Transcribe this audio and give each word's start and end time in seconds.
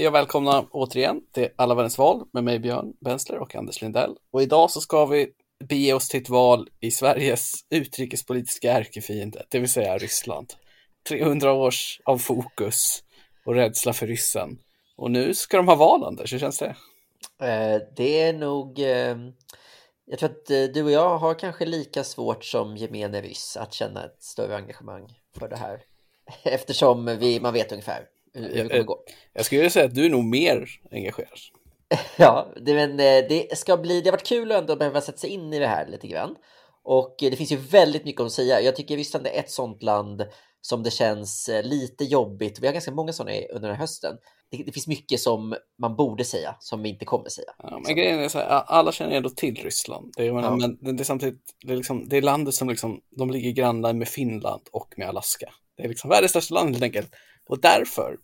Hej 0.00 0.08
och 0.08 0.14
välkomna 0.14 0.66
återigen 0.70 1.20
till 1.32 1.48
Alla 1.56 1.74
världens 1.74 1.98
val 1.98 2.24
med 2.32 2.44
mig 2.44 2.58
Björn 2.58 2.92
Bensler 3.00 3.38
och 3.38 3.54
Anders 3.54 3.82
Lindell. 3.82 4.16
Och 4.30 4.42
idag 4.42 4.70
så 4.70 4.80
ska 4.80 5.06
vi 5.06 5.28
bege 5.64 5.92
oss 5.92 6.08
till 6.08 6.20
ett 6.20 6.28
val 6.28 6.68
i 6.80 6.90
Sveriges 6.90 7.52
utrikespolitiska 7.70 8.72
ärkefiende, 8.72 9.46
det 9.48 9.58
vill 9.58 9.72
säga 9.72 9.98
Ryssland. 9.98 10.52
300 11.08 11.52
års 11.52 12.00
av 12.04 12.18
fokus 12.18 13.02
och 13.44 13.54
rädsla 13.54 13.92
för 13.92 14.06
ryssen. 14.06 14.58
Och 14.96 15.10
nu 15.10 15.34
ska 15.34 15.56
de 15.56 15.68
ha 15.68 15.74
val, 15.74 16.04
Anders, 16.04 16.32
hur 16.32 16.38
känns 16.38 16.58
det? 16.58 16.76
Eh, 17.46 17.82
det 17.96 18.22
är 18.22 18.32
nog... 18.32 18.78
Eh, 18.78 19.16
jag 20.06 20.18
tror 20.18 20.30
att 20.30 20.50
eh, 20.50 20.62
du 20.62 20.82
och 20.82 20.90
jag 20.90 21.18
har 21.18 21.34
kanske 21.34 21.66
lika 21.66 22.04
svårt 22.04 22.44
som 22.44 22.76
gemene 22.76 23.20
ryss 23.20 23.56
att 23.56 23.74
känna 23.74 24.04
ett 24.04 24.22
större 24.22 24.56
engagemang 24.56 25.18
för 25.38 25.48
det 25.48 25.56
här. 25.56 25.82
Eftersom 26.42 27.06
vi, 27.06 27.40
man 27.40 27.52
vet 27.52 27.72
ungefär 27.72 28.06
hur 28.34 28.48
det 28.48 28.68
kommer 28.68 28.82
gå. 28.82 29.04
Jag 29.32 29.44
skulle 29.44 29.70
säga 29.70 29.84
att 29.84 29.94
du 29.94 30.04
är 30.04 30.10
nog 30.10 30.24
mer 30.24 30.68
engagerad. 30.90 31.38
Ja, 32.16 32.52
det, 32.60 32.74
men 32.74 32.96
det 32.96 33.58
ska 33.58 33.76
bli... 33.76 34.00
Det 34.00 34.08
har 34.08 34.12
varit 34.12 34.26
kul 34.26 34.52
att 34.52 34.60
ändå 34.60 34.76
behöva 34.76 35.00
sätta 35.00 35.18
sig 35.18 35.30
in 35.30 35.52
i 35.52 35.58
det 35.58 35.66
här 35.66 35.86
lite 35.88 36.06
grann. 36.06 36.36
Och 36.84 37.16
det 37.18 37.36
finns 37.36 37.52
ju 37.52 37.56
väldigt 37.56 38.04
mycket 38.04 38.20
att 38.20 38.32
säga. 38.32 38.60
Jag 38.60 38.76
tycker 38.76 38.96
Ryssland 38.96 39.26
är 39.26 39.38
ett 39.38 39.50
sånt 39.50 39.82
land 39.82 40.22
som 40.60 40.82
det 40.82 40.90
känns 40.90 41.50
lite 41.62 42.04
jobbigt. 42.04 42.60
Vi 42.60 42.66
har 42.66 42.72
ganska 42.72 42.90
många 42.90 43.12
sådana 43.12 43.36
under 43.36 43.68
den 43.68 43.76
här 43.76 43.80
hösten 43.80 44.16
det, 44.50 44.62
det, 44.66 44.72
finns 44.72 44.86
mycket 44.86 45.20
som 45.20 45.56
man 45.78 45.96
borde 45.96 46.24
säga 46.24 46.56
som 46.60 46.82
vi 46.82 46.88
inte 46.88 47.04
kommer 47.04 47.28
säga. 47.28 47.50
Ja, 47.58 47.80
men 47.86 47.96
grejen 47.96 48.20
är 48.20 48.28
så 48.28 48.38
här, 48.38 48.46
alla 48.46 48.92
känner 48.92 49.16
ändå 49.16 49.30
till 49.30 49.54
Ryssland. 49.54 50.12
Det 50.16 50.22
är, 50.22 50.26
ja. 50.26 50.56
Men 50.56 50.96
det 50.96 51.02
är 51.02 51.04
samtidigt, 51.04 51.54
det 51.66 51.72
är, 51.72 51.76
liksom, 51.76 52.08
det 52.08 52.16
är 52.16 52.22
landet 52.22 52.54
som 52.54 52.68
liksom, 52.68 53.00
de 53.10 53.30
ligger 53.30 53.50
grannar 53.50 53.92
med 53.92 54.08
Finland 54.08 54.62
och 54.72 54.94
med 54.96 55.08
Alaska. 55.08 55.52
Det 55.80 55.86
är 55.86 55.88
liksom 55.88 56.10
världens 56.10 56.30
största 56.30 56.54
land 56.54 56.70
helt 56.70 56.82
enkelt. 56.82 57.10
Och 57.48 57.60
därför 57.60 58.16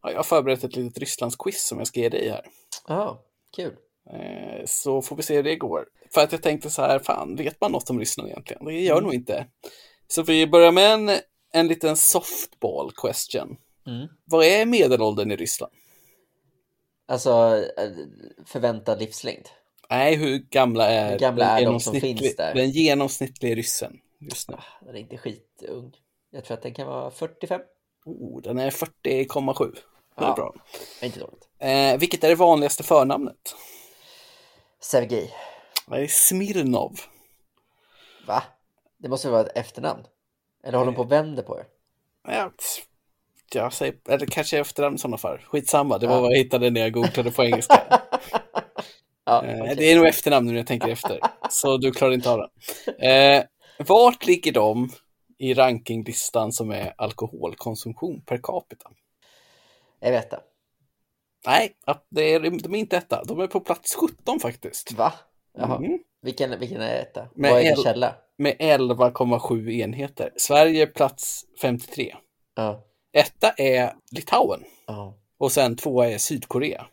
har 0.00 0.10
jag 0.10 0.26
förberett 0.26 0.64
ett 0.64 0.76
litet 0.76 0.98
Rysslandsquiz 0.98 1.66
som 1.66 1.78
jag 1.78 1.86
ska 1.86 2.00
ge 2.00 2.08
dig 2.08 2.28
här. 2.28 2.44
Ja, 2.86 3.24
kul. 3.56 3.76
Eh, 4.12 4.64
så 4.66 5.02
får 5.02 5.16
vi 5.16 5.22
se 5.22 5.36
hur 5.36 5.42
det 5.42 5.56
går. 5.56 5.86
För 6.14 6.20
att 6.20 6.32
jag 6.32 6.42
tänkte 6.42 6.70
så 6.70 6.82
här, 6.82 6.98
fan, 6.98 7.36
vet 7.36 7.60
man 7.60 7.72
något 7.72 7.90
om 7.90 7.98
Ryssland 7.98 8.28
egentligen? 8.28 8.64
Det 8.64 8.80
gör 8.80 8.92
mm. 8.92 9.04
nog 9.04 9.14
inte. 9.14 9.46
Så 10.08 10.22
vi 10.22 10.46
börjar 10.46 10.72
med 10.72 10.92
en, 10.92 11.10
en 11.52 11.68
liten 11.68 11.96
softball 11.96 12.92
question. 12.96 13.56
Mm. 13.86 14.08
Vad 14.24 14.44
är 14.44 14.66
medelåldern 14.66 15.30
i 15.32 15.36
Ryssland? 15.36 15.72
Alltså 17.06 17.64
eh, 17.78 17.90
förväntad 18.46 18.98
livslängd? 18.98 19.48
Nej, 19.90 20.16
hur 20.16 20.38
gamla 20.38 20.88
är, 20.88 21.10
hur 21.10 21.18
gamla 21.18 21.60
är 21.60 21.64
de 21.64 21.80
som 21.80 22.00
finns 22.00 22.36
där? 22.36 22.54
Den 22.54 22.70
genomsnittliga 22.70 23.54
ryssen 23.54 24.00
just 24.20 24.48
nu. 24.48 24.56
Ah, 24.58 24.84
den 24.86 24.96
är 24.96 25.00
inte 25.00 25.18
skitung. 25.18 25.92
Jag 26.34 26.44
tror 26.44 26.56
att 26.56 26.62
den 26.62 26.74
kan 26.74 26.86
vara 26.86 27.10
45. 27.10 27.60
Oh, 28.04 28.42
den 28.42 28.58
är 28.58 28.70
40,7. 28.70 28.92
Det 29.02 30.24
är 30.24 30.26
ja, 30.26 30.34
bra. 30.34 30.54
Inte 31.02 31.20
dåligt. 31.20 31.48
Eh, 31.58 31.98
vilket 31.98 32.24
är 32.24 32.28
det 32.28 32.34
vanligaste 32.34 32.82
förnamnet? 32.82 33.56
Sergej. 34.80 35.34
Är 35.90 36.06
Smirnov. 36.06 36.92
Va? 38.26 38.42
Det 38.98 39.08
måste 39.08 39.30
vara 39.30 39.40
ett 39.40 39.56
efternamn. 39.56 40.02
Eller 40.64 40.78
håller 40.78 40.92
de 40.92 40.96
på 40.96 41.02
och 41.02 41.12
vänder 41.12 41.42
på 41.42 41.56
det? 41.56 41.64
Ja, 42.28 42.50
jag 43.54 43.72
säger, 43.72 43.94
eller 44.08 44.26
kanske 44.26 44.58
efternamn 44.58 44.94
i 44.96 44.98
sådana 44.98 45.18
fall. 45.18 45.38
Skitsamma, 45.38 45.98
det 45.98 46.06
var 46.06 46.14
ja. 46.14 46.20
vad 46.20 46.32
jag 46.32 46.38
hittade 46.38 46.70
när 46.70 46.80
jag 46.80 46.92
googlade 46.92 47.30
på 47.30 47.44
engelska. 47.44 47.82
ja, 49.24 49.44
eh, 49.44 49.62
okay. 49.62 49.74
Det 49.74 49.92
är 49.92 49.96
nog 49.96 50.06
efternamn 50.06 50.46
när 50.46 50.54
jag 50.54 50.66
tänker 50.66 50.88
efter, 50.88 51.20
så 51.50 51.76
du 51.76 51.92
klarar 51.92 52.12
inte 52.12 52.30
av 52.30 52.38
den. 52.38 52.50
Eh, 53.10 53.44
vart 53.78 54.26
ligger 54.26 54.52
de 54.52 54.90
i 55.44 55.54
rankinglistan 55.54 56.52
som 56.52 56.70
är 56.70 56.94
alkoholkonsumtion 56.98 58.20
per 58.20 58.38
capita? 58.42 58.90
Jag 60.00 60.10
vet 60.10 60.30
det. 60.30 60.40
Nej, 61.46 61.76
det 62.08 62.22
är, 62.22 62.40
de 62.40 62.74
är 62.74 62.78
inte 62.78 62.96
etta. 62.96 63.24
De 63.24 63.40
är 63.40 63.46
på 63.46 63.60
plats 63.60 63.94
17 63.94 64.40
faktiskt. 64.40 64.92
Va? 64.92 65.12
Jaha. 65.58 65.76
Mm. 65.76 65.98
Vilken, 66.22 66.60
vilken 66.60 66.80
är 66.80 67.00
etta? 67.00 67.28
Med 67.34 67.50
Vad 67.52 67.60
är 67.60 67.64
din 67.64 67.84
källa? 67.84 68.14
Med 68.36 68.56
11,7 68.58 69.70
enheter. 69.70 70.32
Sverige 70.36 70.86
plats 70.86 71.44
53. 71.60 72.14
Ja. 72.54 72.84
Etta 73.12 73.50
är 73.50 73.94
Litauen. 74.10 74.64
Oh. 74.86 75.12
Och 75.38 75.52
sen 75.52 75.76
tvåa 75.76 76.10
är 76.10 76.18
Sydkorea. 76.18 76.86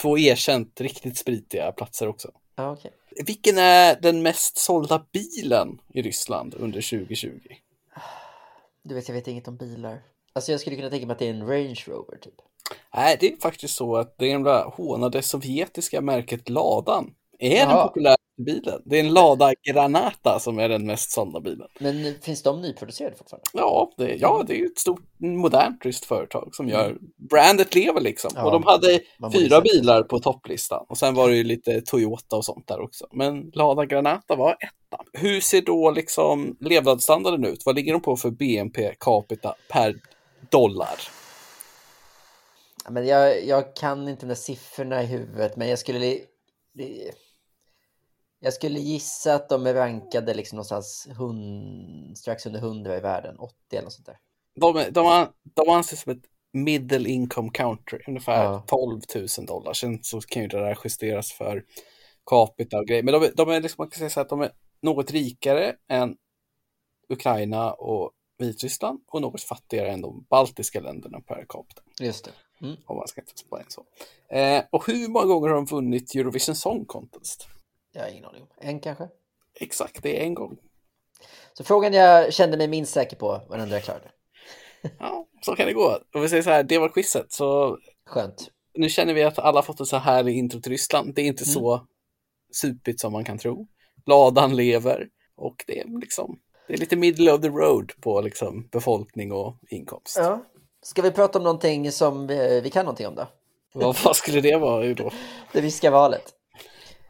Två 0.00 0.18
erkänt 0.18 0.80
riktigt 0.80 1.18
spritiga 1.18 1.72
platser 1.72 2.08
också. 2.08 2.30
Oh, 2.56 2.72
okay. 2.72 2.90
Vilken 3.26 3.58
är 3.58 4.00
den 4.00 4.22
mest 4.22 4.58
sålda 4.58 5.06
bilen 5.12 5.80
i 5.94 6.02
Ryssland 6.02 6.54
under 6.54 6.90
2020? 6.90 7.30
Du 8.84 8.94
vet, 8.94 9.08
jag 9.08 9.14
vet 9.14 9.28
inget 9.28 9.48
om 9.48 9.56
bilar. 9.56 10.02
Alltså 10.32 10.50
jag 10.52 10.60
skulle 10.60 10.76
kunna 10.76 10.90
tänka 10.90 11.06
mig 11.06 11.12
att 11.12 11.18
det 11.18 11.26
är 11.26 11.30
en 11.30 11.46
Range 11.46 11.84
Rover 11.86 12.18
typ. 12.18 12.34
Nej, 12.94 13.16
det 13.20 13.32
är 13.32 13.36
faktiskt 13.36 13.76
så 13.76 13.96
att 13.96 14.18
det 14.18 14.28
gamla 14.28 14.64
hånade 14.64 15.22
sovjetiska 15.22 16.00
märket 16.00 16.48
Ladan 16.48 17.14
är 17.38 17.56
Jaha. 17.56 17.76
den 17.76 17.88
populära 17.88 18.16
bilen. 18.36 18.82
Det 18.84 18.96
är 18.96 19.00
en 19.00 19.12
Lada 19.12 19.52
Granata 19.70 20.38
som 20.40 20.58
är 20.58 20.68
den 20.68 20.86
mest 20.86 21.10
sålda 21.10 21.40
bilen. 21.40 21.68
Men 21.78 22.14
finns 22.22 22.42
de 22.42 22.60
nyproducerade 22.60 23.16
fortfarande? 23.16 23.48
Ja, 23.52 23.92
det, 23.96 24.14
ja, 24.14 24.44
det 24.46 24.60
är 24.60 24.66
ett 24.66 24.78
stort 24.78 25.00
modernt 25.18 25.84
ryskt 25.84 26.04
företag 26.04 26.48
som 26.52 26.68
gör 26.68 26.90
mm. 26.90 26.98
brandet 27.30 27.74
lever 27.74 28.00
liksom. 28.00 28.30
Ja, 28.34 28.44
och 28.44 28.52
de 28.52 28.62
hade 28.62 29.00
fyra 29.32 29.60
bilar 29.60 30.02
på 30.02 30.18
topplistan 30.18 30.86
och 30.88 30.98
sen 30.98 31.14
var 31.14 31.28
det 31.28 31.36
ju 31.36 31.44
lite 31.44 31.80
Toyota 31.80 32.36
och 32.36 32.44
sånt 32.44 32.68
där 32.68 32.80
också. 32.80 33.06
Men 33.12 33.50
Lada 33.54 33.86
Granata 33.86 34.36
var 34.36 34.52
etta. 34.52 35.04
Hur 35.12 35.40
ser 35.40 35.62
då 35.62 35.90
liksom 35.90 36.56
levnadsstandarden 36.60 37.44
ut? 37.44 37.62
Vad 37.66 37.74
ligger 37.74 37.92
de 37.92 38.02
på 38.02 38.16
för 38.16 38.30
BNP 38.30 38.94
capita 39.00 39.54
per 39.68 39.94
dollar? 40.50 41.00
Men 42.88 43.06
jag, 43.06 43.46
jag 43.46 43.76
kan 43.76 44.08
inte 44.08 44.22
de 44.22 44.28
där 44.28 44.34
siffrorna 44.34 45.02
i 45.02 45.06
huvudet, 45.06 45.56
men 45.56 45.68
jag 45.68 45.78
skulle 45.78 46.18
jag 48.44 48.52
skulle 48.52 48.78
gissa 48.78 49.34
att 49.34 49.48
de 49.48 49.66
är 49.66 49.74
rankade 49.74 50.34
liksom 50.34 50.56
någonstans 50.56 51.08
hund, 51.16 52.18
strax 52.18 52.46
under 52.46 52.60
100 52.60 52.96
i 52.96 53.00
världen, 53.00 53.38
80 53.38 53.54
eller 53.72 53.82
något 53.82 53.92
sånt 53.92 54.06
där. 54.06 54.18
De, 54.60 54.92
de, 54.92 55.28
de 55.54 55.68
anses 55.68 56.00
som 56.00 56.12
ett 56.12 56.24
middle 56.52 57.08
income 57.08 57.50
country, 57.54 57.98
ungefär 58.06 58.44
ja. 58.44 58.64
12 58.66 59.00
000 59.38 59.46
dollar. 59.46 59.72
Sen 59.72 59.98
så 60.02 60.20
kan 60.20 60.42
ju 60.42 60.48
det 60.48 60.60
där 60.60 60.78
justeras 60.84 61.32
för 61.32 61.64
capita 62.26 62.78
och 62.78 62.86
grejer. 62.86 63.02
Men 63.02 63.20
de, 63.20 63.30
de 63.36 63.50
är 63.50 63.60
liksom, 63.60 63.82
man 63.82 63.90
kan 63.90 63.98
säga 63.98 64.10
så 64.10 64.20
att 64.20 64.28
de 64.28 64.40
är 64.40 64.50
något 64.82 65.10
rikare 65.10 65.74
än 65.88 66.16
Ukraina 67.08 67.72
och 67.72 68.10
Vitryssland 68.38 69.00
och 69.08 69.22
något 69.22 69.42
fattigare 69.42 69.90
än 69.90 70.00
de 70.00 70.26
baltiska 70.30 70.80
länderna 70.80 71.20
per 71.20 71.44
capita. 71.48 71.82
Just 72.00 72.24
det. 72.24 72.66
Mm. 72.66 72.76
Om 72.86 72.96
man 72.96 73.08
ska 73.08 73.20
inte 73.20 73.38
spara 73.38 73.62
så. 73.68 73.84
Eh, 74.36 74.64
och 74.70 74.86
hur 74.86 75.08
många 75.08 75.26
gånger 75.26 75.48
har 75.48 75.54
de 75.54 75.64
vunnit 75.64 76.14
Eurovision 76.14 76.54
Song 76.54 76.84
Contest? 76.84 77.48
Jag 77.92 78.02
har 78.02 78.08
ingen 78.08 78.24
aning. 78.24 78.46
En 78.58 78.80
kanske? 78.80 79.08
Exakt, 79.60 80.02
det 80.02 80.20
är 80.20 80.24
en 80.24 80.34
gång. 80.34 80.58
Så 81.52 81.64
frågan 81.64 81.92
jag 81.92 82.32
kände 82.32 82.56
mig 82.56 82.68
minst 82.68 82.92
säker 82.92 83.16
på 83.16 83.40
var 83.48 83.58
den 83.58 83.70
jag 83.70 83.82
klarade. 83.82 84.10
ja, 84.98 85.26
så 85.44 85.56
kan 85.56 85.66
det 85.66 85.72
gå. 85.72 85.98
Om 86.14 86.22
vi 86.22 86.28
säger 86.28 86.42
så 86.42 86.50
här, 86.50 86.62
det 86.62 86.78
var 86.78 86.88
quizet. 86.88 87.32
Så 87.32 87.78
Skönt. 88.06 88.50
Nu 88.74 88.88
känner 88.88 89.14
vi 89.14 89.22
att 89.22 89.38
alla 89.38 89.62
fått 89.62 89.80
en 89.80 89.86
så 89.86 89.96
här 89.96 90.28
intro 90.28 90.60
till 90.60 90.72
Ryssland. 90.72 91.14
Det 91.14 91.22
är 91.22 91.26
inte 91.26 91.44
mm. 91.44 91.54
så 91.54 91.86
supigt 92.52 93.00
som 93.00 93.12
man 93.12 93.24
kan 93.24 93.38
tro. 93.38 93.66
Ladan 94.06 94.56
lever 94.56 95.08
och 95.36 95.64
det 95.66 95.80
är 95.80 96.00
liksom 96.00 96.40
det 96.68 96.74
är 96.74 96.78
lite 96.78 96.96
middle 96.96 97.32
of 97.32 97.40
the 97.40 97.48
road 97.48 97.92
på 98.00 98.20
liksom 98.20 98.68
befolkning 98.72 99.32
och 99.32 99.56
inkomst. 99.68 100.16
Ja. 100.18 100.44
Ska 100.82 101.02
vi 101.02 101.10
prata 101.10 101.38
om 101.38 101.44
någonting 101.44 101.92
som 101.92 102.26
vi, 102.26 102.60
vi 102.60 102.70
kan 102.70 102.84
någonting 102.84 103.06
om 103.06 103.14
då? 103.14 103.26
Vad, 103.72 103.96
vad 104.04 104.16
skulle 104.16 104.40
det 104.40 104.56
vara 104.56 104.94
då? 104.94 105.10
Det 105.52 105.60
ryska 105.60 105.90
valet. 105.90 106.34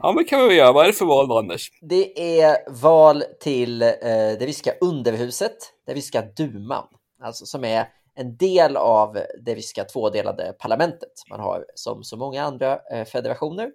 Ja, 0.02 0.12
men 0.12 0.24
kan 0.24 0.48
vi 0.48 0.54
göra. 0.54 0.72
Vad 0.72 0.84
är 0.84 0.86
det 0.86 0.92
för 0.92 1.04
val, 1.04 1.28
då, 1.28 1.38
Anders? 1.38 1.70
Det 1.80 2.40
är 2.40 2.56
val 2.82 3.24
till 3.40 3.82
eh, 3.82 3.88
det 4.02 4.46
ryska 4.46 4.72
underhuset, 4.80 5.56
det 5.86 5.94
ryska 5.94 6.22
duman, 6.36 6.84
alltså 7.22 7.46
som 7.46 7.64
är 7.64 7.88
en 8.14 8.36
del 8.36 8.76
av 8.76 9.18
det 9.40 9.54
ryska 9.54 9.84
tvådelade 9.84 10.52
parlamentet. 10.58 11.12
Man 11.30 11.40
har 11.40 11.66
som 11.74 12.04
så 12.04 12.16
många 12.16 12.42
andra 12.42 12.80
eh, 12.92 13.04
federationer 13.04 13.72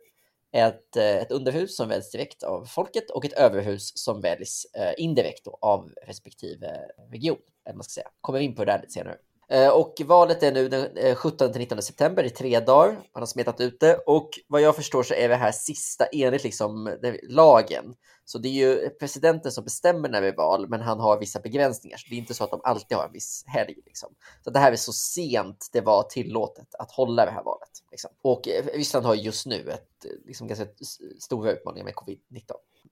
ett, 0.54 0.96
eh, 0.96 1.18
ett 1.18 1.32
underhus 1.32 1.78
som 1.78 1.90
väljs 1.90 2.12
direkt 2.12 2.44
av 2.44 2.66
folket 2.66 3.10
och 3.10 3.26
ett 3.26 3.34
överhus 3.34 3.92
som 3.96 4.22
väljs 4.22 4.66
eh, 4.74 4.94
indirekt 4.98 5.48
av 5.62 5.92
respektive 6.08 6.68
region. 7.12 7.38
Eller 7.66 7.76
man 7.76 7.84
ska 7.84 7.92
säga. 7.92 8.10
Kommer 8.22 8.40
vi 8.40 8.46
in 8.46 8.56
på 8.56 8.66
det 8.66 8.72
där 8.72 8.80
lite 8.80 8.94
senare. 8.94 9.16
Eh, 9.52 9.70
och 9.70 9.94
valet 10.06 10.44
är 10.44 10.52
nu 10.52 10.70
den 10.70 10.98
eh, 10.98 11.16
17 11.16 11.52
till 11.52 11.62
19 11.62 11.82
september 11.82 12.24
i 12.24 12.30
tre 12.30 12.60
dagar. 12.60 12.92
Man 12.92 13.22
har 13.22 13.26
smetat 13.26 13.62
ut 13.62 13.80
det 13.80 13.96
och 14.06 14.30
vad 14.48 14.62
jag 14.62 14.76
förstår 14.76 15.04
så 15.04 15.14
är 15.14 15.30
det 15.30 15.36
här 15.36 15.52
sista 15.52 16.06
enligt 16.06 16.44
liksom 16.44 16.98
lagen. 17.30 17.94
Så 18.30 18.38
det 18.38 18.48
är 18.48 18.54
ju 18.54 18.90
presidenten 18.90 19.52
som 19.52 19.64
bestämmer 19.64 20.10
när 20.10 20.22
det 20.22 20.28
är 20.28 20.36
val, 20.36 20.70
men 20.70 20.82
han 20.82 21.00
har 21.00 21.20
vissa 21.20 21.40
begränsningar. 21.40 21.98
Så 21.98 22.10
det 22.10 22.16
är 22.16 22.18
inte 22.18 22.34
så 22.34 22.44
att 22.44 22.52
de 22.52 22.62
alltid 22.64 22.98
har 22.98 23.06
en 23.06 23.12
viss 23.12 23.44
helg. 23.48 23.76
Liksom. 23.86 24.16
Så 24.44 24.50
det 24.50 24.60
här 24.60 24.72
är 24.72 24.76
så 24.76 24.94
sent 24.94 25.70
det 25.72 25.82
var 25.82 26.04
tillåtet 26.04 26.76
att 26.76 26.92
hålla 26.92 27.26
det 27.26 27.32
här 27.32 27.44
valet. 27.44 27.70
Liksom. 27.92 28.12
Och 28.22 28.48
eh, 28.48 28.66
Ryssland 28.66 29.06
har 29.06 29.16
just 29.16 29.46
nu 29.46 29.70
ett 29.72 30.06
liksom, 30.26 30.48
ganska 30.48 30.66
stora 31.20 31.52
utmaningar 31.52 31.86
med 31.86 31.94
covid-19. 31.94 32.52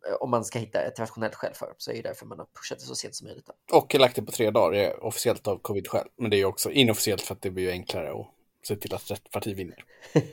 Eh, 0.09 0.15
om 0.19 0.29
man 0.29 0.45
ska 0.45 0.59
hitta 0.59 0.81
ett 0.81 0.99
rationellt 0.99 1.35
skäl 1.35 1.53
för. 1.53 1.73
Så 1.77 1.91
är 1.91 1.95
det 1.95 2.01
därför 2.01 2.25
man 2.25 2.39
har 2.39 2.45
pushat 2.45 2.79
det 2.79 2.85
så 2.85 2.95
sent 2.95 3.15
som 3.15 3.27
möjligt. 3.27 3.49
Och 3.71 3.95
lagt 3.95 4.15
det 4.15 4.21
på 4.21 4.31
tre 4.31 4.51
dagar 4.51 5.03
officiellt 5.03 5.47
av 5.47 5.57
covid-skäl. 5.57 6.07
Men 6.17 6.29
det 6.29 6.35
är 6.35 6.39
ju 6.39 6.45
också 6.45 6.71
inofficiellt 6.71 7.21
för 7.21 7.33
att 7.33 7.41
det 7.41 7.51
blir 7.51 7.71
enklare 7.71 8.11
att 8.11 8.27
se 8.67 8.75
till 8.75 8.93
att 8.93 9.11
rätt 9.11 9.31
parti 9.31 9.55
vinner. 9.55 9.85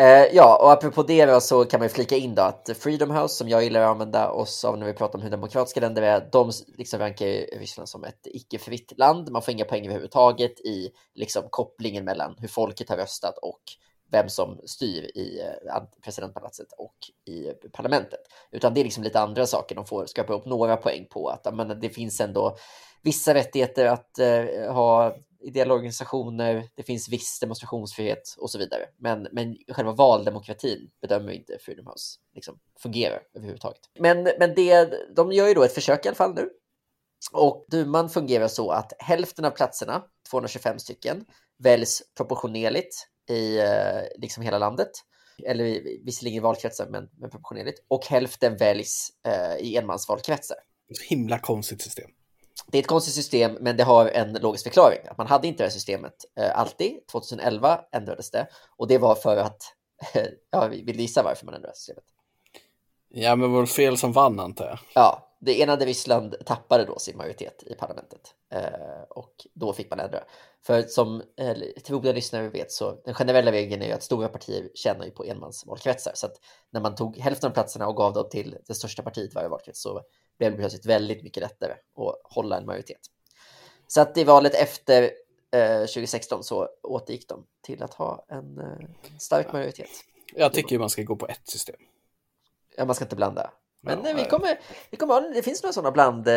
Eh, 0.00 0.26
ja, 0.32 0.58
och 0.62 0.72
apropå 0.72 1.02
det 1.02 1.26
då, 1.26 1.40
så 1.40 1.64
kan 1.64 1.80
man 1.80 1.88
ju 1.88 1.94
flika 1.94 2.16
in 2.16 2.34
då 2.34 2.42
att 2.42 2.70
Freedom 2.78 3.10
House, 3.10 3.34
som 3.34 3.48
jag 3.48 3.64
gillar 3.64 3.80
att 3.80 3.88
använda 3.88 4.30
oss 4.30 4.64
av 4.64 4.78
när 4.78 4.86
vi 4.86 4.92
pratar 4.92 5.18
om 5.18 5.22
hur 5.22 5.30
demokratiska 5.30 5.80
länder 5.80 6.02
är, 6.02 6.28
de 6.32 6.50
liksom 6.76 6.98
rankar 6.98 7.26
ju 7.26 7.44
Ryssland 7.44 7.88
som 7.88 8.04
ett 8.04 8.20
icke-fritt 8.24 8.92
land. 8.98 9.30
Man 9.30 9.42
får 9.42 9.52
inga 9.52 9.64
poäng 9.64 9.84
överhuvudtaget 9.84 10.60
i 10.60 10.90
liksom 11.14 11.42
kopplingen 11.50 12.04
mellan 12.04 12.34
hur 12.38 12.48
folket 12.48 12.88
har 12.88 12.96
röstat 12.96 13.38
och 13.38 13.60
vem 14.10 14.28
som 14.28 14.60
styr 14.64 15.02
i 15.02 15.40
eh, 15.40 15.82
presidentpalatset 16.04 16.72
och 16.78 16.96
i 17.32 17.68
parlamentet. 17.72 18.20
Utan 18.50 18.74
det 18.74 18.80
är 18.80 18.84
liksom 18.84 19.04
lite 19.04 19.20
andra 19.20 19.46
saker. 19.46 19.74
De 19.74 19.86
får 19.86 20.06
skapa 20.06 20.32
upp 20.32 20.46
några 20.46 20.76
poäng 20.76 21.06
på 21.10 21.28
att 21.28 21.54
men, 21.54 21.80
det 21.80 21.88
finns 21.88 22.20
ändå 22.20 22.56
vissa 23.02 23.34
rättigheter 23.34 23.86
att 23.86 24.18
eh, 24.18 24.72
ha 24.72 25.16
ideella 25.40 25.74
organisationer, 25.74 26.68
det 26.74 26.82
finns 26.82 27.08
viss 27.08 27.40
demonstrationsfrihet 27.40 28.34
och 28.38 28.50
så 28.50 28.58
vidare. 28.58 28.82
Men, 28.98 29.28
men 29.32 29.56
själva 29.68 29.92
valdemokratin 29.92 30.90
bedömer 31.02 31.32
inte 31.32 31.58
Freedom 31.60 31.86
House 31.86 32.18
liksom, 32.34 32.58
fungerar 32.82 33.22
överhuvudtaget. 33.34 33.80
Men, 33.98 34.22
men 34.22 34.54
det, 34.54 34.92
de 35.16 35.32
gör 35.32 35.48
ju 35.48 35.54
då 35.54 35.62
ett 35.62 35.74
försök 35.74 36.04
i 36.04 36.08
alla 36.08 36.16
fall 36.16 36.34
nu. 36.34 36.50
Och 37.32 37.66
duman 37.68 38.10
fungerar 38.10 38.48
så 38.48 38.70
att 38.70 38.92
hälften 38.98 39.44
av 39.44 39.50
platserna, 39.50 40.02
225 40.30 40.78
stycken, 40.78 41.24
väljs 41.58 42.02
proportionerligt 42.16 43.06
i 43.30 43.58
eh, 43.58 44.02
liksom 44.18 44.42
hela 44.42 44.58
landet. 44.58 44.90
Eller 45.46 45.64
visserligen 46.04 46.36
i 46.36 46.40
valkretsar, 46.40 46.88
men, 46.90 47.08
men 47.18 47.30
proportionerligt. 47.30 47.84
Och 47.88 48.06
hälften 48.06 48.56
väljs 48.56 49.08
eh, 49.26 49.56
i 49.56 49.76
enmansvalkretsar. 49.76 50.56
Himla 51.08 51.38
konstigt 51.38 51.82
system. 51.82 52.10
Det 52.70 52.78
är 52.78 52.82
ett 52.82 52.86
konstigt 52.86 53.14
system, 53.14 53.56
men 53.60 53.76
det 53.76 53.84
har 53.84 54.06
en 54.06 54.32
logisk 54.32 54.64
förklaring. 54.64 54.98
Att 55.10 55.18
man 55.18 55.26
hade 55.26 55.48
inte 55.48 55.62
det 55.62 55.66
här 55.66 55.70
systemet 55.70 56.14
eh, 56.40 56.58
alltid. 56.58 57.06
2011 57.12 57.80
ändrades 57.92 58.30
det 58.30 58.46
och 58.76 58.88
det 58.88 58.98
var 58.98 59.14
för 59.14 59.36
att, 59.36 59.62
ja, 60.50 60.66
vill 60.66 61.00
gissa 61.00 61.22
varför 61.22 61.46
man 61.46 61.54
ändrade 61.54 61.74
systemet? 61.74 62.04
Ja, 63.08 63.36
men 63.36 63.52
var 63.52 63.60
det 63.60 63.66
fel 63.66 63.98
som 63.98 64.12
vann 64.12 64.40
antar 64.40 64.66
jag. 64.66 64.78
Ja, 64.94 65.30
det 65.40 65.62
enade 65.62 65.86
Ryssland 65.86 66.36
tappade 66.46 66.84
då 66.84 66.98
sin 66.98 67.16
majoritet 67.16 67.62
i 67.66 67.74
parlamentet 67.74 68.34
eh, 68.52 69.02
och 69.10 69.46
då 69.54 69.72
fick 69.72 69.90
man 69.90 70.00
ändra. 70.00 70.20
För 70.62 70.82
som 70.82 71.22
eh, 71.36 71.56
trogna 71.86 72.12
lyssnare 72.12 72.48
vet 72.48 72.72
så 72.72 73.00
den 73.04 73.14
generella 73.14 73.52
regeln 73.52 73.82
är 73.82 73.86
ju 73.86 73.92
att 73.92 74.02
stora 74.02 74.28
partier 74.28 74.68
tjänar 74.74 75.04
ju 75.04 75.10
på 75.10 75.24
enmansvalkretsar 75.24 76.12
så 76.14 76.26
att 76.26 76.36
när 76.70 76.80
man 76.80 76.94
tog 76.94 77.16
hälften 77.16 77.50
av 77.50 77.54
platserna 77.54 77.88
och 77.88 77.96
gav 77.96 78.12
dem 78.12 78.28
till 78.30 78.56
det 78.66 78.74
största 78.74 79.02
partiet 79.02 79.30
i 79.30 79.34
varje 79.34 79.48
valkrets 79.48 79.82
så 79.82 80.02
blev 80.40 80.52
det 80.52 80.58
plötsligt 80.58 80.86
väldigt 80.86 81.22
mycket 81.22 81.40
lättare 81.40 81.72
att 81.72 82.20
hålla 82.34 82.56
en 82.56 82.66
majoritet. 82.66 83.00
Så 83.86 84.00
att 84.00 84.16
i 84.16 84.24
valet 84.24 84.54
efter 84.54 85.10
eh, 85.52 85.80
2016 85.80 86.44
så 86.44 86.68
återgick 86.82 87.28
de 87.28 87.46
till 87.62 87.82
att 87.82 87.94
ha 87.94 88.24
en 88.28 88.58
eh, 88.58 88.88
stark 89.18 89.52
majoritet. 89.52 89.90
Jag 90.34 90.52
tycker 90.52 90.78
man 90.78 90.90
ska 90.90 91.02
gå 91.02 91.16
på 91.16 91.26
ett 91.28 91.48
system. 91.48 91.76
Ja, 92.76 92.84
man 92.84 92.94
ska 92.94 93.04
inte 93.04 93.16
blanda. 93.16 93.50
Men 93.80 94.04
ja, 94.04 94.14
vi 94.16 94.24
kommer, 94.24 94.60
vi 94.90 94.96
kommer 94.96 95.34
det 95.34 95.42
finns 95.42 95.62
några 95.62 95.72
sådana 95.72 95.90
bland, 95.90 96.28
eh, 96.28 96.36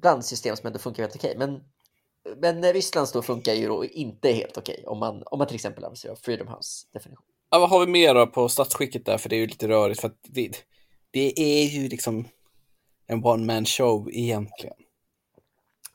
blandsystem 0.00 0.56
som 0.56 0.66
ändå 0.66 0.78
funkar 0.78 1.02
helt 1.02 1.16
okej. 1.16 1.34
Men, 1.38 1.64
men 2.36 2.72
Rysslands 2.72 3.12
då 3.12 3.22
funkar 3.22 3.52
ju 3.52 3.68
då 3.68 3.84
inte 3.84 4.32
helt 4.32 4.58
okej 4.58 4.84
om 4.86 4.98
man, 4.98 5.22
om 5.26 5.38
man 5.38 5.46
till 5.46 5.54
exempel 5.54 5.84
använder 5.84 5.98
sig 5.98 6.10
av 6.10 6.16
Freedom 6.16 6.48
House 6.48 6.86
definition. 6.92 7.24
Ja, 7.50 7.58
vad 7.58 7.70
har 7.70 7.80
vi 7.80 7.86
mer 7.86 8.14
då 8.14 8.26
på 8.26 8.48
statsskicket 8.48 9.06
där? 9.06 9.18
För 9.18 9.28
det 9.28 9.36
är 9.36 9.40
ju 9.40 9.46
lite 9.46 9.68
rörigt. 9.68 10.00
För 10.00 10.08
att 10.08 10.18
det, 10.22 10.64
det 11.10 11.40
är 11.40 11.64
ju 11.64 11.88
liksom 11.88 12.28
en 13.10 13.24
one 13.24 13.46
man 13.46 13.64
show 13.64 14.08
egentligen. 14.12 14.76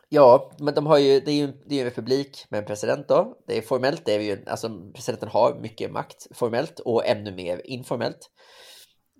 Ja, 0.09 0.51
men 0.59 0.73
de 0.73 0.85
har 0.85 0.97
ju, 0.97 1.19
det 1.19 1.31
är 1.31 1.35
ju 1.35 1.53
det 1.65 1.75
är 1.75 1.79
en 1.79 1.85
republik 1.85 2.45
med 2.49 2.57
en 2.57 2.65
president 2.65 3.07
då. 3.07 3.37
Det 3.47 3.57
är 3.57 3.61
formellt, 3.61 4.05
det 4.05 4.15
är 4.15 4.19
ju, 4.19 4.43
alltså 4.47 4.69
presidenten 4.93 5.29
har 5.29 5.55
mycket 5.61 5.91
makt 5.91 6.27
formellt 6.31 6.79
och 6.79 7.05
ännu 7.05 7.31
mer 7.31 7.61
informellt. 7.65 8.31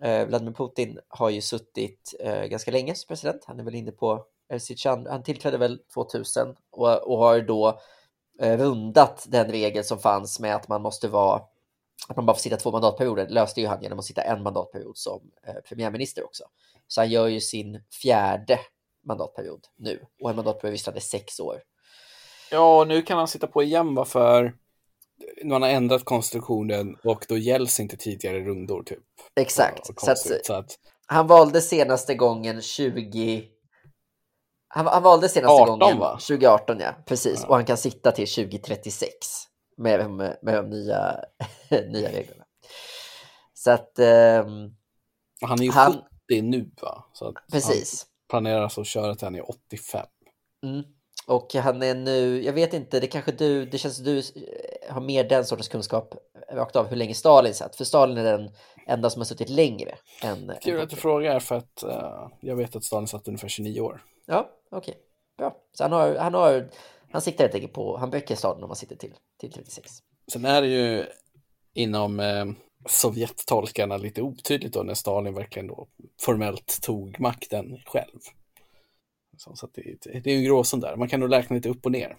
Eh, 0.04 0.28
Vladimir 0.28 0.54
Putin 0.54 1.00
har 1.08 1.30
ju 1.30 1.42
suttit 1.42 2.16
eh, 2.20 2.44
ganska 2.44 2.72
länge 2.72 2.96
som 2.96 3.08
president. 3.08 3.44
Han 3.46 3.60
är 3.60 3.64
väl 3.64 3.76
inne 3.76 3.92
på 3.92 4.26
eh, 4.52 4.60
sitt 4.60 4.86
Han 4.86 5.24
tillträdde 5.24 5.58
väl 5.58 5.80
2000 5.94 6.56
och, 6.72 7.12
och 7.12 7.18
har 7.18 7.42
då 7.42 7.80
eh, 8.42 8.58
rundat 8.58 9.26
den 9.28 9.52
regel 9.52 9.84
som 9.84 10.00
fanns 10.00 10.40
med 10.40 10.56
att 10.56 10.68
man 10.68 10.82
måste 10.82 11.08
vara 11.08 11.42
att 12.08 12.16
man 12.16 12.26
bara 12.26 12.36
får 12.36 12.42
sitta 12.42 12.58
två 12.58 12.72
mandatperioder 12.72 13.28
löste 13.30 13.62
ju 13.62 13.68
han 13.68 13.82
genom 13.82 14.00
att 14.00 14.06
sitta 14.06 14.22
en 14.22 14.44
mandatperiod 14.44 14.98
som 14.98 15.32
eh, 15.48 15.56
premiärminister 15.70 16.26
också. 16.26 16.44
Så 16.88 17.02
han 17.02 17.10
gör 17.10 17.28
ju 17.28 17.42
sin 17.42 17.84
fjärde 18.02 18.60
mandatperiod 19.08 19.68
nu 19.78 20.06
och 20.22 20.30
en 20.30 20.36
mandatperiod 20.36 20.96
är 20.96 21.00
sex 21.00 21.40
år. 21.40 21.62
Ja, 22.52 22.86
nu 22.88 23.02
kan 23.02 23.18
han 23.18 23.28
sitta 23.28 23.48
på 23.48 23.64
igen 23.64 23.96
va 23.96 24.06
för 24.06 24.54
man 25.44 25.62
har 25.62 25.70
ändrat 25.70 26.06
konstruktionen 26.06 26.96
och 27.04 27.26
då 27.30 27.38
gälls 27.38 27.80
inte 27.80 27.98
tidigare 27.98 28.40
rundor 28.40 28.84
typ. 28.84 29.00
Exakt. 29.36 30.02
Så 30.02 30.12
att, 30.12 30.46
så 30.46 30.54
att... 30.54 30.80
Han 31.06 31.28
valde 31.28 31.62
senaste 31.62 32.16
gången 32.16 32.62
20... 32.62 33.44
Han, 34.68 34.88
han 34.88 35.04
valde 35.04 35.30
senaste 35.30 35.64
18, 35.64 35.80
gången 35.80 36.00
va? 36.00 36.12
2018, 36.12 36.80
ja. 36.80 36.94
Precis. 37.06 37.40
Ja. 37.42 37.48
Och 37.48 37.56
han 37.56 37.66
kan 37.66 37.78
sitta 37.78 38.12
till 38.12 38.28
2036 38.28 39.10
med, 39.78 40.12
med, 40.12 40.38
med 40.42 40.56
de 40.56 40.70
nya, 40.70 41.16
nya 41.92 42.12
reglerna. 42.12 42.46
Så 43.54 43.72
att... 43.72 44.00
Um, 44.00 44.76
han 45.42 45.60
är 45.60 45.64
ju 45.64 45.72
han, 45.72 45.94
70 45.94 46.42
nu 46.42 46.72
va? 46.82 47.06
Så 47.14 47.28
att 47.28 47.36
precis. 47.52 48.06
Han 48.28 48.42
planerar 48.42 48.66
att 48.66 48.88
köra 48.88 49.16
till 49.16 49.26
han 49.26 49.36
är 49.36 49.50
85. 49.50 50.06
Mm. 50.64 50.84
Och 51.28 51.54
han 51.54 51.84
är 51.84 51.96
nu, 51.96 52.44
jag 52.44 52.54
vet 52.54 52.74
inte, 52.74 53.00
det 53.00 53.08
kanske 53.08 53.32
du, 53.32 53.66
det 53.66 53.78
känns 53.78 53.96
som 53.96 54.06
du 54.06 54.22
har 54.90 55.02
mer 55.02 55.24
den 55.24 55.46
sortens 55.46 55.68
kunskap 55.68 56.16
rakt 56.52 56.76
av 56.76 56.88
hur 56.88 56.96
länge 56.96 57.14
Stalin 57.14 57.54
satt. 57.54 57.76
För 57.76 57.84
Stalin 57.84 58.18
är 58.18 58.24
den 58.24 58.52
enda 58.88 59.10
som 59.10 59.20
har 59.20 59.26
suttit 59.26 59.50
längre. 59.50 59.96
Än, 60.24 60.52
Kul 60.62 60.82
att 60.82 60.90
du 60.90 60.96
frågar 60.96 61.40
för 61.40 61.56
att 61.56 61.84
uh, 61.84 62.28
jag 62.42 62.56
vet 62.56 62.76
att 62.76 62.84
Stalin 62.84 63.08
satt 63.08 63.28
ungefär 63.28 63.48
29 63.48 63.82
år. 63.82 64.04
Ja, 64.26 64.50
okej. 64.72 64.92
Okay. 64.92 65.02
Bra. 65.38 65.56
Så 65.74 65.84
han 65.84 65.92
har, 65.92 66.16
han 66.16 66.34
har, 66.34 66.70
han 67.12 67.22
siktar 67.22 67.44
helt 67.44 67.56
enkelt 67.56 67.74
på, 67.74 67.98
han 67.98 68.10
böcker 68.10 68.36
Stalin 68.36 68.64
om 68.64 68.70
han 68.70 68.76
sitter 68.76 68.96
till, 68.96 69.14
till 69.40 69.52
36. 69.52 69.92
Sen 70.32 70.46
är 70.46 70.62
det 70.62 70.68
ju 70.68 71.06
inom 71.76 72.20
eh, 72.20 72.46
Sovjettolkarna 72.88 73.98
lite 73.98 74.22
otydligt 74.22 74.74
då 74.74 74.84
när 74.84 74.94
Stalin 74.94 75.34
verkligen 75.34 75.68
då 75.68 75.88
formellt 76.22 76.82
tog 76.82 77.20
makten 77.20 77.78
själv. 77.86 78.20
Så, 79.38 79.66
att 79.66 79.74
det, 79.74 80.22
det 80.24 80.32
är 80.32 80.38
en 80.38 80.44
gråzon 80.44 80.80
där, 80.80 80.96
man 80.96 81.08
kan 81.08 81.20
nog 81.20 81.32
räkna 81.32 81.56
lite 81.56 81.70
upp 81.70 81.86
och 81.86 81.92
ner. 81.92 82.18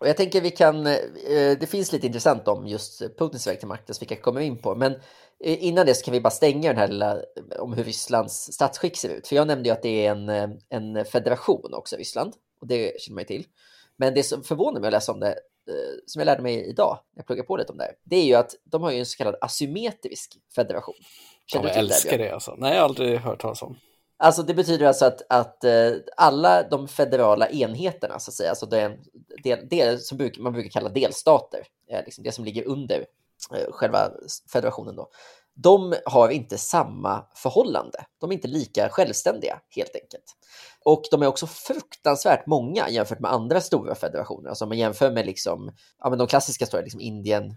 Och 0.00 0.08
jag 0.08 0.16
tänker 0.16 0.40
vi 0.40 0.50
kan, 0.50 0.86
eh, 0.86 1.58
det 1.60 1.70
finns 1.70 1.92
lite 1.92 2.06
intressant 2.06 2.48
om 2.48 2.66
just 2.66 3.02
Putins 3.18 3.46
väg 3.46 3.58
till 3.58 3.68
makten 3.68 3.94
som 3.94 4.04
vi 4.04 4.14
kan 4.14 4.22
komma 4.22 4.42
in 4.42 4.58
på. 4.58 4.74
Men 4.74 4.92
eh, 5.44 5.64
innan 5.64 5.86
det 5.86 5.94
så 5.94 6.04
kan 6.04 6.12
vi 6.12 6.20
bara 6.20 6.30
stänga 6.30 6.68
den 6.68 6.78
här 6.78 6.88
lilla 6.88 7.16
eh, 7.16 7.60
om 7.60 7.72
hur 7.72 7.84
Rysslands 7.84 8.52
statsskick 8.52 8.96
ser 8.96 9.08
ut. 9.08 9.28
För 9.28 9.36
jag 9.36 9.46
nämnde 9.46 9.68
ju 9.68 9.72
att 9.72 9.82
det 9.82 10.06
är 10.06 10.10
en, 10.10 10.28
eh, 10.28 10.50
en 10.68 11.04
federation 11.04 11.74
också, 11.74 11.96
Ryssland. 11.96 12.32
Och 12.60 12.66
det 12.66 13.00
känner 13.00 13.14
man 13.14 13.22
ju 13.22 13.26
till. 13.26 13.46
Men 13.96 14.14
det 14.14 14.22
som 14.22 14.42
förvånar 14.42 14.80
mig 14.80 14.88
att 14.88 14.92
läsa 14.92 15.12
om 15.12 15.20
det, 15.20 15.34
som 16.06 16.20
jag 16.20 16.26
lärde 16.26 16.42
mig 16.42 16.68
idag, 16.68 16.98
när 17.12 17.20
jag 17.20 17.26
pluggade 17.26 17.46
på 17.46 17.56
lite 17.56 17.72
om 17.72 17.78
det, 17.78 17.94
det 18.04 18.16
är 18.16 18.24
ju 18.24 18.34
att 18.34 18.54
de 18.64 18.82
har 18.82 18.90
ju 18.90 18.98
en 18.98 19.06
så 19.06 19.16
kallad 19.16 19.36
asymmetrisk 19.40 20.38
federation. 20.54 20.94
Känner 21.46 21.68
ja, 21.68 21.70
jag 21.70 21.78
älskar 21.78 22.18
det, 22.18 22.24
det 22.24 22.30
alltså. 22.30 22.54
Nej, 22.58 22.72
jag 22.72 22.80
har 22.80 22.84
aldrig 22.84 23.18
hört 23.18 23.40
talas 23.40 23.62
om. 23.62 23.76
Alltså 24.22 24.42
det 24.42 24.54
betyder 24.54 24.86
alltså 24.86 25.04
att, 25.04 25.22
att 25.28 25.64
uh, 25.64 25.96
alla 26.16 26.68
de 26.68 26.88
federala 26.88 27.48
enheterna, 27.48 28.18
så 28.18 28.30
att 28.30 28.34
säga, 28.34 28.50
alltså 28.50 28.66
det, 28.66 28.98
det, 29.42 29.70
det 29.70 30.02
som 30.02 30.18
bruk, 30.18 30.38
man 30.38 30.52
brukar 30.52 30.70
kalla 30.70 30.88
delstater, 30.88 31.66
eh, 31.90 32.04
liksom 32.04 32.24
det 32.24 32.32
som 32.32 32.44
ligger 32.44 32.64
under 32.64 32.98
uh, 32.98 33.72
själva 33.72 34.10
federationen, 34.52 34.96
då, 34.96 35.10
de 35.62 35.94
har 36.04 36.28
inte 36.28 36.58
samma 36.58 37.26
förhållande. 37.34 38.04
De 38.20 38.30
är 38.30 38.34
inte 38.34 38.48
lika 38.48 38.88
självständiga 38.88 39.60
helt 39.76 39.94
enkelt. 39.94 40.24
Och 40.84 41.02
de 41.10 41.22
är 41.22 41.26
också 41.26 41.46
fruktansvärt 41.46 42.46
många 42.46 42.88
jämfört 42.88 43.20
med 43.20 43.32
andra 43.32 43.60
stora 43.60 43.94
federationer. 43.94 44.48
Alltså 44.48 44.64
om 44.64 44.68
man 44.68 44.78
jämför 44.78 45.10
med 45.10 45.26
liksom, 45.26 45.72
ja, 45.98 46.10
men 46.10 46.18
de 46.18 46.26
klassiska 46.26 46.66
stora, 46.66 46.82
liksom 46.82 47.00
Indien, 47.00 47.54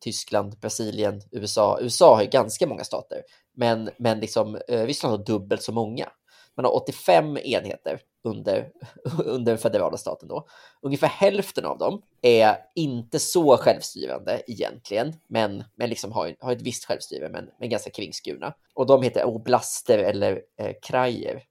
Tyskland, 0.00 0.58
Brasilien, 0.60 1.22
USA. 1.30 1.78
USA 1.80 2.14
har 2.14 2.22
ju 2.22 2.28
ganska 2.28 2.66
många 2.66 2.84
stater, 2.84 3.22
men, 3.56 3.90
men 3.98 4.20
liksom, 4.20 4.58
eh, 4.68 4.86
Ryssland 4.86 5.18
har 5.18 5.24
dubbelt 5.24 5.62
så 5.62 5.72
många. 5.72 6.08
Man 6.56 6.64
har 6.64 6.76
85 6.76 7.36
enheter 7.36 8.00
under, 8.28 8.70
under 9.24 9.56
federala 9.56 9.96
staten. 9.96 10.28
Då. 10.28 10.46
Ungefär 10.82 11.08
hälften 11.08 11.64
av 11.64 11.78
dem 11.78 12.02
är 12.22 12.56
inte 12.74 13.18
så 13.18 13.56
självstyrande 13.56 14.42
egentligen, 14.46 15.14
men, 15.26 15.64
men 15.76 15.88
liksom 15.88 16.12
har, 16.12 16.36
har 16.40 16.52
ett 16.52 16.62
visst 16.62 16.84
självstyre, 16.84 17.28
men, 17.28 17.50
men 17.60 17.70
ganska 17.70 17.90
kringskurna. 17.90 18.54
Och 18.74 18.86
de 18.86 19.02
heter 19.02 19.24
oblaster 19.24 19.98
eller 19.98 20.42
eh, 20.56 20.72
krajer. 20.82 21.42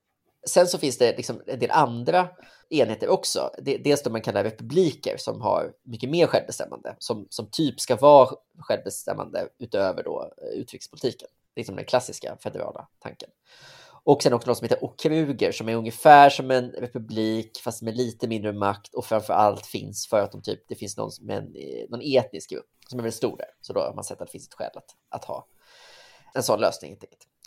Sen 0.46 0.66
så 0.66 0.78
finns 0.78 0.98
det 0.98 1.16
liksom 1.16 1.42
en 1.46 1.58
del 1.58 1.70
andra 1.70 2.28
enheter 2.70 3.08
också. 3.08 3.50
Dels 3.58 4.02
de 4.02 4.10
man 4.10 4.20
kallar 4.20 4.44
republiker 4.44 5.16
som 5.16 5.40
har 5.40 5.72
mycket 5.82 6.10
mer 6.10 6.26
självbestämmande, 6.26 6.96
som, 6.98 7.26
som 7.30 7.46
typ 7.50 7.80
ska 7.80 7.96
vara 7.96 8.28
självbestämmande 8.58 9.48
utöver 9.58 10.02
då 10.02 10.32
eh, 10.42 10.60
utrikespolitiken. 10.60 11.28
Det 11.54 11.58
är 11.58 11.60
liksom 11.60 11.76
den 11.76 11.84
klassiska 11.84 12.36
federala 12.40 12.88
tanken. 12.98 13.28
Och 14.04 14.22
sen 14.22 14.32
också 14.32 14.48
något 14.48 14.58
som 14.58 14.64
heter 14.64 14.84
okruger 14.84 15.52
som 15.52 15.68
är 15.68 15.74
ungefär 15.74 16.30
som 16.30 16.50
en 16.50 16.70
republik 16.70 17.60
fast 17.64 17.82
med 17.82 17.96
lite 17.96 18.28
mindre 18.28 18.52
makt 18.52 18.94
och 18.94 19.04
framför 19.04 19.32
allt 19.32 19.66
finns 19.66 20.08
för 20.08 20.20
att 20.20 20.32
de 20.32 20.42
typ, 20.42 20.60
det 20.68 20.74
finns 20.74 20.96
någon, 20.96 21.10
en, 21.30 21.44
någon 21.88 22.00
etnisk 22.02 22.50
grupp 22.50 22.66
som 22.88 22.98
är 22.98 23.02
väldigt 23.02 23.16
stor 23.16 23.36
där. 23.36 23.48
Så 23.60 23.72
då 23.72 23.80
har 23.80 23.94
man 23.94 24.04
sett 24.04 24.20
att 24.20 24.26
det 24.26 24.32
finns 24.32 24.48
ett 24.48 24.54
skäl 24.54 24.70
att, 24.74 24.94
att 25.08 25.24
ha 25.24 25.46
en 26.34 26.42
sån 26.42 26.60
lösning. 26.60 26.96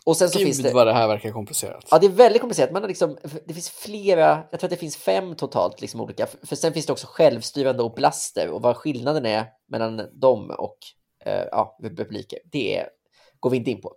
Och 0.04 0.16
sen 0.16 0.30
så 0.30 0.38
Gud, 0.38 0.46
finns 0.46 0.58
det... 0.62 0.72
vad 0.72 0.86
det 0.86 0.92
här 0.92 1.08
verkar 1.08 1.30
komplicerat. 1.30 1.84
Ja, 1.90 1.98
det 1.98 2.06
är 2.06 2.10
väldigt 2.10 2.40
komplicerat. 2.40 2.72
Man 2.72 2.82
har 2.82 2.88
liksom, 2.88 3.18
det 3.46 3.54
finns 3.54 3.70
flera, 3.70 4.44
jag 4.50 4.60
tror 4.60 4.66
att 4.66 4.70
det 4.70 4.76
finns 4.76 4.96
fem 4.96 5.36
totalt, 5.36 5.80
liksom 5.80 6.00
olika. 6.00 6.26
För 6.42 6.56
sen 6.56 6.72
finns 6.72 6.86
det 6.86 6.92
också 6.92 7.06
självstyrande 7.10 7.82
oblaster 7.82 8.50
och 8.50 8.62
vad 8.62 8.76
skillnaden 8.76 9.26
är 9.26 9.46
mellan 9.68 10.20
dem 10.20 10.50
och 10.58 10.78
eh, 11.24 11.44
ja, 11.50 11.78
republiker, 11.82 12.38
det 12.44 12.86
går 13.40 13.50
vi 13.50 13.56
inte 13.56 13.70
in 13.70 13.80
på. 13.80 13.92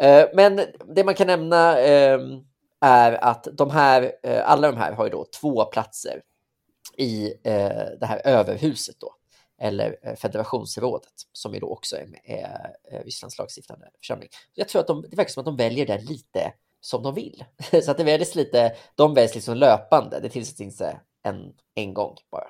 Eh, 0.00 0.26
men 0.34 0.60
det 0.94 1.04
man 1.04 1.14
kan 1.14 1.26
nämna 1.26 1.78
ehm, 1.78 2.44
är 2.80 3.12
att 3.12 3.48
de 3.52 3.70
här, 3.70 4.12
eh, 4.22 4.50
alla 4.50 4.70
de 4.70 4.76
här 4.76 4.92
har 4.92 5.04
ju 5.04 5.10
då 5.10 5.26
två 5.40 5.64
platser 5.64 6.22
i 6.96 7.26
eh, 7.26 7.98
det 8.00 8.06
här 8.06 8.20
överhuset 8.24 8.96
då 9.00 9.12
eller 9.60 10.16
federationsrådet 10.16 11.12
som 11.32 11.54
ju 11.54 11.60
då 11.60 11.68
också 11.68 11.96
är, 11.96 12.08
är, 12.24 12.74
är 12.90 13.04
Rysslands 13.04 13.38
lagstiftande 13.38 13.86
församling. 13.98 14.28
Jag 14.54 14.68
tror 14.68 14.80
att 14.80 14.86
de, 14.86 15.02
det 15.02 15.16
verkar 15.16 15.30
som 15.30 15.40
att 15.40 15.46
de 15.46 15.56
väljer 15.56 15.86
det 15.86 15.98
lite 15.98 16.52
som 16.80 17.02
de 17.02 17.14
vill. 17.14 17.44
Så 17.82 17.90
att 17.90 17.96
det 17.96 18.04
väljs 18.04 18.34
lite, 18.34 18.76
de 18.94 19.14
väljs 19.14 19.34
liksom 19.34 19.56
löpande, 19.56 20.20
det 20.20 20.28
tillsätts 20.28 20.60
inte 20.60 21.00
en, 21.22 21.52
en 21.74 21.94
gång 21.94 22.16
bara. 22.30 22.48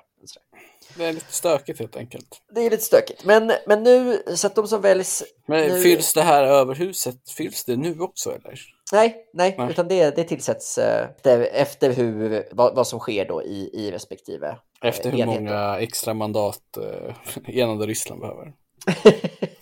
Det 0.97 1.05
är 1.05 1.13
lite 1.13 1.31
stökigt 1.31 1.79
helt 1.79 1.95
enkelt. 1.95 2.41
Det 2.51 2.65
är 2.65 2.69
lite 2.69 2.83
stökigt, 2.83 3.25
men, 3.25 3.51
men 3.67 3.83
nu, 3.83 4.23
så 4.35 4.47
att 4.47 4.55
de 4.55 4.67
som 4.67 4.81
väljs... 4.81 5.23
Men 5.45 5.67
nu... 5.67 5.81
fylls 5.81 6.13
det 6.13 6.21
här 6.21 6.43
överhuset, 6.43 7.29
fylls 7.29 7.65
det 7.65 7.75
nu 7.75 7.99
också 7.99 8.29
eller? 8.29 8.59
Nej, 8.91 9.25
nej, 9.33 9.55
nej. 9.57 9.69
utan 9.69 9.87
det, 9.87 10.15
det 10.15 10.23
tillsätts 10.23 10.77
eh, 10.77 11.09
efter, 11.09 11.41
efter 11.41 11.93
hur, 11.93 12.47
vad, 12.51 12.75
vad, 12.75 12.87
som 12.87 12.99
sker 12.99 13.25
då 13.25 13.43
i, 13.43 13.69
i 13.73 13.91
respektive 13.91 14.47
eh, 14.47 14.89
Efter 14.89 15.11
hur 15.11 15.19
enheter. 15.19 15.41
många 15.41 15.79
extra 15.79 16.13
mandat 16.13 16.77
eh, 16.77 17.15
enade 17.59 17.85
Ryssland 17.85 18.21
behöver. 18.21 18.53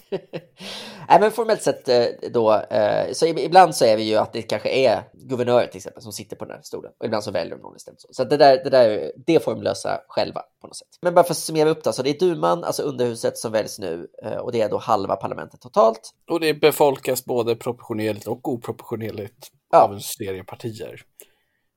Nej, 1.09 1.19
men 1.19 1.31
formellt 1.31 1.61
sett 1.61 1.89
eh, 1.89 2.05
då, 2.31 2.53
eh, 2.53 3.11
så 3.11 3.25
ibland 3.25 3.75
så 3.75 3.85
är 3.85 3.97
det 3.97 4.03
ju 4.03 4.15
att 4.15 4.33
det 4.33 4.41
kanske 4.41 4.69
är 4.69 5.03
guvernören 5.13 5.69
till 5.69 5.77
exempel 5.77 6.03
som 6.03 6.11
sitter 6.11 6.35
på 6.35 6.45
den 6.45 6.55
här 6.55 6.61
stolen 6.63 6.91
och 6.99 7.05
ibland 7.05 7.23
så 7.23 7.31
väljer 7.31 7.55
de 7.55 7.61
någon 7.61 7.75
istället. 7.75 8.01
Så, 8.01 8.07
så 8.11 8.23
det, 8.23 8.37
där, 8.37 8.63
det, 8.63 8.69
där, 8.69 9.11
det 9.25 9.43
får 9.43 9.55
de 9.55 9.63
lösa 9.63 10.01
själva 10.07 10.41
på 10.61 10.67
något 10.67 10.77
sätt. 10.77 10.87
Men 11.01 11.13
bara 11.13 11.23
för 11.23 11.31
att 11.31 11.37
summera 11.37 11.69
upp 11.69 11.83
då, 11.83 11.93
så 11.93 12.03
det 12.03 12.09
är 12.09 12.19
duman, 12.19 12.63
alltså 12.63 12.83
underhuset 12.83 13.37
som 13.37 13.51
väljs 13.51 13.79
nu 13.79 14.07
eh, 14.23 14.37
och 14.37 14.51
det 14.51 14.61
är 14.61 14.69
då 14.69 14.77
halva 14.77 15.15
parlamentet 15.15 15.61
totalt. 15.61 16.13
Och 16.29 16.39
det 16.39 16.53
befolkas 16.53 17.25
både 17.25 17.55
proportionerligt 17.55 18.27
och 18.27 18.49
oproportionerligt 18.49 19.47
ja. 19.71 19.83
av 19.83 19.93
en 19.93 20.01
serie 20.01 20.43
partier. 20.43 21.01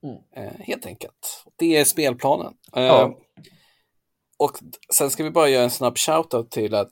Mm. 0.03 0.53
helt 0.59 0.85
enkelt. 0.85 1.43
Det 1.55 1.77
är 1.77 1.85
spelplanen. 1.85 2.53
Ja. 2.71 3.17
och 4.37 4.51
sen 4.93 5.09
ska 5.09 5.23
vi 5.23 5.31
bara 5.31 5.49
göra 5.49 5.63
en 5.63 5.69
snabb 5.69 5.97
shoutout 5.97 6.51
till 6.51 6.75
att 6.75 6.91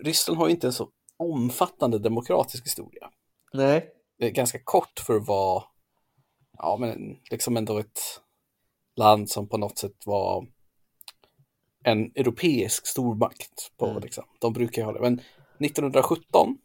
Ryssland 0.00 0.38
har 0.38 0.48
inte 0.48 0.66
en 0.66 0.72
så 0.72 0.88
omfattande 1.22 1.98
demokratisk 1.98 2.66
historia. 2.66 3.10
Nej. 3.52 3.90
Det 4.18 4.26
är 4.26 4.30
ganska 4.30 4.58
kort 4.58 5.00
för 5.06 5.16
att 5.16 5.26
vara, 5.26 5.64
ja 6.58 6.76
men 6.80 7.18
liksom 7.30 7.56
ändå 7.56 7.78
ett 7.78 8.00
land 8.96 9.30
som 9.30 9.48
på 9.48 9.56
något 9.56 9.78
sätt 9.78 10.06
var 10.06 10.46
en 11.84 12.12
europeisk 12.14 12.86
stormakt. 12.86 13.72
På, 13.76 13.86
mm. 13.86 14.02
liksom. 14.02 14.24
De 14.38 14.52
brukar 14.52 14.84
ha 14.84 14.92
det. 14.92 15.00
Men 15.00 15.20
1917 15.58 16.46
mm. 16.46 16.58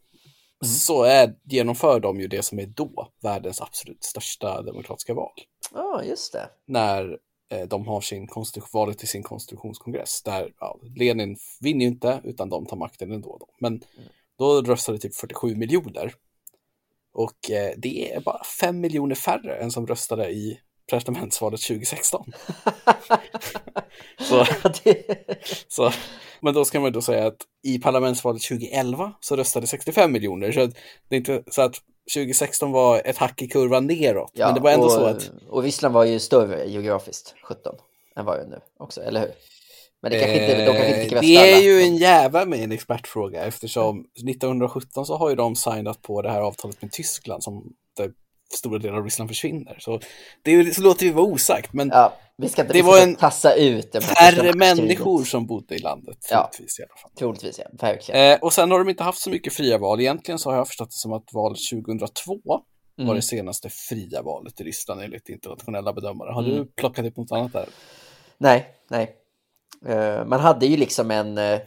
så 0.64 1.02
är, 1.02 1.34
genomför 1.44 2.00
de 2.00 2.20
ju 2.20 2.28
det 2.28 2.42
som 2.42 2.58
är 2.58 2.66
då 2.66 3.08
världens 3.22 3.60
absolut 3.60 4.04
största 4.04 4.62
demokratiska 4.62 5.14
val. 5.14 5.32
Ja, 5.74 6.00
oh, 6.00 6.08
just 6.08 6.32
det. 6.32 6.50
När 6.66 7.18
Eh, 7.50 7.68
de 7.68 7.86
har 7.86 8.00
sin 8.00 8.28
valet 8.72 8.98
till 8.98 9.08
sin 9.08 9.22
konstitutionskongress 9.22 10.22
där 10.22 10.52
ja, 10.60 10.78
Lenin 10.96 11.36
vinner 11.60 11.80
ju 11.80 11.86
inte 11.86 12.20
utan 12.24 12.48
de 12.48 12.66
tar 12.66 12.76
makten 12.76 13.12
ändå. 13.12 13.36
Då. 13.40 13.48
Men 13.58 13.72
mm. 13.72 14.08
Då 14.38 14.62
röstade 14.62 14.98
typ 14.98 15.14
47 15.14 15.54
miljoner. 15.54 16.14
Och 17.12 17.50
eh, 17.50 17.72
det 17.76 18.12
är 18.12 18.20
bara 18.20 18.44
5 18.44 18.80
miljoner 18.80 19.14
färre 19.14 19.56
än 19.56 19.70
som 19.70 19.86
röstade 19.86 20.30
i 20.30 20.60
presidentvalet 20.90 21.60
2016. 21.60 22.32
så, 24.20 24.46
så, 25.68 25.90
men 26.40 26.54
då 26.54 26.64
ska 26.64 26.80
man 26.80 26.92
då 26.92 27.02
säga 27.02 27.26
att 27.26 27.36
i 27.62 27.78
parlamentsvalet 27.78 28.42
2011 28.42 29.12
så 29.20 29.36
röstade 29.36 29.66
65 29.66 30.12
miljoner. 30.12 30.52
Så 30.52 30.66
det 31.08 31.16
är 31.16 31.18
inte 31.18 31.42
så 31.50 31.62
att 31.62 31.74
2016 32.14 32.72
var 32.72 33.02
ett 33.04 33.18
hack 33.18 33.42
i 33.42 33.48
kurvan 33.48 33.86
neråt. 33.86 34.30
Ja, 34.34 34.46
men 34.46 34.54
det 34.54 34.60
var 34.60 34.70
ändå 34.70 34.84
och, 34.84 34.92
så 34.92 35.04
att... 35.04 35.30
Och 35.48 35.62
Ryssland 35.62 35.94
var 35.94 36.04
ju 36.04 36.18
större 36.18 36.68
geografiskt, 36.68 37.34
17, 37.42 37.74
än 38.16 38.24
vad 38.24 38.38
det 38.38 38.42
är 38.42 38.48
nu 38.48 38.60
också, 38.78 39.02
eller 39.02 39.20
hur? 39.20 39.32
Men 40.02 40.10
det 40.10 40.18
kanske 40.18 40.40
inte, 40.40 40.58
de 40.58 40.64
kanske 40.66 40.88
inte 40.88 41.00
fick 41.00 41.12
rösta 41.12 41.26
Det 41.26 41.52
är 41.52 41.62
ju 41.62 41.82
en 41.82 41.96
jävla 41.96 42.44
med 42.44 42.58
en 42.58 42.72
expertfråga 42.72 43.44
eftersom 43.44 44.04
1917 44.28 45.06
så 45.06 45.16
har 45.16 45.30
ju 45.30 45.36
de 45.36 45.56
signat 45.56 46.02
på 46.02 46.22
det 46.22 46.30
här 46.30 46.40
avtalet 46.40 46.82
med 46.82 46.92
Tyskland 46.92 47.42
som 47.42 47.72
där 47.96 48.10
stora 48.54 48.78
delar 48.78 48.98
av 48.98 49.04
Ryssland 49.04 49.30
försvinner. 49.30 49.76
Så 49.80 50.00
det 50.42 50.74
så 50.74 50.82
låter 50.82 51.06
vi 51.06 51.12
vara 51.12 51.26
osagt, 51.26 51.72
men 51.72 51.88
ja, 51.88 52.14
vi 52.36 52.48
ska 52.48 52.62
inte, 52.62 52.72
det 52.72 52.78
vi 52.78 52.86
var 52.86 53.02
en 53.02 53.16
tassa 53.16 53.54
ut 53.54 53.92
det 53.92 54.00
färre 54.00 54.52
människor 54.52 55.24
som 55.24 55.46
bodde 55.46 55.74
i 55.74 55.78
landet. 55.78 56.16
Troligtvis 56.20 56.78
ja, 56.78 56.84
i 56.84 56.86
alla 56.90 57.00
fall. 57.02 57.10
Troligtvis, 57.18 57.58
ja. 57.58 57.64
Verkligen. 57.72 58.32
Eh, 58.32 58.38
och 58.38 58.52
sen 58.52 58.70
har 58.70 58.78
de 58.78 58.88
inte 58.88 59.02
haft 59.02 59.20
så 59.20 59.30
mycket 59.30 59.52
fria 59.52 59.78
val. 59.78 60.00
Egentligen 60.00 60.38
så 60.38 60.50
har 60.50 60.56
jag 60.56 60.66
förstått 60.66 60.90
det 60.90 60.96
som 60.96 61.12
att 61.12 61.32
valet 61.32 61.58
2002 61.84 62.40
mm. 62.98 63.08
var 63.08 63.14
det 63.14 63.22
senaste 63.22 63.68
fria 63.70 64.22
valet 64.22 64.60
i 64.60 64.64
Ryssland 64.64 65.00
enligt 65.00 65.28
internationella 65.28 65.92
bedömare. 65.92 66.32
Har 66.32 66.42
mm. 66.42 66.56
du 66.56 66.66
plockat 66.66 67.06
upp 67.06 67.16
något 67.16 67.32
annat 67.32 67.52
där? 67.52 67.66
Nej, 68.38 68.66
nej. 68.88 69.14
Uh, 69.86 70.24
man 70.24 70.40
hade 70.40 70.66
ju 70.66 70.76
liksom 70.76 71.10
en 71.10 71.38
uh 71.38 71.58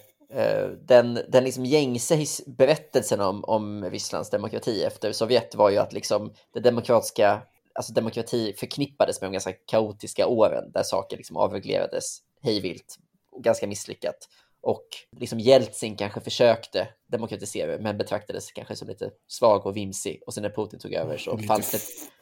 den, 0.88 1.20
den 1.28 1.44
liksom 1.44 1.66
gängse 1.66 2.26
berättelsen 2.48 3.22
om, 3.22 3.44
om 3.44 3.86
Rysslands 3.86 4.30
demokrati 4.30 4.84
efter 4.84 5.12
Sovjet 5.12 5.56
var 5.56 5.70
ju 5.70 5.78
att 5.78 5.94
liksom 5.94 6.34
det 6.54 6.60
demokratiska, 6.60 7.42
alltså 7.74 7.94
demokrati 7.94 8.54
förknippades 8.54 9.22
med 9.22 9.28
de 9.28 9.32
ganska 9.32 9.54
kaotiska 9.54 10.28
åren 10.28 10.72
där 10.72 10.84
saker 10.84 11.18
liksom 11.18 11.38
avreglerades 11.38 12.18
hejvilt 12.42 12.96
och 13.32 13.44
ganska 13.44 13.68
misslyckat. 13.68 14.28
Och 14.62 14.88
liksom 15.18 15.40
Jeltsin 15.40 15.96
kanske 15.96 16.22
försökste 16.22 16.88
demokratisera 17.08 17.78
men 17.78 17.98
betraktades 17.98 18.52
kanske 18.52 18.76
som 18.76 18.88
lite 18.88 19.12
svag 19.28 19.66
och 19.66 19.78
vimsig. 19.78 20.22
Och 20.26 20.34
sen 20.34 20.44
när 20.44 20.50
Putin 20.50 20.80
tog 20.80 20.94
över 20.94 21.18
så 21.18 21.36
lite 21.36 21.48
fanns 21.48 21.72
det... 21.72 21.80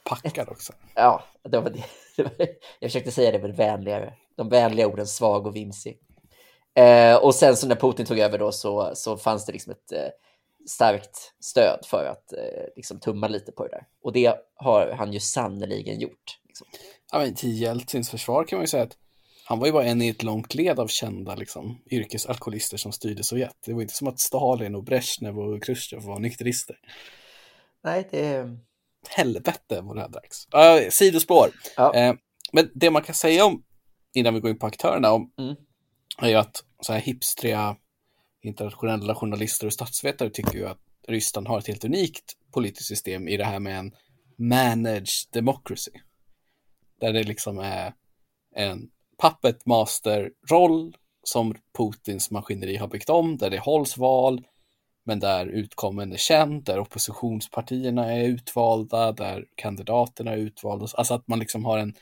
Packad 0.10 0.50
också. 0.50 0.74
Ja, 0.96 1.24
det 1.44 1.60
var 1.60 1.70
det. 1.70 1.84
jag 2.80 2.92
försökte 2.92 3.12
säga 3.12 3.32
det 3.32 3.40
med 3.40 3.56
vänligare. 3.56 4.14
De 4.36 4.50
vänliga 4.50 4.88
orden 4.88 5.08
svag 5.08 5.48
och 5.48 5.56
vimsig. 5.56 6.00
Eh, 6.74 7.16
och 7.16 7.36
sen 7.36 7.58
så 7.58 7.68
när 7.68 7.76
Putin 7.76 8.06
tog 8.06 8.20
över 8.20 8.38
då 8.38 8.52
så, 8.52 8.92
så 8.96 9.18
fanns 9.18 9.46
det 9.46 9.52
liksom 9.52 9.72
ett 9.72 9.92
eh, 9.92 10.10
starkt 10.68 11.34
stöd 11.40 11.80
för 11.86 12.06
att 12.06 12.34
eh, 12.34 12.64
liksom 12.76 13.00
tumma 13.00 13.28
lite 13.28 13.52
på 13.52 13.64
det 13.64 13.70
där. 13.70 13.88
Och 14.04 14.14
det 14.14 14.36
har 14.56 14.92
han 14.92 15.14
ju 15.14 15.20
sannoliken 15.20 16.00
gjort. 16.00 16.40
Liksom. 16.48 16.68
Ja, 17.12 17.20
men 17.20 17.36
till 17.36 17.62
Jeltsins 17.62 18.10
försvar 18.10 18.44
kan 18.44 18.58
man 18.58 18.64
ju 18.64 18.68
säga 18.68 18.84
att 18.84 18.98
han 19.50 19.60
var 19.60 19.66
ju 19.66 19.72
bara 19.72 19.86
en 19.86 20.02
i 20.02 20.08
ett 20.08 20.24
långt 20.24 20.54
led 20.54 20.80
av 20.80 20.88
kända 20.88 21.36
liksom, 21.36 21.82
yrkesalkoholister 21.92 22.78
som 22.78 22.92
styrde 22.92 23.24
Sovjet. 23.24 23.56
Det 23.66 23.74
var 23.74 23.82
inte 23.82 23.94
som 23.94 24.08
att 24.08 24.20
Stalin 24.20 24.76
och 24.76 24.84
Brezhnev 24.84 25.40
och 25.40 25.64
Khrushchev 25.64 26.02
var 26.02 26.20
nykterister. 26.20 26.76
Nej, 27.84 28.08
det... 28.12 28.58
Helvete 29.10 29.82
vad 29.82 29.96
det 29.96 30.02
här 30.02 30.10
dracks. 30.10 30.48
Uh, 30.56 30.90
sidospår. 30.90 31.50
Ja. 31.76 32.10
Uh, 32.10 32.18
men 32.52 32.70
det 32.74 32.92
man 32.92 33.02
kan 33.02 33.16
säga 33.16 33.46
om, 33.46 33.64
innan 34.14 34.34
vi 34.34 34.40
går 34.40 34.52
in 34.52 34.60
på 34.60 34.68
aktörerna, 34.68 35.12
om, 35.12 35.32
mm 35.40 35.56
är 36.22 36.30
ju 36.30 36.36
att 36.36 36.64
så 36.82 36.94
här 36.94 37.00
hipstriga 37.00 37.78
internationella 38.42 39.16
journalister 39.16 39.68
och 39.68 39.74
statsvetare 39.74 40.30
tycker 40.30 40.58
ju 40.58 40.68
att 40.68 40.80
Ryssland 41.08 41.48
har 41.48 41.60
ett 41.60 41.68
helt 41.68 41.84
unikt 41.84 42.34
politiskt 42.54 42.88
system 42.88 43.28
i 43.28 43.38
det 43.38 43.46
här 43.46 43.60
med 43.60 43.80
en 43.80 43.92
managed 44.38 45.08
democracy. 45.34 45.92
Där 47.00 47.14
det 47.14 47.24
liksom 47.24 47.60
är 47.60 47.94
en 48.56 48.90
puppet 49.22 49.66
master-roll 49.66 50.98
som 51.24 51.56
Putins 51.78 52.32
maskineri 52.32 52.76
har 52.76 52.88
byggt 52.88 53.10
om, 53.10 53.38
där 53.38 53.50
det 53.50 53.60
hålls 53.60 53.98
val, 53.98 54.46
men 55.04 55.20
där 55.20 55.46
utkommen 55.46 56.14
är 56.14 56.18
känd, 56.18 56.64
där 56.64 56.80
oppositionspartierna 56.80 58.14
är 58.14 58.24
utvalda, 58.24 59.12
där 59.12 59.46
kandidaterna 59.56 60.32
är 60.32 60.38
utvalda. 60.38 60.88
Alltså 60.94 61.14
att 61.14 61.28
man 61.28 61.40
liksom 61.40 61.66
har 61.66 61.78
en 61.78 61.94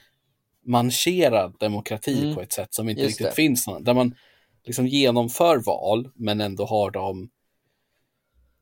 mancherad 0.66 1.56
demokrati 1.60 2.24
mm. 2.24 2.36
på 2.36 2.42
ett 2.42 2.54
sätt 2.54 2.74
som 2.74 2.90
inte 2.90 3.02
Just 3.02 3.10
riktigt 3.10 3.28
det. 3.28 3.36
finns. 3.36 3.66
Där 3.80 3.94
man 3.94 4.16
liksom 4.64 4.88
genomför 4.88 5.58
val, 5.66 6.10
men 6.16 6.42
ändå 6.42 6.66
har 6.66 6.92
dem... 6.92 7.30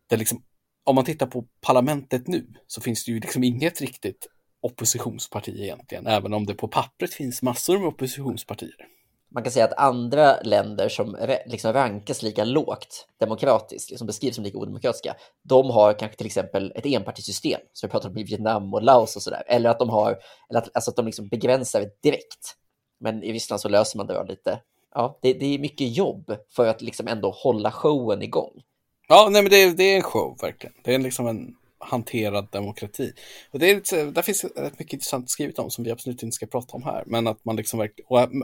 Det 0.10 0.18
liksom, 0.18 0.44
om 0.84 0.96
man 0.96 1.06
tittar 1.06 1.28
på 1.28 1.46
parlamentet 1.62 2.28
nu 2.28 2.54
så 2.68 2.82
finns 2.82 3.06
det 3.06 3.12
ju 3.12 3.20
liksom 3.20 3.44
inget 3.44 3.82
riktigt 3.82 4.28
oppositionsparti 4.66 5.64
egentligen, 5.64 6.08
även 6.08 6.34
om 6.34 6.46
det 6.46 6.54
på 6.54 6.68
pappret 6.68 7.14
finns 7.14 7.42
massor 7.42 7.78
med 7.78 7.88
oppositionspartier. 7.88 8.88
man 9.32 9.44
kan 9.44 9.52
säga 9.52 9.66
att 9.66 9.78
andra 9.78 10.42
länder 10.42 10.90
som 10.90 11.18
liksom 11.46 11.74
rankas 11.74 12.24
lika 12.24 12.44
lågt 12.44 13.08
demokratiskt, 13.20 13.90
liksom 13.90 14.08
beskrivs 14.08 14.36
som 14.36 14.44
lika 14.44 14.58
odemokratiska, 14.58 15.16
de 15.44 15.70
har 15.70 16.00
kanske 16.00 16.18
till 16.18 16.26
exempel 16.26 16.72
ett 16.76 16.86
enpartisystem, 16.86 17.60
som 17.74 17.88
vi 17.88 17.92
pratar 17.92 18.10
om 18.10 18.18
i 18.18 18.24
Vietnam 18.24 18.74
och 18.74 18.84
Laos 18.84 19.16
och 19.16 19.22
sådär, 19.22 19.44
eller 19.48 19.70
att 19.70 19.80
de 19.80 19.90
har, 19.90 20.18
eller 20.50 20.60
att, 20.60 20.70
alltså 20.74 20.92
att 20.92 20.96
de 20.96 21.06
liksom 21.06 21.28
begränsar 21.28 21.82
det 21.82 22.02
direkt. 22.02 22.56
Men 23.00 23.24
i 23.24 23.34
Ryssland 23.34 23.62
så 23.62 23.70
löser 23.70 23.98
man 23.98 24.08
det 24.08 24.26
lite. 24.28 24.60
Ja, 24.94 25.20
det, 25.22 25.34
det 25.34 25.46
är 25.46 25.60
mycket 25.60 25.98
jobb 25.98 26.36
för 26.56 26.68
att 26.68 26.82
liksom 26.82 27.08
ändå 27.08 27.32
hålla 27.32 27.72
showen 27.72 28.22
igång. 28.22 28.62
Ja, 29.08 29.28
nej, 29.32 29.42
men 29.42 29.52
det, 29.52 29.78
det 29.78 29.84
är 29.84 29.96
en 29.96 30.04
show 30.04 30.38
verkligen. 30.42 30.76
Det 30.84 30.94
är 30.94 31.00
liksom 31.00 31.28
en 31.28 31.56
hanterad 31.86 32.48
demokrati. 32.52 33.14
Och 33.52 33.60
det 33.60 33.70
är, 33.70 34.12
där 34.12 34.22
finns 34.22 34.44
rätt 34.44 34.80
mycket 34.80 34.94
intressant 34.94 35.30
skrivet 35.30 35.60
om 35.60 35.72
som 35.72 35.84
vi 35.84 35.92
absolut 35.92 36.24
inte 36.24 36.36
ska 36.36 36.46
prata 36.46 36.78
om 36.78 36.84
här. 36.84 37.04
Men 37.06 37.28
att 37.28 37.46
man 37.46 37.56
liksom 37.56 37.90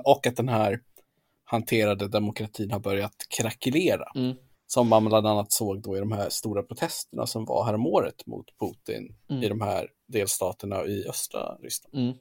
och 0.04 0.28
att 0.28 0.36
den 0.36 0.50
här 0.50 0.80
hanterade 1.44 2.08
demokratin 2.08 2.72
har 2.72 2.80
börjat 2.80 3.16
krackelera. 3.38 4.06
Mm. 4.16 4.36
Som 4.68 4.88
man 4.88 5.06
bland 5.06 5.28
annat 5.28 5.52
såg 5.52 5.82
då 5.82 5.98
i 5.98 6.00
de 6.00 6.12
här 6.12 6.30
stora 6.30 6.64
protesterna 6.64 7.28
som 7.28 7.46
var 7.46 7.66
häromåret 7.66 8.26
mot 8.26 8.46
Putin 8.60 9.16
mm. 9.30 9.44
i 9.44 9.50
de 9.50 9.62
här 9.62 9.88
delstaterna 10.08 10.86
i 10.86 11.06
östra 11.10 11.56
Ryssland. 11.56 11.96
Mm. 11.96 12.18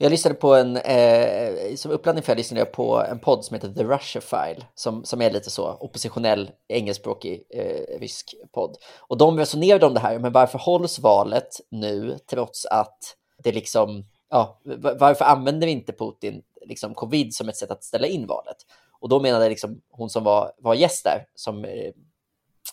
Jag 0.00 0.10
lyssnade 0.10 0.34
på 0.34 0.54
en, 0.54 0.76
eh, 0.76 1.74
som 1.76 1.90
uppladdning 1.90 2.22
för 2.22 2.32
jag 2.32 2.36
lyssnade 2.36 2.60
jag 2.60 2.72
på 2.72 3.04
en 3.10 3.18
podd 3.18 3.44
som 3.44 3.54
heter 3.54 3.68
The 3.68 3.84
Russia 3.84 4.22
File, 4.22 4.66
som, 4.74 5.04
som 5.04 5.22
är 5.22 5.30
lite 5.30 5.50
så 5.50 5.72
oppositionell 5.72 6.50
engelskspråkig 6.68 7.42
eh, 7.50 8.00
rysk 8.00 8.34
podd. 8.52 8.76
Och 8.98 9.18
de 9.18 9.38
resonerade 9.38 9.86
om 9.86 9.94
det 9.94 10.00
här, 10.00 10.18
men 10.18 10.32
varför 10.32 10.58
hålls 10.58 10.98
valet 10.98 11.60
nu 11.70 12.18
trots 12.30 12.66
att 12.66 12.98
det 13.44 13.52
liksom, 13.52 14.04
ja, 14.30 14.60
varför 14.98 15.24
använder 15.24 15.66
vi 15.66 15.72
inte 15.72 15.92
Putin 15.92 16.42
liksom 16.66 16.94
covid 16.94 17.34
som 17.34 17.48
ett 17.48 17.56
sätt 17.56 17.70
att 17.70 17.84
ställa 17.84 18.06
in 18.06 18.26
valet? 18.26 18.56
Och 19.00 19.08
då 19.08 19.20
menade 19.20 19.48
liksom 19.48 19.80
hon 19.90 20.10
som 20.10 20.24
var, 20.24 20.52
var 20.58 20.74
gäst 20.74 21.04
där, 21.04 21.26
som 21.34 21.64
eh, 21.64 21.92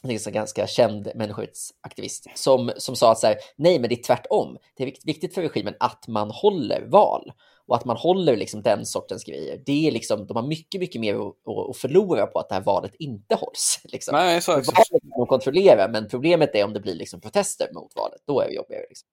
en 0.10 0.34
ganska 0.34 0.68
känd 0.68 1.12
människorättsaktivist 1.16 2.28
som, 2.36 2.72
som 2.78 2.96
sa 2.96 3.12
att 3.12 3.20
så 3.20 3.28
här, 3.28 3.38
nej, 3.56 3.80
men 3.80 3.90
det 3.90 3.96
är 3.96 4.04
tvärtom. 4.04 4.58
Det 4.78 4.84
är 4.84 4.94
viktigt 5.06 5.34
för 5.34 5.42
regimen 5.42 5.76
att 5.80 6.08
man 6.08 6.32
håller 6.32 6.86
val 6.88 7.32
och 7.68 7.76
att 7.76 7.86
man 7.86 7.98
håller 7.98 8.38
liksom 8.38 8.62
den 8.62 8.86
sortens 8.86 9.24
grejer. 9.24 9.62
Det 9.66 9.88
är 9.88 9.92
liksom, 9.92 10.28
de 10.28 10.38
har 10.38 10.48
mycket, 10.48 10.82
mycket 10.82 11.02
mer 11.02 11.16
att, 11.16 11.70
att 11.70 11.78
förlora 11.78 12.28
på 12.28 12.40
att 12.40 12.50
det 12.50 12.56
här 12.56 12.64
valet 12.64 12.96
inte 13.00 13.36
hålls. 13.36 13.80
Liksom. 13.92 14.16
Nej, 14.16 14.42
så, 14.42 14.52
så. 14.52 14.72
Valet 14.72 15.02
kan 15.02 15.10
de 15.10 15.28
kontrollera, 15.28 15.88
men 15.88 16.08
problemet 16.08 16.56
är 16.56 16.66
om 16.66 16.74
det 16.74 16.80
blir 16.80 16.96
liksom 16.96 17.22
protester 17.22 17.68
mot 17.74 17.96
valet. 17.96 18.22
Då 18.28 18.40
är 18.40 18.48
det 18.48 18.54
jobbigare. 18.54 18.86
Liksom. 18.90 19.08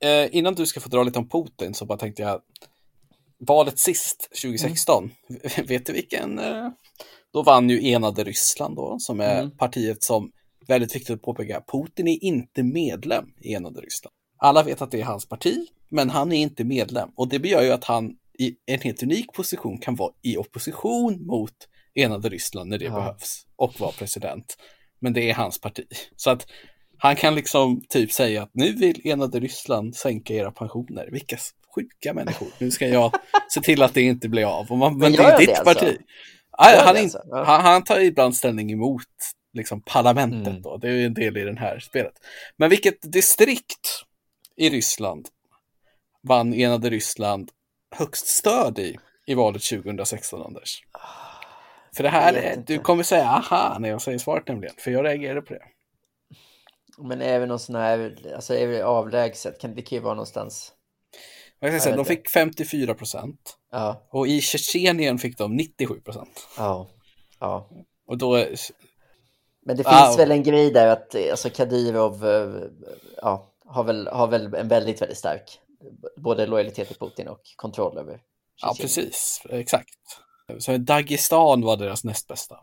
Eh, 0.00 0.36
innan 0.36 0.54
du 0.54 0.66
ska 0.66 0.80
få 0.80 0.88
dra 0.88 1.02
lite 1.02 1.18
om 1.18 1.28
Putin 1.28 1.74
så 1.74 1.84
bara 1.86 1.98
tänkte 1.98 2.22
jag 2.22 2.40
valet 3.38 3.78
sist, 3.78 4.28
2016, 4.42 5.10
mm. 5.30 5.40
vet 5.68 5.86
du 5.86 5.92
vilken? 5.92 6.38
Eh, 6.38 6.68
då 7.32 7.42
vann 7.42 7.70
ju 7.70 7.88
Enade 7.88 8.24
Ryssland 8.24 8.76
då, 8.76 8.96
som 8.98 9.20
är 9.20 9.40
mm. 9.40 9.56
partiet 9.56 10.02
som, 10.02 10.30
väldigt 10.68 10.94
viktigt 10.94 11.14
att 11.14 11.22
påpeka, 11.22 11.62
Putin 11.72 12.08
är 12.08 12.24
inte 12.24 12.62
medlem 12.62 13.24
i 13.40 13.54
Enade 13.54 13.80
Ryssland. 13.80 14.14
Alla 14.38 14.62
vet 14.62 14.82
att 14.82 14.90
det 14.90 15.00
är 15.00 15.04
hans 15.04 15.28
parti, 15.28 15.66
men 15.88 16.10
han 16.10 16.32
är 16.32 16.36
inte 16.36 16.64
medlem. 16.64 17.08
Och 17.16 17.28
det 17.28 17.48
gör 17.48 17.62
ju 17.62 17.70
att 17.70 17.84
han 17.84 18.16
i 18.38 18.56
en 18.66 18.80
helt 18.80 19.02
unik 19.02 19.32
position 19.32 19.78
kan 19.78 19.94
vara 19.94 20.12
i 20.22 20.36
opposition 20.36 21.26
mot 21.26 21.54
Enade 21.94 22.28
Ryssland 22.28 22.70
när 22.70 22.78
det 22.78 22.84
ja. 22.84 22.94
behövs 22.94 23.46
och 23.56 23.80
vara 23.80 23.92
president. 23.92 24.56
Men 24.98 25.12
det 25.12 25.30
är 25.30 25.34
hans 25.34 25.60
parti. 25.60 25.84
Så 26.16 26.30
att 26.30 26.46
han 26.98 27.16
kan 27.16 27.34
liksom 27.34 27.82
typ 27.88 28.12
säga 28.12 28.42
att 28.42 28.50
nu 28.52 28.72
vill 28.72 29.00
enade 29.04 29.40
Ryssland 29.40 29.96
sänka 29.96 30.34
era 30.34 30.50
pensioner. 30.50 31.08
Vilka 31.12 31.36
sjuka 31.74 32.14
människor. 32.14 32.48
Nu 32.58 32.70
ska 32.70 32.88
jag 32.88 33.12
se 33.48 33.60
till 33.60 33.82
att 33.82 33.94
det 33.94 34.02
inte 34.02 34.28
blir 34.28 34.44
av. 34.44 34.72
Och 34.72 34.78
man, 34.78 34.98
men, 34.98 35.12
det 35.12 35.18
är 35.18 35.38
ditt 35.38 35.48
det 35.48 35.56
alltså? 35.56 35.74
parti. 35.74 35.98
Nej, 36.58 36.78
han, 36.78 36.96
alltså? 36.96 37.22
ja. 37.30 37.44
han, 37.44 37.60
han, 37.60 37.84
tar 37.84 38.00
ibland 38.00 38.36
ställning 38.36 38.72
emot 38.72 39.02
liksom, 39.52 39.82
parlamentet. 39.82 40.48
Mm. 40.48 40.62
Då. 40.62 40.76
Det 40.76 40.88
är 40.88 40.92
ju 40.92 41.06
en 41.06 41.14
del 41.14 41.36
i 41.36 41.44
det 41.44 41.58
här 41.58 41.78
spelet. 41.78 42.14
Men 42.56 42.70
vilket 42.70 43.12
distrikt 43.12 44.04
i 44.56 44.70
Ryssland 44.70 45.28
vann 46.22 46.54
enade 46.54 46.90
Ryssland 46.90 47.50
högst 47.96 48.26
stöd 48.26 48.78
i, 48.78 48.96
i 49.26 49.34
valet 49.34 49.62
2016, 49.62 50.42
Anders? 50.42 50.82
För 51.96 52.02
det 52.02 52.08
här, 52.08 52.34
är, 52.34 52.56
du 52.66 52.78
kommer 52.78 53.02
säga 53.02 53.24
aha 53.24 53.78
när 53.78 53.88
jag 53.88 54.02
säger 54.02 54.18
svaret 54.18 54.48
nämligen, 54.48 54.74
för 54.78 54.90
jag 54.90 55.04
reagerade 55.04 55.42
på 55.42 55.54
det. 55.54 55.62
Men 56.98 57.22
är 57.22 57.40
det 57.40 57.46
någon 57.46 57.58
sån 57.58 57.74
här, 57.74 58.16
alltså 58.34 58.54
är 58.54 58.68
det 58.68 58.82
avlägset? 58.82 59.60
Kan, 59.60 59.74
det 59.74 59.82
kan 59.82 59.96
ju 59.96 60.02
vara 60.02 60.14
någonstans. 60.14 60.73
Jag 61.60 61.82
säga, 61.82 61.96
de 61.96 62.04
fick 62.04 62.30
54 62.30 62.94
procent. 62.94 63.56
Ja. 63.72 64.08
Och 64.10 64.26
i 64.26 64.40
Tjetjenien 64.40 65.18
fick 65.18 65.38
de 65.38 65.56
97 65.56 66.00
procent. 66.00 66.48
Ja. 66.56 66.88
ja. 67.40 67.68
Och 68.06 68.18
då... 68.18 68.46
Men 69.66 69.76
det 69.76 69.84
finns 69.84 70.08
wow. 70.08 70.16
väl 70.16 70.30
en 70.30 70.42
grej 70.42 70.70
där 70.70 70.86
att 70.86 71.14
alltså 71.30 71.50
Kadyrov 71.50 72.26
eh, 72.26 72.62
ja, 73.16 73.54
har, 73.66 73.84
väl, 73.84 74.08
har 74.08 74.26
väl 74.26 74.54
en 74.54 74.68
väldigt, 74.68 75.02
väldigt 75.02 75.18
stark 75.18 75.60
både 76.16 76.46
lojalitet 76.46 76.88
till 76.88 76.96
Putin 76.96 77.28
och 77.28 77.40
kontroll 77.56 77.98
över 77.98 78.12
Tjetjenien. 78.12 78.22
Ja, 78.60 78.74
precis. 78.80 79.42
Exakt. 79.50 79.98
Så 80.58 80.76
Dagestan 80.76 81.60
var 81.60 81.76
deras 81.76 82.04
näst 82.04 82.28
bästa. 82.28 82.56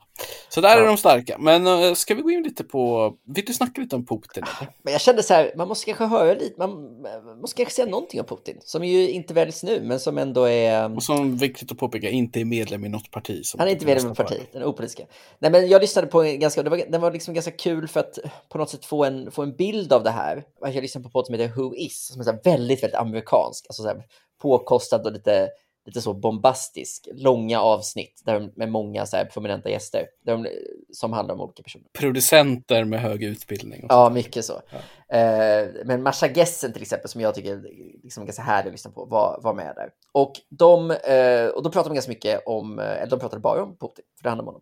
Så 0.49 0.61
där 0.61 0.69
ja. 0.69 0.83
är 0.83 0.87
de 0.87 0.97
starka. 0.97 1.37
Men 1.39 1.67
uh, 1.67 1.93
ska 1.93 2.15
vi 2.15 2.21
gå 2.21 2.31
in 2.31 2.43
lite 2.43 2.63
på, 2.63 3.13
vill 3.35 3.45
du 3.45 3.53
snacka 3.53 3.81
lite 3.81 3.95
om 3.95 4.05
Putin? 4.05 4.43
Eller? 4.43 4.71
Men 4.81 4.93
jag 4.93 5.01
kände 5.01 5.23
så 5.23 5.33
här, 5.33 5.53
man 5.57 5.67
måste 5.67 5.85
kanske 5.85 6.05
höra 6.05 6.33
lite, 6.33 6.55
man 6.57 7.01
måste 7.41 7.57
kanske 7.57 7.75
säga 7.75 7.87
någonting 7.87 8.19
om 8.19 8.25
Putin, 8.25 8.57
som 8.61 8.83
ju 8.83 9.09
inte 9.09 9.33
väljs 9.33 9.63
nu, 9.63 9.81
men 9.83 9.99
som 9.99 10.17
ändå 10.17 10.45
är... 10.45 10.95
Och 10.95 11.03
som 11.03 11.37
viktigt 11.37 11.71
att 11.71 11.77
påpeka, 11.77 12.09
inte 12.09 12.39
är 12.39 12.45
medlem 12.45 12.85
i 12.85 12.89
något 12.89 13.11
parti. 13.11 13.43
Han 13.57 13.67
är 13.67 13.71
inte 13.71 13.85
medlem 13.85 14.05
i 14.05 14.07
något 14.07 14.17
parti, 14.17 14.41
den 14.51 14.61
är 14.61 14.65
opolitiska. 14.65 15.03
Nej, 15.39 15.51
men 15.51 15.69
jag 15.69 15.81
lyssnade 15.81 16.07
på 16.07 16.23
en 16.23 16.39
ganska, 16.39 16.63
det 16.63 16.69
var, 16.69 16.81
den 16.89 17.01
var 17.01 17.11
liksom 17.11 17.33
ganska 17.33 17.51
kul 17.51 17.87
för 17.87 17.99
att 17.99 18.19
på 18.49 18.57
något 18.57 18.69
sätt 18.69 18.85
få 18.85 19.05
en, 19.05 19.31
få 19.31 19.43
en 19.43 19.55
bild 19.55 19.93
av 19.93 20.03
det 20.03 20.11
här. 20.11 20.43
Jag 20.61 20.75
lyssnade 20.75 21.03
på 21.03 21.07
en 21.07 21.11
podd 21.11 21.25
som 21.25 21.35
heter 21.35 21.55
Who 21.55 21.75
Is, 21.75 22.07
som 22.11 22.21
är 22.21 22.25
så 22.25 22.39
väldigt, 22.43 22.83
väldigt 22.83 22.99
amerikansk, 22.99 23.65
alltså 23.69 23.83
så 23.83 23.87
här 23.87 24.03
påkostad 24.41 25.05
och 25.05 25.11
lite 25.11 25.49
lite 25.85 26.01
så 26.01 26.13
bombastisk, 26.13 27.07
långa 27.13 27.61
avsnitt 27.61 28.21
där 28.25 28.51
med 28.55 28.69
många 28.69 29.05
så 29.05 29.17
här 29.17 29.25
prominenta 29.25 29.69
gäster 29.69 30.05
de, 30.25 30.47
som 30.93 31.13
handlar 31.13 31.35
om 31.35 31.41
olika 31.41 31.63
personer. 31.63 31.87
Producenter 31.93 32.83
med 32.83 33.01
hög 33.01 33.23
utbildning. 33.23 33.85
ja, 33.89 34.09
mycket 34.09 34.45
så. 34.45 34.61
Ja. 34.69 34.77
Eh, 35.17 35.69
men 35.85 36.03
Marsha 36.03 36.27
Gessen 36.27 36.73
till 36.73 36.81
exempel, 36.81 37.09
som 37.09 37.21
jag 37.21 37.35
tycker 37.35 37.61
liksom 38.03 38.23
är 38.23 38.27
ganska 38.27 38.43
härlig 38.43 38.67
att 38.67 38.73
lyssna 38.73 38.91
på, 38.91 39.05
var, 39.05 39.39
var 39.43 39.53
med 39.53 39.73
där. 39.75 39.89
Och, 40.11 40.33
de, 40.49 40.91
eh, 40.91 41.45
och 41.45 41.63
då 41.63 41.71
pratade 41.71 41.89
de 41.89 41.93
ganska 41.93 42.11
mycket 42.11 42.43
om, 42.45 42.79
eh, 42.79 42.85
eller 42.85 43.09
de 43.09 43.19
pratade 43.19 43.39
bara 43.41 43.63
om 43.63 43.77
Putin, 43.77 44.05
för 44.17 44.23
det 44.23 44.29
handlar 44.29 44.43
om 44.43 44.47
honom. 44.47 44.61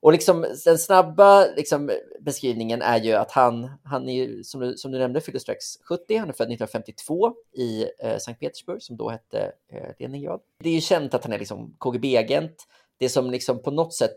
Och 0.00 0.12
liksom, 0.12 0.46
den 0.64 0.78
snabba 0.78 1.46
liksom, 1.56 1.90
beskrivningen 2.20 2.82
är 2.82 3.00
ju 3.00 3.12
att 3.12 3.30
han, 3.30 3.70
han 3.84 4.08
är, 4.08 4.42
som 4.42 4.60
du, 4.60 4.76
som 4.76 4.92
du 4.92 4.98
nämnde, 4.98 5.20
fyllde 5.20 5.40
strax 5.40 5.64
70. 5.88 6.16
Han 6.16 6.28
är 6.28 6.32
född 6.32 6.52
1952 6.52 7.32
i 7.52 7.86
eh, 7.98 8.18
Sankt 8.18 8.40
Petersburg, 8.40 8.82
som 8.82 8.96
då 8.96 9.08
hette 9.08 9.52
eh, 9.72 9.90
Leningrad. 9.98 10.40
Det 10.62 10.68
är 10.68 10.74
ju 10.74 10.80
känt 10.80 11.14
att 11.14 11.24
han 11.24 11.32
är 11.32 11.38
liksom 11.38 11.76
KGB-agent. 11.78 12.66
Det 12.98 13.08
som 13.08 13.30
liksom 13.30 13.62
på 13.62 13.70
något 13.70 13.94
sätt, 13.94 14.14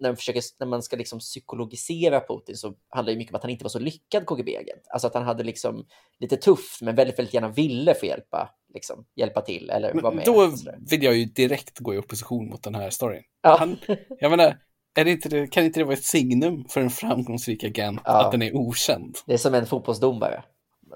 när 0.00 0.08
man, 0.08 0.16
försöker, 0.16 0.42
när 0.58 0.66
man 0.66 0.82
ska 0.82 0.96
liksom 0.96 1.18
psykologisera 1.18 2.20
Putin, 2.20 2.56
så 2.56 2.74
handlar 2.88 3.12
det 3.12 3.18
mycket 3.18 3.32
om 3.32 3.36
att 3.36 3.42
han 3.42 3.50
inte 3.50 3.64
var 3.64 3.68
så 3.68 3.78
lyckad 3.78 4.26
KGB-agent. 4.26 4.86
Alltså 4.88 5.06
att 5.06 5.14
han 5.14 5.22
hade 5.22 5.44
liksom 5.44 5.86
lite 6.18 6.36
tufft, 6.36 6.82
men 6.82 6.94
väldigt, 6.94 7.18
väldigt 7.18 7.34
gärna 7.34 7.48
ville 7.48 7.94
få 7.94 8.06
hjälpa, 8.06 8.50
liksom, 8.74 9.04
hjälpa 9.16 9.40
till 9.40 9.70
eller 9.70 9.94
vara 9.94 10.14
med. 10.14 10.24
Då 10.24 10.52
vill 10.90 11.02
jag 11.02 11.16
ju 11.16 11.24
direkt 11.24 11.78
gå 11.78 11.94
i 11.94 11.98
opposition 11.98 12.48
mot 12.48 12.62
den 12.62 12.74
här 12.74 12.90
storyn. 12.90 13.22
Ja. 13.42 13.56
Han, 13.58 13.78
jag 14.20 14.30
menar, 14.30 14.56
är 14.94 15.04
det 15.04 15.10
inte 15.10 15.28
det, 15.28 15.46
kan 15.46 15.64
inte 15.64 15.80
det 15.80 15.84
vara 15.84 15.94
ett 15.94 16.04
signum 16.04 16.64
för 16.68 16.80
en 16.80 16.90
framgångsrik 16.90 17.64
agent 17.64 18.00
ja. 18.04 18.24
att 18.24 18.32
den 18.32 18.42
är 18.42 18.56
okänd? 18.56 19.16
Det 19.26 19.32
är 19.32 19.38
som 19.38 19.54
en 19.54 19.66
fotbollsdomare. 19.66 20.42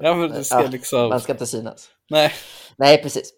Ja, 0.01 0.15
men 0.15 0.31
det 0.31 0.45
ska 0.45 0.63
ja, 0.63 0.69
liksom... 0.69 1.09
Man 1.09 1.21
ska 1.21 1.33
inte 1.33 1.47
synas. 1.47 1.89
Nej. 2.11 2.33
Nej, 2.77 3.03
precis. 3.03 3.33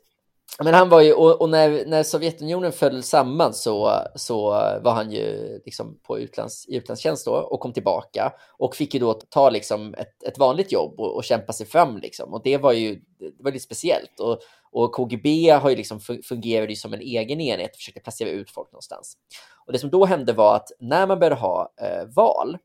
Men 0.64 0.74
han 0.74 0.88
var 0.88 1.00
ju, 1.00 1.12
och, 1.12 1.40
och, 1.40 1.50
när, 1.50 1.86
när 1.86 2.02
Sovjetunionen 2.02 2.72
föll 2.72 3.02
samman 3.02 3.54
så, 3.54 4.02
så 4.14 4.50
var 4.82 4.92
han 4.92 5.12
ju 5.12 5.58
liksom 5.64 5.98
på 6.02 6.18
utlands, 6.18 6.68
i 6.68 6.76
utlandstjänst 6.76 7.24
då 7.24 7.32
och 7.32 7.60
kom 7.60 7.72
tillbaka 7.72 8.32
och 8.58 8.76
fick 8.76 8.94
ju 8.94 9.00
då 9.00 9.12
ta 9.14 9.50
liksom 9.50 9.94
ett, 9.94 10.22
ett 10.22 10.38
vanligt 10.38 10.72
jobb 10.72 11.00
och, 11.00 11.16
och 11.16 11.24
kämpa 11.24 11.52
sig 11.52 11.66
fram 11.66 11.98
liksom. 11.98 12.34
Och 12.34 12.40
det 12.44 12.56
var 12.58 12.72
ju 12.72 13.00
det 13.18 13.42
var 13.44 13.52
lite 13.52 13.64
speciellt. 13.64 14.20
Och, 14.20 14.38
och 14.70 14.94
KGB 14.94 15.50
har 15.50 15.70
ju 15.70 15.76
liksom 15.76 16.00
fungerade 16.00 16.76
som 16.76 16.92
en 16.92 17.00
egen 17.00 17.40
enhet 17.40 17.70
och 17.70 17.76
försökte 17.76 18.00
placera 18.00 18.28
ut 18.28 18.50
folk 18.50 18.72
någonstans. 18.72 19.16
Och 19.66 19.72
det 19.72 19.78
som 19.78 19.90
då 19.90 20.04
hände 20.04 20.32
var 20.32 20.56
att 20.56 20.68
när 20.80 21.06
man 21.06 21.18
började 21.18 21.40
ha 21.40 21.72
eh, 21.80 22.06
val 22.16 22.58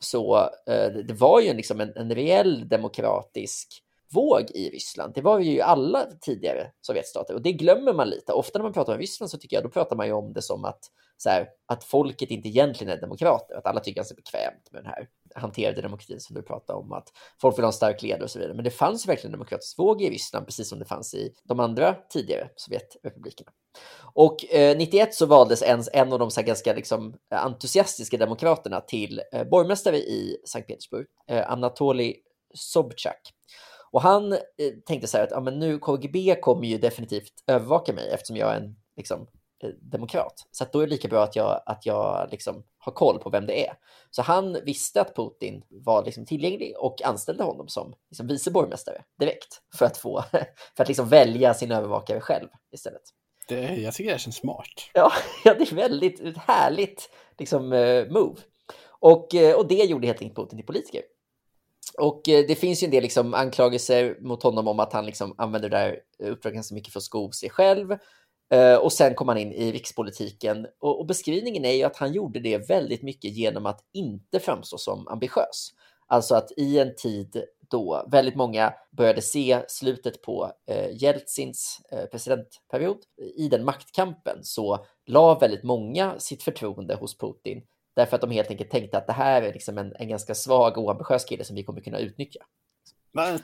så 0.00 0.36
eh, 0.66 0.88
det 1.08 1.14
var 1.14 1.40
ju 1.40 1.54
liksom 1.54 1.80
en, 1.80 1.92
en 1.96 2.14
reell 2.14 2.68
demokratisk 2.68 3.83
våg 4.14 4.50
i 4.50 4.70
Ryssland. 4.70 5.14
Det 5.14 5.20
var 5.20 5.40
ju 5.40 5.60
alla 5.60 6.06
tidigare 6.20 6.70
Sovjetstater 6.80 7.34
och 7.34 7.42
det 7.42 7.52
glömmer 7.52 7.92
man 7.92 8.08
lite. 8.08 8.32
Ofta 8.32 8.58
när 8.58 8.62
man 8.62 8.72
pratar 8.72 8.92
om 8.92 8.98
Ryssland 8.98 9.30
så 9.30 9.38
tycker 9.38 9.56
jag 9.56 9.64
då 9.64 9.70
pratar 9.70 9.96
man 9.96 10.06
ju 10.06 10.12
om 10.12 10.32
det 10.32 10.42
som 10.42 10.64
att, 10.64 10.80
så 11.16 11.28
här, 11.28 11.48
att 11.66 11.84
folket 11.84 12.30
inte 12.30 12.48
egentligen 12.48 12.92
är 12.92 13.00
demokrater, 13.00 13.54
att 13.54 13.66
alla 13.66 13.80
tycker 13.80 14.00
att 14.00 14.08
det 14.08 14.12
är 14.12 14.16
bekvämt 14.16 14.72
med 14.72 14.82
den 14.82 14.90
här 14.90 15.08
hanterade 15.34 15.82
demokratin 15.82 16.20
som 16.20 16.34
du 16.34 16.42
pratar 16.42 16.74
om, 16.74 16.92
att 16.92 17.08
folk 17.40 17.58
vill 17.58 17.64
ha 17.64 17.68
en 17.68 17.72
stark 17.72 18.02
ledare 18.02 18.24
och 18.24 18.30
så 18.30 18.38
vidare. 18.38 18.54
Men 18.54 18.64
det 18.64 18.70
fanns 18.70 19.06
ju 19.06 19.08
verkligen 19.08 19.34
en 19.34 19.38
demokratisk 19.38 19.78
våg 19.78 20.02
i 20.02 20.10
Ryssland, 20.10 20.46
precis 20.46 20.68
som 20.68 20.78
det 20.78 20.84
fanns 20.84 21.14
i 21.14 21.32
de 21.44 21.60
andra 21.60 21.94
tidigare 21.94 22.48
Sovjetrepublikerna. 22.56 23.50
Och 24.14 24.54
eh, 24.54 24.76
91 24.76 25.14
så 25.14 25.26
valdes 25.26 25.62
en, 25.62 25.82
en 25.92 26.12
av 26.12 26.18
de 26.18 26.30
så 26.30 26.42
ganska 26.42 26.72
liksom, 26.72 27.14
entusiastiska 27.30 28.16
demokraterna 28.16 28.80
till 28.80 29.22
eh, 29.32 29.44
borgmästare 29.44 29.96
i 29.96 30.36
Sankt 30.44 30.68
Petersburg, 30.68 31.06
eh, 31.28 31.50
Anatolij 31.50 32.22
Sobchak. 32.54 33.20
Och 33.94 34.02
han 34.02 34.32
eh, 34.32 34.38
tänkte 34.86 35.08
så 35.08 35.16
här 35.16 35.24
att 35.24 35.30
ja, 35.30 35.40
men 35.40 35.58
nu 35.58 35.78
KGB 35.78 36.36
kommer 36.40 36.66
ju 36.66 36.78
definitivt 36.78 37.32
övervaka 37.46 37.92
mig 37.92 38.10
eftersom 38.10 38.36
jag 38.36 38.52
är 38.52 38.56
en 38.56 38.76
liksom, 38.96 39.26
eh, 39.62 39.68
demokrat. 39.68 40.46
Så 40.50 40.64
då 40.72 40.80
är 40.80 40.86
det 40.86 40.90
lika 40.90 41.08
bra 41.08 41.22
att 41.22 41.36
jag, 41.36 41.62
att 41.66 41.86
jag 41.86 42.28
liksom 42.30 42.64
har 42.78 42.92
koll 42.92 43.18
på 43.18 43.30
vem 43.30 43.46
det 43.46 43.66
är. 43.66 43.74
Så 44.10 44.22
han 44.22 44.58
visste 44.64 45.00
att 45.00 45.16
Putin 45.16 45.62
var 45.68 46.04
liksom 46.04 46.26
tillgänglig 46.26 46.74
och 46.78 47.02
anställde 47.04 47.44
honom 47.44 47.68
som 47.68 47.94
liksom 48.10 48.26
vice 48.26 48.50
borgmästare 48.50 49.02
direkt 49.18 49.60
för 49.78 49.86
att, 49.86 49.96
få, 49.96 50.24
för 50.76 50.82
att 50.82 50.88
liksom 50.88 51.08
välja 51.08 51.54
sin 51.54 51.72
övervakare 51.72 52.20
själv 52.20 52.48
istället. 52.72 53.02
Det, 53.48 53.74
jag 53.76 53.94
tycker 53.94 54.12
det 54.12 54.18
känns 54.18 54.36
smart. 54.36 54.90
Ja, 54.94 55.12
ja 55.44 55.54
det 55.54 55.72
är 55.72 55.74
väldigt 55.74 56.36
härligt 56.36 57.10
liksom, 57.38 57.72
uh, 57.72 58.12
move. 58.12 58.40
Och, 58.88 59.34
uh, 59.34 59.52
och 59.52 59.68
det 59.68 59.84
gjorde 59.84 60.06
helt 60.06 60.22
enkelt 60.22 60.36
Putin 60.36 60.58
till 60.58 60.66
politiker. 60.66 61.02
Och 61.98 62.28
eh, 62.28 62.44
det 62.48 62.54
finns 62.54 62.82
ju 62.82 62.84
en 62.84 62.90
del 62.90 63.02
liksom, 63.02 63.34
anklagelser 63.34 64.16
mot 64.20 64.42
honom 64.42 64.68
om 64.68 64.80
att 64.80 64.92
han 64.92 65.06
liksom, 65.06 65.34
använder 65.38 65.68
det 65.68 65.76
där 65.76 66.00
uppdraget 66.18 66.54
ganska 66.54 66.74
mycket 66.74 66.92
för 66.92 67.00
att 67.00 67.04
sko 67.04 67.32
sig 67.32 67.50
själv. 67.50 67.96
Eh, 68.52 68.76
och 68.76 68.92
sen 68.92 69.14
kom 69.14 69.28
han 69.28 69.38
in 69.38 69.52
i 69.52 69.72
rikspolitiken 69.72 70.66
och, 70.80 71.00
och, 71.00 71.06
beskrivningen 71.06 71.64
är 71.64 71.72
ju 71.72 71.82
att 71.82 71.96
han 71.96 72.12
gjorde 72.12 72.40
det 72.40 72.68
väldigt 72.68 73.02
mycket 73.02 73.30
genom 73.32 73.66
att 73.66 73.80
inte 73.92 74.40
framstå 74.40 74.78
som 74.78 75.08
ambitiös. 75.08 75.70
Alltså 76.06 76.34
att 76.34 76.52
i 76.56 76.78
en 76.78 76.94
tid 76.96 77.44
då 77.70 78.06
väldigt 78.10 78.34
många 78.34 78.72
började 78.90 79.22
se 79.22 79.62
slutet 79.68 80.22
på 80.22 80.52
eh, 80.66 81.02
Jeltsins 81.02 81.80
eh, 81.92 82.04
presidentperiod. 82.04 82.98
I 83.36 83.48
den 83.48 83.64
maktkampen 83.64 84.38
så 84.42 84.86
la 85.06 85.38
väldigt 85.38 85.64
många 85.64 86.18
sitt 86.18 86.42
förtroende 86.42 86.94
hos 86.94 87.18
Putin 87.18 87.62
därför 87.94 88.14
att 88.14 88.20
de 88.20 88.30
helt 88.30 88.50
enkelt 88.50 88.70
tänkte 88.70 88.98
att 88.98 89.06
det 89.06 89.12
här 89.12 89.42
är 89.42 89.52
liksom 89.52 89.78
en, 89.78 89.94
en 89.98 90.08
ganska 90.08 90.34
svag 90.34 90.78
och 90.78 90.90
ambitiös 90.90 91.24
kille 91.24 91.44
som 91.44 91.56
vi 91.56 91.64
kommer 91.64 91.80
kunna 91.80 91.98
utnyttja. 91.98 92.40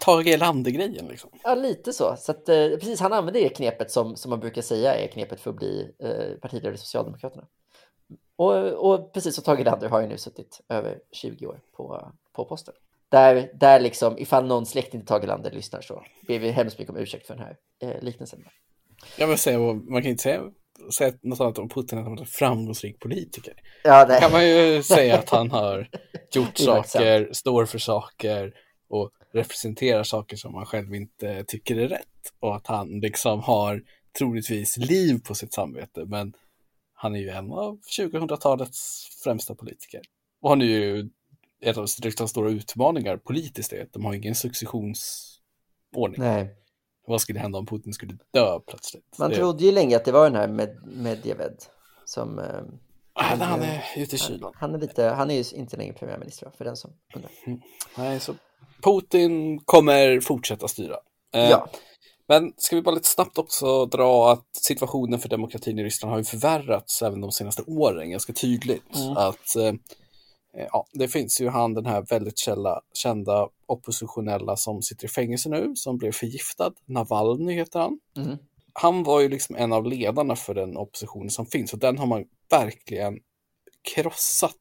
Tage 0.00 0.26
Erlander-grejen 0.26 1.06
liksom? 1.06 1.30
Ja, 1.42 1.54
lite 1.54 1.92
så. 1.92 2.16
så 2.16 2.32
att, 2.32 2.48
eh, 2.48 2.68
precis, 2.68 3.00
han 3.00 3.12
använde 3.12 3.40
det 3.40 3.48
knepet 3.48 3.90
som, 3.90 4.16
som 4.16 4.30
man 4.30 4.40
brukar 4.40 4.62
säga 4.62 4.94
är 4.94 5.08
knepet 5.08 5.40
för 5.40 5.50
att 5.50 5.56
bli 5.56 5.90
eh, 5.98 6.40
partiledare 6.40 6.74
i 6.74 6.78
Socialdemokraterna. 6.78 7.46
Och, 8.36 8.56
och 8.72 9.12
precis 9.12 9.34
som 9.34 9.44
Tage 9.44 9.60
Erlander 9.60 9.88
har 9.88 10.00
ju 10.00 10.06
nu 10.06 10.18
suttit 10.18 10.60
över 10.68 10.98
20 11.12 11.46
år 11.46 11.60
på, 11.72 12.12
på 12.32 12.44
posten 12.44 12.74
där, 13.10 13.50
där 13.54 13.80
liksom, 13.80 14.18
ifall 14.18 14.46
någon 14.46 14.66
släkting 14.66 15.00
till 15.00 15.06
Tage 15.06 15.26
Lander 15.26 15.50
lyssnar 15.50 15.80
så 15.80 16.02
ber 16.26 16.38
vi 16.38 16.50
hemskt 16.50 16.78
mycket 16.78 16.94
om 16.94 17.00
ursäkt 17.00 17.26
för 17.26 17.34
den 17.34 17.44
här 17.44 17.56
eh, 17.82 18.02
liknelsen. 18.02 18.44
Jag 19.18 19.26
vill 19.26 19.38
säga, 19.38 19.58
man 19.58 20.02
kan 20.02 20.10
inte 20.10 20.22
säga, 20.22 20.42
säga 20.92 21.12
något 21.22 21.40
annat 21.40 21.58
om 21.58 21.68
Putin 21.68 21.98
än 21.98 22.04
att 22.04 22.08
han 22.08 22.18
är 22.18 22.22
en 22.22 22.26
framgångsrik 22.26 23.00
politiker. 23.00 23.54
Ja, 23.84 24.06
det 24.06 24.20
kan 24.20 24.32
man 24.32 24.48
ju 24.48 24.82
säga 24.82 25.18
att 25.18 25.30
han 25.30 25.50
har 25.50 25.88
gjort 26.32 26.58
saker, 26.58 27.32
står 27.32 27.66
för 27.66 27.78
saker 27.78 28.54
och 28.88 29.10
representerar 29.32 30.02
saker 30.02 30.36
som 30.36 30.52
man 30.52 30.66
själv 30.66 30.94
inte 30.94 31.44
tycker 31.44 31.76
är 31.76 31.88
rätt. 31.88 32.32
Och 32.40 32.56
att 32.56 32.66
han 32.66 33.00
liksom 33.00 33.40
har 33.40 33.82
troligtvis 34.18 34.76
liv 34.76 35.20
på 35.24 35.34
sitt 35.34 35.52
samvete, 35.52 36.04
men 36.06 36.32
han 36.94 37.14
är 37.14 37.20
ju 37.20 37.28
en 37.28 37.52
av 37.52 37.78
2000-talets 37.98 39.08
främsta 39.24 39.54
politiker. 39.54 40.00
Och 40.40 40.50
han 40.50 40.62
är 40.62 40.66
ju 40.66 41.08
ett 41.62 41.76
av 41.76 41.86
riksdagens 42.02 42.30
stora 42.30 42.50
utmaningar 42.50 43.16
politiskt 43.16 43.72
är 43.72 43.82
att 43.82 43.92
de 43.92 44.04
har 44.04 44.14
ingen 44.14 44.34
successionsordning. 44.34 46.20
Nej. 46.20 46.56
Vad 47.06 47.20
skulle 47.20 47.38
hända 47.38 47.58
om 47.58 47.66
Putin 47.66 47.92
skulle 47.92 48.16
dö 48.32 48.60
plötsligt? 48.60 49.18
Man 49.18 49.30
det... 49.30 49.36
trodde 49.36 49.64
ju 49.64 49.72
länge 49.72 49.96
att 49.96 50.04
det 50.04 50.12
var 50.12 50.24
den 50.24 50.34
här 50.34 50.48
med 50.48 50.76
Medvedev 50.84 51.50
som... 52.04 52.38
Eh, 52.38 52.44
han, 53.12 53.40
han 53.40 53.62
är 53.62 53.84
ute 53.96 54.16
i 54.16 54.18
kylan. 54.18 54.52
Han, 54.54 54.70
han, 54.70 54.74
är 54.74 54.86
lite, 54.86 55.04
han 55.04 55.30
är 55.30 55.34
ju 55.34 55.58
inte 55.58 55.76
längre 55.76 55.92
premiärminister 55.92 56.50
för 56.58 56.64
den 56.64 56.76
som 56.76 56.90
undrar. 57.14 57.30
Mm. 57.46 57.60
Nej, 57.96 58.20
så 58.20 58.34
Putin 58.82 59.60
kommer 59.64 60.20
fortsätta 60.20 60.68
styra. 60.68 60.96
Eh, 61.34 61.50
ja. 61.50 61.68
Men 62.28 62.52
ska 62.56 62.76
vi 62.76 62.82
bara 62.82 62.94
lite 62.94 63.08
snabbt 63.08 63.38
också 63.38 63.86
dra 63.86 64.32
att 64.32 64.46
situationen 64.52 65.18
för 65.18 65.28
demokratin 65.28 65.78
i 65.78 65.84
Ryssland 65.84 66.10
har 66.10 66.18
ju 66.18 66.24
förvärrats 66.24 67.02
även 67.02 67.20
de 67.20 67.32
senaste 67.32 67.62
åren 67.62 68.10
ganska 68.10 68.32
tydligt. 68.32 68.96
Mm. 68.96 69.16
Att 69.16 69.56
eh, 69.56 69.62
Eh, 69.62 69.74
ja, 70.52 70.86
det 70.92 71.08
finns 71.08 71.40
ju 71.40 71.48
han 71.48 71.74
den 71.74 71.86
här 71.86 72.02
väldigt 72.02 72.38
källa, 72.38 72.80
kända 72.94 73.48
oppositionella 73.66 74.56
som 74.56 74.82
sitter 74.82 75.04
i 75.04 75.08
fängelse 75.08 75.48
nu, 75.48 75.72
som 75.74 75.98
blev 75.98 76.12
förgiftad. 76.12 76.72
Navalny 76.86 77.54
heter 77.54 77.80
han. 77.80 77.98
Mm. 78.16 78.38
Han 78.72 79.02
var 79.02 79.20
ju 79.20 79.28
liksom 79.28 79.56
en 79.56 79.72
av 79.72 79.86
ledarna 79.86 80.36
för 80.36 80.54
den 80.54 80.76
opposition 80.76 81.30
som 81.30 81.46
finns 81.46 81.72
och 81.72 81.78
den 81.78 81.98
har 81.98 82.06
man 82.06 82.24
verkligen 82.50 83.18
krossat 83.94 84.56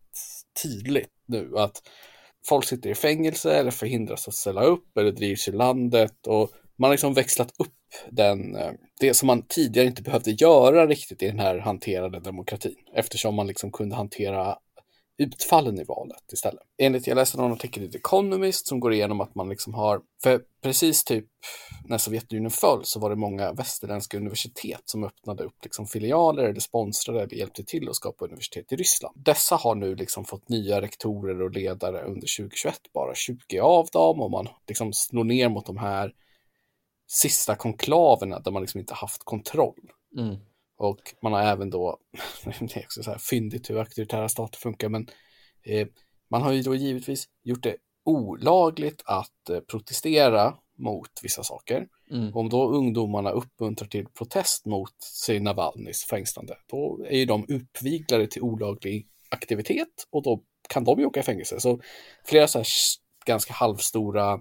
tydligt 0.64 1.14
nu. 1.26 1.58
Att 1.58 1.82
folk 2.48 2.66
sitter 2.66 2.90
i 2.90 2.96
fängelse 2.96 3.54
eller 3.54 3.72
förhindras 3.72 4.28
att 4.28 4.34
ställa 4.34 4.64
upp 4.64 4.98
eller 4.98 5.12
drivs 5.12 5.48
i 5.48 5.52
landet 5.52 6.28
och 6.28 6.52
man 6.78 6.88
har 6.88 6.94
liksom 6.94 7.14
växlat 7.14 7.52
upp 7.58 7.74
den, 8.10 8.56
eh, 8.56 8.72
det 9.00 9.14
som 9.14 9.28
man 9.28 9.42
tidigare 9.48 9.88
inte 9.88 10.02
behövde 10.02 10.32
göra 10.32 10.88
riktigt 10.88 11.24
i 11.24 11.28
den 11.28 11.40
här 11.40 11.58
hanterade 11.58 12.20
demokratin 12.20 12.76
eftersom 12.94 13.36
man 13.36 13.48
liksom 13.48 13.72
kunde 13.72 13.96
hantera 13.96 14.58
utfallen 15.20 15.80
i 15.80 15.84
valet 15.84 16.34
istället. 16.34 16.64
Enligt, 16.78 17.08
jag 17.08 17.16
läste 17.16 17.38
någon 17.38 17.52
artikel 17.52 17.84
i 17.84 17.92
The 17.92 17.98
Economist 17.98 18.68
som 18.68 18.80
går 18.80 18.94
igenom 18.94 19.22
att 19.22 19.36
man 19.36 19.50
liksom 19.50 19.74
har, 19.74 20.02
för 20.24 20.42
precis 20.62 21.04
typ 21.04 21.26
när 21.86 21.98
Sovjetunionen 21.98 22.52
föll 22.52 22.82
så 22.84 23.00
var 23.00 23.10
det 23.10 23.16
många 23.16 23.54
västerländska 23.54 24.18
universitet 24.18 24.82
som 24.86 25.04
öppnade 25.04 25.44
upp 25.44 25.56
liksom 25.64 25.88
filialer 25.88 26.44
eller 26.44 26.60
sponsrade 26.60 27.22
eller 27.22 27.36
hjälpte 27.36 27.64
till 27.64 27.90
att 27.90 27.96
skapa 27.96 28.26
universitet 28.26 28.72
i 28.72 28.76
Ryssland. 28.76 29.16
Dessa 29.26 29.56
har 29.56 29.76
nu 29.76 29.96
liksom 29.96 30.26
fått 30.26 30.50
nya 30.50 30.82
rektorer 30.82 31.42
och 31.42 31.52
ledare 31.52 32.02
under 32.02 32.38
2021, 32.38 32.80
bara 32.94 33.16
20 33.16 33.60
av 33.60 33.88
dem 33.92 34.22
och 34.22 34.32
man 34.32 34.48
liksom 34.68 34.94
slår 34.94 35.24
ner 35.24 35.50
mot 35.50 35.66
de 35.66 35.78
här 35.78 36.14
sista 37.08 37.56
konklaverna 37.56 38.40
där 38.40 38.52
man 38.52 38.62
liksom 38.62 38.80
inte 38.80 38.94
haft 38.94 39.24
kontroll. 39.24 39.92
Mm. 40.18 40.36
Och 40.80 41.00
man 41.22 41.34
har 41.34 41.42
även 41.42 41.70
då, 41.70 41.98
det 42.44 42.78
är 42.78 42.84
också 42.84 43.04
så 43.04 43.12
här 43.12 43.18
fyndigt 43.18 43.70
hur 43.70 43.80
auktoritära 43.80 44.30
stater 44.30 44.60
funkar, 44.60 44.90
men 44.90 45.08
eh, 45.66 45.88
man 46.30 46.42
har 46.42 46.52
ju 46.52 46.62
då 46.62 46.76
givetvis 46.76 47.26
gjort 47.44 47.64
det 47.64 47.76
olagligt 48.06 49.02
att 49.06 49.50
eh, 49.50 49.60
protestera 49.60 50.54
mot 50.78 51.10
vissa 51.24 51.44
saker. 51.44 51.88
Mm. 52.12 52.36
Om 52.36 52.50
då 52.50 52.70
ungdomarna 52.70 53.32
uppmuntrar 53.32 53.88
till 53.88 54.06
protest 54.06 54.66
mot 54.66 55.02
sig 55.02 55.40
Navalnys 55.40 56.04
fängslande, 56.04 56.58
då 56.72 57.06
är 57.10 57.18
ju 57.18 57.26
de 57.26 57.46
uppviglade 57.48 58.28
till 58.28 58.42
olaglig 58.42 59.08
aktivitet 59.30 60.08
och 60.10 60.24
då 60.24 60.44
kan 60.70 60.84
de 60.84 61.00
ju 61.00 61.06
åka 61.06 61.20
i 61.20 61.24
fängelse. 61.24 61.60
Så 61.60 61.80
flera 62.26 62.48
så 62.48 62.60
här 62.60 62.68
ganska 63.26 63.54
halvstora 63.54 64.40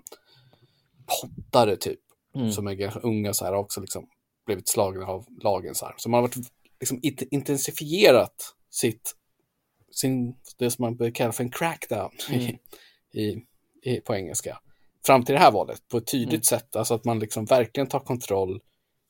poddare 1.06 1.76
typ, 1.76 2.00
mm. 2.34 2.52
som 2.52 2.66
är 2.66 3.06
unga 3.06 3.32
så 3.32 3.44
här 3.44 3.54
också 3.54 3.80
liksom 3.80 4.08
blivit 4.48 4.68
slagna 4.68 5.06
av 5.06 5.26
lagen. 5.42 5.74
Så, 5.74 5.86
här. 5.86 5.94
så 5.96 6.08
man 6.08 6.18
har 6.18 6.28
varit, 6.28 6.36
liksom, 6.80 7.00
intensifierat 7.30 8.54
sitt, 8.70 9.14
sin, 9.92 10.34
det 10.58 10.70
som 10.70 10.82
man 10.82 10.96
börjar 10.96 11.12
kalla 11.12 11.32
för 11.32 11.44
en 11.44 11.50
crackdown 11.50 12.10
mm. 12.30 12.56
i, 13.12 13.36
i, 13.82 14.00
på 14.00 14.14
engelska. 14.14 14.58
Fram 15.06 15.24
till 15.24 15.32
det 15.32 15.38
här 15.38 15.52
valet 15.52 15.88
på 15.88 15.98
ett 15.98 16.06
tydligt 16.06 16.28
mm. 16.32 16.42
sätt, 16.42 16.76
alltså 16.76 16.94
att 16.94 17.04
man 17.04 17.18
liksom 17.18 17.44
verkligen 17.44 17.88
tar 17.88 18.00
kontroll 18.00 18.60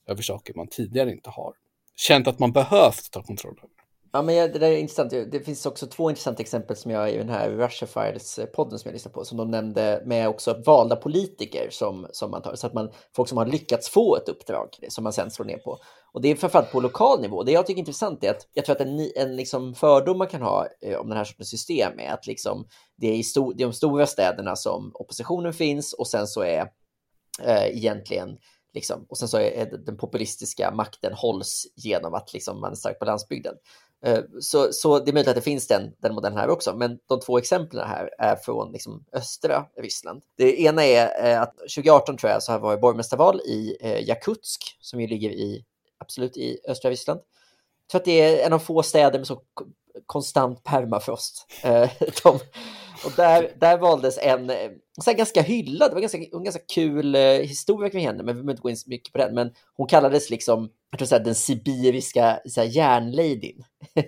över 0.07 0.23
saker 0.23 0.55
man 0.55 0.69
tidigare 0.69 1.13
inte 1.13 1.31
har 1.31 1.55
känt 1.97 2.27
att 2.27 2.39
man 2.39 2.53
behövt 2.53 3.11
ta 3.11 3.23
kontroll 3.23 3.59
över. 3.59 3.78
Ja, 4.13 4.23
men 4.23 4.53
det 4.53 4.59
där 4.59 4.71
är 4.71 4.77
intressant. 4.77 5.11
Det 5.11 5.45
finns 5.45 5.67
också 5.67 5.87
två 5.87 6.11
intressanta 6.11 6.43
exempel 6.43 6.77
som 6.77 6.91
jag 6.91 7.13
i 7.13 7.17
den 7.17 7.29
här 7.29 7.51
Russia 7.51 7.89
Files-podden 7.89 8.73
eh, 8.73 8.77
som 8.77 8.89
jag 8.89 8.93
lyssnar 8.93 9.13
på, 9.13 9.25
som 9.25 9.39
de 9.39 9.51
nämnde 9.51 10.03
med 10.07 10.29
också 10.29 10.63
valda 10.67 10.97
politiker 10.97 11.69
som, 11.71 12.07
som 12.13 12.31
man 12.31 12.43
tar. 12.43 12.55
Så 12.55 12.67
att 12.67 12.75
man, 12.75 12.91
folk 13.17 13.29
som 13.29 13.39
har 13.39 13.47
lyckats 13.47 13.89
få 13.89 14.17
ett 14.17 14.29
uppdrag 14.29 14.69
som 14.89 15.05
man 15.05 15.13
sen 15.13 15.31
slår 15.31 15.47
ner 15.47 15.59
på. 15.59 15.79
Och 16.13 16.23
det 16.23 16.29
är 16.29 16.37
framförallt 16.37 16.73
på 16.73 16.81
lokal 16.81 17.21
nivå. 17.21 17.43
Det 17.43 17.53
jag 17.53 17.67
tycker 17.67 17.79
är 17.79 17.83
intressant 17.83 18.25
är 18.25 18.31
att 18.31 18.47
jag 18.53 18.65
tror 18.65 18.77
att 18.77 18.83
en, 18.83 19.11
en 19.17 19.37
liksom 19.37 19.75
fördom 19.75 20.19
man 20.19 20.29
kan 20.29 20.43
ha 20.43 20.67
eh, 20.81 20.99
om 20.99 21.09
den 21.09 21.17
här 21.17 21.25
sortens 21.25 21.51
system 21.51 21.99
är 21.99 22.13
att 22.13 22.27
liksom 22.27 22.67
det, 22.97 23.09
är 23.09 23.15
i 23.15 23.23
stor, 23.23 23.55
det 23.55 23.63
är 23.63 23.67
de 23.67 23.73
stora 23.73 24.07
städerna 24.07 24.57
som 24.57 24.91
oppositionen 24.95 25.53
finns 25.53 25.93
och 25.93 26.07
sen 26.07 26.27
så 26.27 26.43
är 26.43 26.71
eh, 27.43 27.77
egentligen 27.77 28.39
Liksom. 28.75 29.07
Och 29.09 29.19
sen 29.19 29.29
så 29.29 29.39
är 29.39 29.61
eh, 29.61 29.79
den 29.79 29.97
populistiska 29.97 30.71
makten 30.71 31.13
hålls 31.13 31.67
genom 31.77 32.15
att 32.15 32.33
liksom 32.33 32.61
man 32.61 32.73
är 32.73 32.77
stark 32.77 32.99
på 32.99 33.05
landsbygden. 33.05 33.55
Eh, 34.05 34.21
så, 34.41 34.73
så 34.73 34.99
det 34.99 35.11
är 35.11 35.13
möjligt 35.13 35.29
att 35.29 35.35
det 35.35 35.43
finns 35.43 35.67
den, 35.67 35.93
den 35.99 36.15
modellen 36.15 36.39
här 36.39 36.49
också, 36.49 36.77
men 36.77 36.99
de 37.07 37.21
två 37.21 37.39
exemplen 37.39 37.89
här 37.89 38.11
är 38.19 38.37
från 38.37 38.73
liksom 38.73 39.05
östra 39.13 39.67
Ryssland. 39.77 40.23
Det 40.37 40.61
ena 40.61 40.85
är 40.85 41.31
eh, 41.31 41.43
att 41.43 41.57
2018 41.57 42.17
tror 42.17 42.33
jag 42.33 42.43
så 42.43 42.53
har 42.53 42.59
varit 42.59 42.81
borgmästarval 42.81 43.41
i 43.41 43.77
eh, 43.81 44.09
Jakutsk 44.09 44.77
som 44.81 45.01
ju 45.01 45.07
ligger 45.07 45.31
i 45.31 45.65
absolut 45.99 46.37
i 46.37 46.59
östra 46.69 46.91
Ryssland. 46.91 47.21
Jag 47.87 47.91
tror 47.91 48.01
att 48.01 48.05
det 48.05 48.21
är 48.21 48.47
en 48.47 48.53
av 48.53 48.59
få 48.59 48.83
städer 48.83 49.19
med 49.19 49.27
så 49.27 49.43
konstant 50.07 50.65
permafrost. 50.65 51.47
De, 52.23 52.39
och 53.05 53.13
där, 53.17 53.53
där 53.61 53.79
valdes 53.79 54.19
en 54.19 54.53
så 55.05 55.13
ganska 55.13 55.43
hyllad, 55.43 55.91
det 55.91 55.95
var 55.95 56.01
ganska, 56.01 56.19
en 56.19 56.45
ganska 56.45 56.63
kul 56.75 57.15
historia 57.17 57.91
kring 57.91 58.07
henne, 58.07 58.23
men 58.23 58.27
vi 58.27 58.43
behöver 58.43 58.51
inte 58.51 58.63
gå 58.63 58.71
in 58.71 58.77
så 58.77 58.91
mycket 58.91 59.13
på 59.13 59.19
den. 59.19 59.35
Men 59.35 59.51
hon 59.75 59.87
kallades 59.87 60.31
liksom, 60.31 60.71
jag 60.91 60.99
tror 60.99 61.07
så 61.07 61.15
här, 61.15 61.25
den 61.25 61.35
sibiriska 61.35 62.41
så 62.45 62.61
här, 62.61 62.69
järnladyn. 62.69 63.65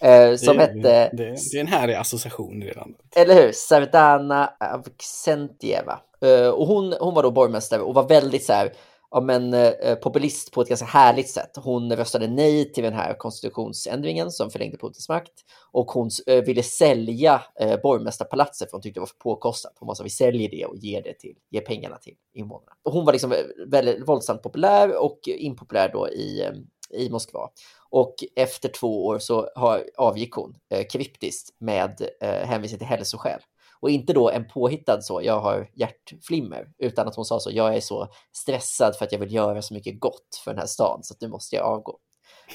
eh, 0.00 0.36
som 0.36 0.56
det, 0.56 0.62
hette... 0.62 0.80
Det, 0.82 1.10
det, 1.16 1.56
är 1.56 1.60
en 1.60 1.66
härlig 1.66 1.94
association 1.94 2.62
redan. 2.62 2.94
Eller 3.16 3.34
hur? 3.34 3.52
Sardana 3.52 4.52
Avksentieva. 4.60 6.00
Eh, 6.24 6.48
och 6.48 6.66
hon, 6.66 6.94
hon 7.00 7.14
var 7.14 7.22
då 7.22 7.30
borgmästare 7.30 7.80
och 7.80 7.94
var 7.94 8.08
väldigt 8.08 8.44
så 8.44 8.52
här, 8.52 8.72
ja, 9.10 9.20
men, 9.20 9.54
eh, 9.54 9.60
eh, 9.60 9.94
populist 9.94 10.52
på 10.52 10.60
ett 10.60 10.68
ganska 10.68 10.86
härligt 10.86 11.30
sätt. 11.30 11.50
Hon 11.56 11.96
röstade 11.96 12.28
nej 12.28 12.72
till 12.72 12.84
den 12.84 12.92
här 12.92 13.14
konstitutionsändringen 13.14 14.30
som 14.30 14.50
förlängde 14.50 14.78
Putins 14.78 15.08
makt 15.08 15.32
och 15.72 15.90
hon 15.90 16.10
eh, 16.26 16.44
ville 16.44 16.62
sälja 16.62 17.42
eh, 17.60 17.80
borgmästarpalatset 17.82 18.70
för 18.70 18.76
hon 18.76 18.82
tyckte 18.82 18.96
det 18.96 19.02
var 19.02 19.06
för 19.06 19.18
påkostat. 19.18 19.72
Hon 19.80 19.96
sa 19.96 20.02
vi 20.04 20.10
säljer 20.10 20.50
det 20.50 20.66
och 20.66 20.76
ger, 20.76 21.02
det 21.02 21.18
till, 21.18 21.36
ger 21.50 21.60
pengarna 21.60 21.96
till 21.96 22.14
invånarna. 22.34 22.72
Och 22.84 22.92
hon 22.92 23.04
var 23.04 23.12
liksom 23.12 23.32
eh, 23.32 23.38
väldigt 23.66 24.08
våldsamt 24.08 24.42
populär 24.42 25.02
och 25.02 25.18
impopulär 25.26 25.90
då 25.92 26.08
i, 26.08 26.42
eh, 26.42 26.52
i 27.00 27.10
Moskva. 27.10 27.50
Och 27.90 28.14
efter 28.36 28.68
två 28.68 29.06
år 29.06 29.18
så 29.18 29.48
har, 29.54 29.84
avgick 29.96 30.32
hon 30.32 30.54
eh, 30.70 30.86
kryptiskt 30.86 31.56
med 31.58 32.08
eh, 32.20 32.48
hänvisning 32.48 32.78
till 32.78 32.88
hälsoskäl. 32.88 33.40
Och 33.86 33.90
inte 33.90 34.12
då 34.12 34.30
en 34.30 34.48
påhittad 34.48 35.02
så, 35.02 35.20
jag 35.22 35.40
har 35.40 35.70
hjärtflimmer, 35.74 36.68
utan 36.78 37.08
att 37.08 37.16
hon 37.16 37.24
sa 37.24 37.40
så, 37.40 37.50
jag 37.52 37.76
är 37.76 37.80
så 37.80 38.08
stressad 38.32 38.96
för 38.96 39.04
att 39.04 39.12
jag 39.12 39.18
vill 39.18 39.34
göra 39.34 39.62
så 39.62 39.74
mycket 39.74 40.00
gott 40.00 40.40
för 40.44 40.50
den 40.50 40.58
här 40.58 40.66
stan 40.66 41.00
så 41.02 41.14
att 41.14 41.20
nu 41.20 41.28
måste 41.28 41.56
jag 41.56 41.66
avgå. 41.66 41.98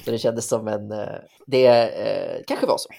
Så 0.06 0.12
det 0.12 0.18
kändes 0.18 0.48
som 0.48 0.68
en, 0.68 0.92
eh, 0.92 1.20
det 1.48 1.68
eh, 1.68 2.42
kanske 2.48 2.66
var 2.66 2.78
så. 2.78 2.90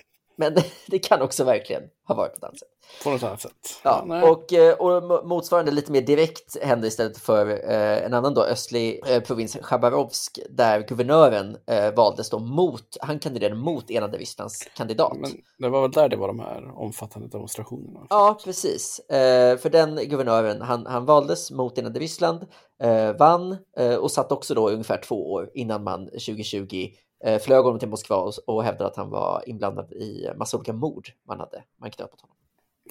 Men 0.43 0.55
det 0.87 0.99
kan 0.99 1.23
också 1.23 1.45
verkligen 1.45 1.83
ha 2.09 2.15
varit 2.15 2.33
på 2.33 2.37
ett 2.37 2.45
annat 2.45 2.59
sätt. 2.59 2.69
På 3.05 3.11
något 3.11 3.23
annat 3.23 3.41
sätt. 3.41 3.81
Ja, 3.83 4.05
ja 4.09 4.31
och, 4.31 4.53
eh, 4.53 4.75
och 4.75 5.27
motsvarande 5.29 5.71
lite 5.71 5.93
mer 5.93 6.01
direkt 6.01 6.63
hände 6.63 6.87
istället 6.87 7.19
för 7.19 7.71
eh, 7.71 8.05
en 8.05 8.15
annan 8.15 8.35
då 8.35 8.45
östlig 8.45 9.01
eh, 9.07 9.23
provins, 9.23 9.57
Chabarovsk, 9.63 10.39
där 10.51 10.81
guvernören 10.81 11.57
eh, 11.67 11.95
valdes 11.95 12.31
då 12.31 12.39
mot, 12.39 12.97
han 13.01 13.19
kandiderade 13.19 13.55
mot 13.55 13.91
enade 13.91 14.19
Rysslands 14.19 14.69
kandidat. 14.77 15.17
Men 15.21 15.31
det 15.59 15.69
var 15.69 15.83
väl 15.83 15.91
där 15.91 16.09
det 16.09 16.17
var 16.17 16.29
de 16.29 16.41
här 16.41 16.79
omfattande 16.79 17.29
demonstrationerna? 17.29 18.07
Ja, 18.11 18.39
precis. 18.45 19.01
För 19.59 19.71
den 19.71 19.97
guvernören, 19.97 20.63
han, 20.63 20.87
han 20.87 21.05
valdes 21.05 21.51
mot 21.51 21.79
enade 21.79 22.01
Ryssland, 22.01 22.47
vann 23.19 23.57
och 24.01 24.11
satt 24.11 24.33
också 24.33 24.55
då 24.55 24.71
ungefär 24.71 25.03
två 25.03 25.33
år 25.33 25.51
innan 25.55 25.85
man 25.85 26.05
2020 26.07 26.89
flög 27.41 27.65
honom 27.65 27.79
till 27.79 27.89
Moskva 27.89 28.33
och, 28.47 28.65
hävdade 28.65 28.91
att 28.91 28.97
han 28.97 29.11
var 29.11 29.43
inblandad 29.47 29.93
i 29.93 30.29
massa 30.37 30.57
olika 30.57 30.73
mord 30.73 31.09
man 31.29 31.41
hade 31.41 31.65
man 31.81 31.91
knöt 31.91 32.11
på 32.11 32.17
honom. 32.21 32.37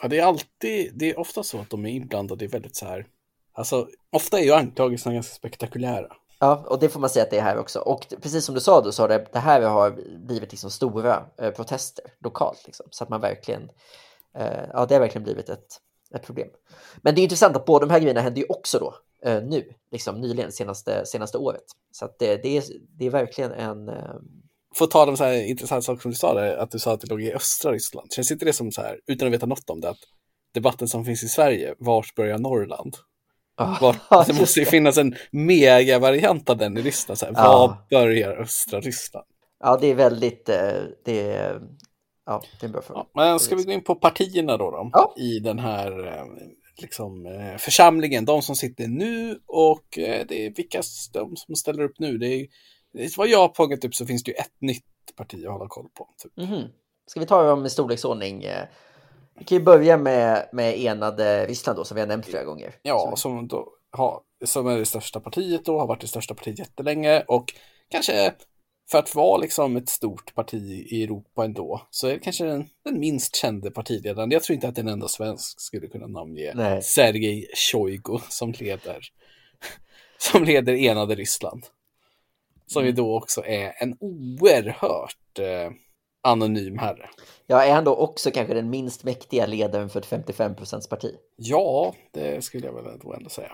Ja, 0.02 0.08
det 0.08 0.20
är 0.20 0.26
alltid, 0.26 0.92
det 0.96 1.10
är 1.10 1.20
ofta 1.20 1.44
så 1.44 1.60
att 1.60 1.70
de 1.70 1.86
är 1.86 1.90
inblandade 1.90 2.46
i 2.46 2.48
väldigt 2.48 2.76
så 2.76 2.86
här, 2.86 3.06
alltså 3.54 3.88
ofta 4.10 4.40
är 4.40 4.44
ju 4.44 4.54
anklagelserna 4.54 5.14
ganska 5.14 5.36
spektakulära. 5.36 6.16
Ja, 6.44 6.64
och 6.68 6.80
det 6.80 6.90
får 6.90 7.00
man 7.00 7.10
säga 7.10 7.24
att 7.24 7.30
det 7.30 7.38
är 7.38 7.44
här 7.44 7.58
också. 7.58 7.80
Och 7.80 8.06
precis 8.22 8.46
som 8.46 8.56
du 8.56 8.62
sa 8.62 8.82
då, 8.82 8.92
så 8.92 9.04
har 9.04 9.08
det, 9.08 9.28
det 9.32 9.40
här 9.40 9.62
har 9.62 10.00
blivit 10.18 10.52
liksom 10.52 10.72
stora 10.72 11.26
eh, 11.38 11.52
protester 11.52 12.06
lokalt, 12.20 12.64
liksom, 12.66 12.86
så 12.90 13.04
att 13.04 13.10
man 13.10 13.22
verkligen, 13.22 13.72
eh, 14.38 14.64
ja, 14.74 14.86
det 14.86 14.96
har 14.96 15.00
verkligen 15.00 15.24
blivit 15.24 15.50
ett, 15.50 15.68
ett 16.16 16.26
problem. 16.26 16.48
Men 17.02 17.16
det 17.16 17.22
är 17.22 17.24
intressant 17.24 17.56
att 17.56 17.66
båda 17.66 17.86
de 17.86 17.92
här 17.92 18.00
grejerna 18.00 18.22
händer 18.22 18.42
ju 18.42 18.48
också 18.50 18.80
då 18.80 18.88
eh, 18.88 18.96
nu, 19.26 19.74
liksom 19.92 20.22
nyligen, 20.22 20.52
senaste, 20.52 21.06
senaste 21.06 21.38
året. 21.38 21.64
Så 21.92 22.10
det, 22.20 22.44
det, 22.44 22.58
är, 22.58 22.64
det 22.98 23.06
är 23.06 23.10
verkligen 23.10 23.52
en, 23.52 23.90
eh, 23.90 24.16
att 24.82 24.92
ta 24.92 25.06
de 25.06 25.18
så 25.18 25.24
här 25.24 25.34
intressanta 25.34 25.82
saker 25.82 26.02
som 26.02 26.12
du 26.12 26.18
sa 26.18 26.34
där, 26.34 26.58
att 26.58 26.72
du 26.72 26.80
sa 26.80 26.94
att 26.94 27.02
det 27.02 27.08
låg 27.08 27.22
i 27.22 27.34
östra 27.34 27.72
Ryssland. 27.72 28.14
Känns 28.14 28.32
inte 28.32 28.46
det 28.46 28.54
som 28.54 28.72
så 28.72 28.82
här, 28.82 29.00
utan 29.08 29.28
att 29.28 29.34
veta 29.34 29.46
något 29.46 29.70
om 29.70 29.82
det, 29.82 29.90
att 29.90 30.00
debatten 30.54 30.88
som 30.88 31.06
finns 31.06 31.24
i 31.24 31.28
Sverige, 31.28 31.76
vart 31.80 32.16
börjar 32.16 32.38
Norrland? 32.38 32.96
Var, 33.82 34.26
det 34.28 34.40
måste 34.40 34.60
ju 34.60 34.66
finnas 34.66 34.98
en 34.98 35.16
mega-variant 35.32 36.50
av 36.50 36.58
den 36.58 36.78
i 36.78 36.82
Ryssland. 36.82 37.18
Så 37.18 37.26
här, 37.26 37.34
ja. 37.36 37.78
Var 37.90 38.00
börjar 38.00 38.32
östra 38.32 38.80
Ryssland? 38.80 39.26
Ja, 39.60 39.78
det 39.82 39.88
är 39.88 39.96
väldigt, 39.96 40.50
eh, 40.50 40.74
det 41.06 41.32
är, 41.32 41.62
ja, 42.26 42.42
det 42.60 42.66
är 42.66 42.68
en 42.68 42.72
bra 42.72 42.82
fråga. 42.82 43.00
Ja, 43.00 43.10
men 43.14 43.40
ska 43.40 43.56
vi 43.56 43.64
gå 43.64 43.72
in 43.72 43.84
på 43.84 43.96
partierna 43.96 44.58
då, 44.58 44.72
då 44.72 44.90
ja. 44.94 45.14
i 45.18 45.40
den 45.40 45.60
här 45.60 46.08
eh, 46.08 46.26
liksom, 46.78 47.26
eh, 47.26 47.58
församlingen, 47.58 48.26
de 48.26 48.42
som 48.42 48.56
sitter 48.56 48.88
nu 48.88 49.40
och 49.46 49.86
det 49.94 50.46
är 50.46 50.56
vilka 50.56 50.82
de 51.14 51.36
som 51.36 51.56
ställer 51.56 51.84
upp 51.84 52.00
nu. 52.00 52.18
Det 52.18 52.26
är 52.94 53.18
vad 53.18 53.28
jag 53.28 53.38
har 53.38 53.54
fångat 53.56 53.86
upp 53.86 53.96
så 53.96 54.06
finns 54.06 54.24
det 54.24 54.32
ju 54.32 54.36
ett 54.36 54.62
nytt 54.62 54.86
parti 55.16 55.46
att 55.46 55.52
hålla 55.52 55.68
koll 55.68 55.90
på. 55.94 56.10
Typ. 56.24 56.38
Mm 56.38 56.50
-hmm. 56.50 56.68
Ska 57.06 57.20
vi 57.20 57.26
ta 57.26 57.44
dem 57.44 57.66
i 57.66 57.70
storleksordning? 57.70 58.48
Vi 59.40 59.46
kan 59.46 59.58
ju 59.58 59.64
börja 59.64 59.98
med, 59.98 60.50
med 60.52 60.80
enade 60.80 61.46
Ryssland 61.48 61.80
då, 61.80 61.84
som 61.86 61.96
vi 61.96 62.02
har 62.02 62.08
nämnt 62.08 62.26
flera 62.26 62.44
gånger. 62.44 62.76
Ja, 62.82 63.14
som, 63.16 63.48
då 63.48 63.68
har, 63.92 64.22
som 64.46 64.68
är 64.68 64.78
det 64.78 64.86
största 64.86 65.20
partiet 65.20 65.66
då, 65.66 65.80
har 65.80 65.88
varit 65.88 66.02
det 66.02 66.08
största 66.08 66.34
partiet 66.34 66.60
jättelänge 66.60 67.24
och 67.28 67.54
kanske 67.90 68.34
för 68.92 68.98
att 68.98 69.16
vara 69.16 69.38
liksom 69.38 69.76
ett 69.76 69.90
stort 69.90 70.36
parti 70.36 70.86
i 70.92 71.04
Europa 71.04 71.46
ändå, 71.46 71.82
så 71.90 72.08
är 72.08 72.14
det 72.14 72.20
kanske 72.20 72.46
den, 72.46 72.70
den 72.86 73.00
minst 73.00 73.36
kände 73.36 73.72
partiledaren. 73.72 74.32
Jag 74.32 74.44
tror 74.44 74.54
inte 74.56 74.68
att 74.68 74.78
en 74.78 74.88
enda 74.88 75.08
svensk 75.08 75.62
skulle 75.62 75.88
kunna 75.88 76.08
namnge 76.08 76.52
Nej. 76.56 76.82
Sergej 76.82 77.48
Shoigu 77.56 78.20
som 78.30 78.54
leder, 78.60 79.00
som 80.18 80.44
leder 80.44 80.74
enade 80.74 81.16
Ryssland. 81.16 81.66
Som 82.68 82.84
ju 82.84 82.90
mm. 82.90 82.96
då 82.96 83.18
också 83.18 83.46
är 83.46 83.74
en 83.84 83.98
oerhört 84.00 85.40
eh, 85.40 85.72
anonym 86.22 86.78
herre. 86.78 87.10
Ja, 87.48 87.64
är 87.64 87.74
han 87.74 87.84
då 87.84 87.96
också 87.96 88.32
kanske 88.32 88.54
den 88.54 88.70
minst 88.70 89.04
mäktiga 89.04 89.46
ledaren 89.46 89.90
för 89.90 90.00
ett 90.00 90.28
55% 90.28 90.90
parti? 90.90 91.16
Ja, 91.36 91.96
det 92.12 92.44
skulle 92.44 92.66
jag 92.66 92.74
väl 92.74 93.16
ändå 93.18 93.30
säga. 93.30 93.52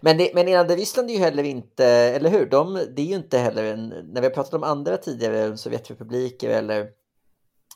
Men, 0.00 0.18
det, 0.18 0.34
men 0.34 0.48
Enade 0.48 0.76
Ryssland 0.76 1.10
är 1.10 1.14
ju 1.14 1.20
heller 1.20 1.44
inte, 1.44 1.86
eller 1.86 2.30
hur? 2.30 2.46
De, 2.46 2.74
det 2.74 3.02
är 3.02 3.06
ju 3.06 3.16
inte 3.16 3.38
heller 3.38 3.64
en, 3.64 3.88
när 3.88 4.20
vi 4.20 4.26
har 4.26 4.34
pratat 4.34 4.54
om 4.54 4.62
andra 4.62 4.96
tidigare 4.96 5.56
Sovjetrepubliker 5.56 6.50
eller 6.50 6.90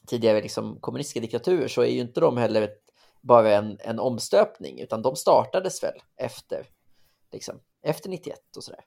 tidigare 0.06 0.40
liksom 0.40 0.80
kommunistiska 0.80 1.20
diktaturer 1.20 1.68
så 1.68 1.82
är 1.82 1.86
ju 1.86 2.00
inte 2.00 2.20
de 2.20 2.36
heller 2.36 2.62
ett, 2.62 2.82
bara 3.20 3.56
en, 3.56 3.78
en 3.80 3.98
omstöpning 3.98 4.80
utan 4.80 5.02
de 5.02 5.16
startades 5.16 5.82
väl 5.82 6.02
efter, 6.16 6.66
liksom, 7.32 7.60
efter 7.82 8.10
91 8.10 8.38
och 8.56 8.64
sådär 8.64 8.84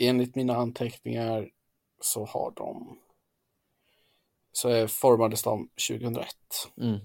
enligt 0.00 0.34
mina 0.34 0.56
anteckningar 0.56 1.50
så 2.00 2.24
har 2.24 2.52
de 2.56 2.98
så 4.52 4.88
formades 4.88 5.42
de 5.42 5.68
2001. 5.88 6.28
Mm. 6.76 6.98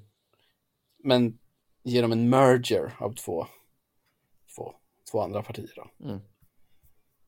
Men 0.98 1.40
genom 1.84 2.12
en 2.12 2.30
merger 2.30 2.96
av 3.00 3.14
två, 3.14 3.48
två, 4.56 4.76
två 5.16 5.22
andra 5.22 5.44
partier. 5.44 5.92
Mm. 6.04 6.20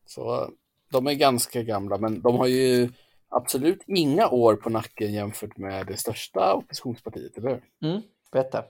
Så 0.05 0.49
de 0.91 1.07
är 1.07 1.13
ganska 1.13 1.63
gamla, 1.63 1.97
men 1.97 2.21
de 2.21 2.35
har 2.35 2.47
ju 2.47 2.89
absolut 3.29 3.83
inga 3.87 4.29
år 4.29 4.55
på 4.55 4.69
nacken 4.69 5.13
jämfört 5.13 5.57
med 5.57 5.87
det 5.87 5.97
största 5.97 6.53
oppositionspartiet, 6.53 7.37
eller 7.37 7.49
hur? 7.49 7.89
Mm. 7.89 8.01
Berätta. 8.31 8.63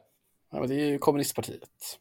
Ja, 0.52 0.60
men 0.60 0.70
det 0.70 0.76
är 0.76 0.86
ju 0.86 0.98
kommunistpartiet. 0.98 2.00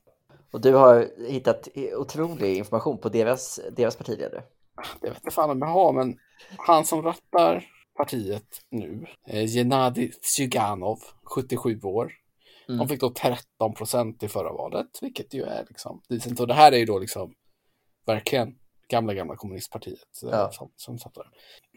Och 0.50 0.60
du 0.60 0.74
har 0.74 1.08
hittat 1.28 1.68
otrolig 1.96 2.56
information 2.56 2.98
på 2.98 3.08
deras, 3.08 3.60
deras 3.76 3.96
partiledare 3.96 4.42
det 5.00 5.08
vet 5.08 5.16
inte 5.16 5.30
fan 5.30 5.50
om 5.50 5.58
jag 5.58 5.68
har, 5.68 5.92
men 5.92 6.18
han 6.56 6.84
som 6.84 7.02
rattar 7.02 7.64
partiet 7.96 8.60
nu, 8.70 9.06
eh, 9.26 9.46
Gennadij 9.46 10.12
Zyganov, 10.22 10.98
77 11.22 11.80
år. 11.82 12.12
Mm. 12.68 12.78
De 12.78 12.88
fick 12.88 13.00
då 13.00 13.10
13 13.10 13.74
procent 13.74 14.22
i 14.22 14.28
förra 14.28 14.52
valet, 14.52 14.86
vilket 15.02 15.34
ju 15.34 15.42
är 15.42 15.64
liksom 15.68 16.02
decent. 16.08 16.40
Och 16.40 16.46
det 16.46 16.54
här 16.54 16.72
är 16.72 16.76
ju 16.76 16.84
då 16.84 16.98
liksom 16.98 17.34
verkligen 18.06 18.58
gamla, 18.88 19.14
gamla 19.14 19.36
kommunistpartiet 19.36 20.22
eh, 20.22 20.28
ja. 20.30 20.50
som, 20.52 20.72
som 20.76 20.98
satt 20.98 21.14
där. 21.14 21.26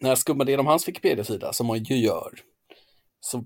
När 0.01 0.09
jag 0.09 0.17
skummade 0.17 0.51
igenom 0.51 0.67
hans 0.67 0.87
Wikipedia-sida, 0.87 1.53
som 1.53 1.67
man 1.67 1.83
ju 1.83 1.95
gör, 1.95 2.39
så 3.19 3.45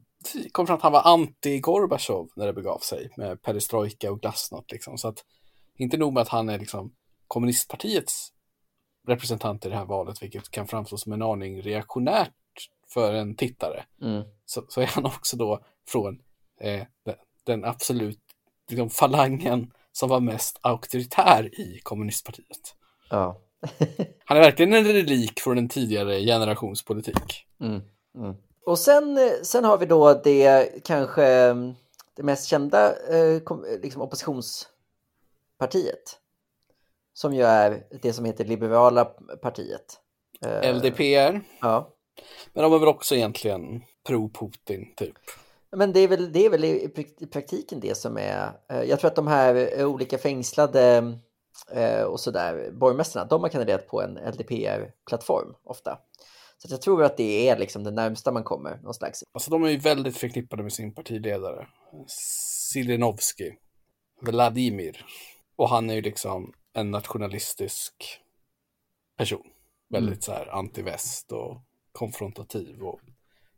kom 0.51 0.67
fram 0.67 0.77
att 0.77 0.84
han 0.84 0.91
var 0.91 1.01
anti-Gorbachev 1.01 2.27
när 2.36 2.45
det 2.45 2.53
begav 2.53 2.79
sig 2.79 3.10
med 3.17 3.41
perestrojka 3.41 4.12
och 4.12 4.21
glasnost. 4.21 4.71
Liksom. 4.71 4.97
Så 4.97 5.08
att 5.08 5.23
inte 5.77 5.97
nog 5.97 6.13
med 6.13 6.21
att 6.21 6.29
han 6.29 6.49
är 6.49 6.60
liksom 6.60 6.93
kommunistpartiets 7.27 8.29
representant 9.08 9.65
i 9.65 9.69
det 9.69 9.75
här 9.75 9.86
valet, 9.86 10.23
vilket 10.23 10.51
kan 10.51 10.67
framstå 10.67 10.97
som 10.97 11.13
en 11.13 11.21
aning 11.21 11.62
reaktionärt 11.62 12.34
för 12.93 13.13
en 13.13 13.36
tittare, 13.36 13.86
mm. 14.01 14.23
så, 14.45 14.65
så, 14.69 14.82
är 14.82 14.86
han 14.86 15.06
också 15.06 15.38
då 15.38 15.65
från 15.88 16.21
eh, 16.60 16.88
den, 17.43 17.65
absolut 17.65 18.19
liksom, 18.69 18.89
falangen 18.89 19.71
som 19.91 20.10
var 20.10 20.19
mest 20.19 20.60
auktoritär 20.62 21.60
i 21.60 21.79
kommunistpartiet. 21.84 22.75
Ja. 23.10 23.39
han 24.25 24.38
är 24.38 24.41
verkligen 24.41 24.73
en 24.73 24.84
relik 24.84 25.39
från 25.39 25.58
en 25.58 25.69
tidigare 25.69 26.19
generationspolitik. 26.19 27.45
Mm. 27.62 27.82
Mm. 28.15 28.36
Och 28.65 28.79
sen, 28.79 29.19
sen 29.43 29.63
har 29.63 29.77
vi 29.77 29.86
då 29.86 30.13
det 30.13 30.69
kanske 30.84 31.53
det 32.15 32.23
mest 32.23 32.47
kända 32.47 32.89
eh, 32.89 33.41
liksom 33.82 34.01
oppositionspartiet. 34.01 36.19
Som 37.13 37.34
ju 37.34 37.43
är 37.43 37.84
det 38.01 38.13
som 38.13 38.25
heter 38.25 38.45
Liberala 38.45 39.06
partiet. 39.41 39.99
Eh, 40.45 40.75
LDPR. 40.75 41.41
Ja. 41.62 41.89
Men 42.53 42.63
de 42.63 42.73
är 42.73 42.79
väl 42.79 42.88
också 42.88 43.15
egentligen 43.15 43.82
pro-Putin 44.08 44.95
typ? 44.95 45.17
Men 45.75 45.93
det 45.93 45.99
är 45.99 46.07
väl, 46.07 46.31
det 46.31 46.45
är 46.45 46.49
väl 46.49 46.65
i, 46.65 46.89
praktiken 47.31 47.79
det 47.79 47.97
som 47.97 48.17
är... 48.17 48.51
Eh, 48.69 48.83
jag 48.83 48.99
tror 48.99 49.07
att 49.07 49.15
de 49.15 49.27
här 49.27 49.86
olika 49.86 50.17
fängslade 50.17 51.17
och 52.07 52.19
sådär 52.19 52.71
borgmästarna, 52.71 53.25
de 53.25 53.41
har 53.41 53.49
kandiderat 53.49 53.88
på 53.88 54.01
en 54.01 54.19
LDPR-plattform 54.31 55.55
ofta. 55.63 55.99
Så 56.57 56.73
jag 56.73 56.81
tror 56.81 57.03
att 57.03 57.17
det 57.17 57.49
är 57.49 57.57
liksom 57.57 57.83
det 57.83 57.91
närmsta 57.91 58.31
man 58.31 58.43
kommer 58.43 58.77
någon 58.83 58.93
slags. 58.93 59.23
Alltså 59.31 59.51
de 59.51 59.63
är 59.63 59.69
ju 59.69 59.77
väldigt 59.77 60.17
förknippade 60.17 60.63
med 60.63 60.73
sin 60.73 60.93
partiledare. 60.93 61.67
Zelenovski. 62.73 63.57
Vladimir. 64.21 65.05
Och 65.55 65.69
han 65.69 65.89
är 65.89 65.93
ju 65.93 66.01
liksom 66.01 66.53
en 66.73 66.91
nationalistisk 66.91 67.93
person. 69.17 69.47
Väldigt 69.89 70.09
mm. 70.09 70.21
så 70.21 70.31
här 70.31 70.59
antiväst 70.59 71.31
och 71.31 71.62
konfrontativ 71.91 72.81
och 72.81 72.99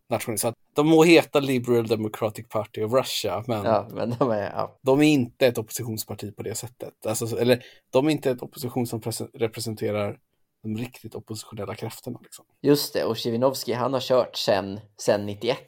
nationalist. 0.10 0.46
De 0.76 0.88
må 0.88 1.04
heta 1.04 1.40
Liberal 1.40 1.88
Democratic 1.88 2.48
Party 2.48 2.84
of 2.84 2.94
Russia, 2.94 3.44
men, 3.48 3.66
ja, 3.66 3.88
men 3.92 4.16
de, 4.20 4.32
är, 4.32 4.52
ja. 4.52 4.80
de, 4.82 5.00
är, 5.00 5.04
inte 5.04 5.48
ett 5.48 5.58
oppositionsparti 5.58 6.36
på 6.36 6.44
det 6.44 6.56
sättet. 6.56 7.06
Alltså, 7.06 7.40
eller 7.40 7.66
de 7.90 8.08
är 8.08 8.12
inte 8.12 8.32
ett 8.32 8.42
opposition 8.42 8.88
som 8.88 9.02
representerar 9.34 10.20
de 10.64 10.78
riktigt 10.78 11.16
oppositionella 11.16 11.76
krafterna. 11.76 12.20
Liksom. 12.24 12.46
Just 12.62 12.94
det, 12.94 13.04
och 13.04 13.18
Zjirinovskij 13.18 13.74
han 13.74 13.94
har 13.94 14.00
kört 14.00 14.36
sen, 14.38 14.80
sen 14.98 15.26
91 15.26 15.60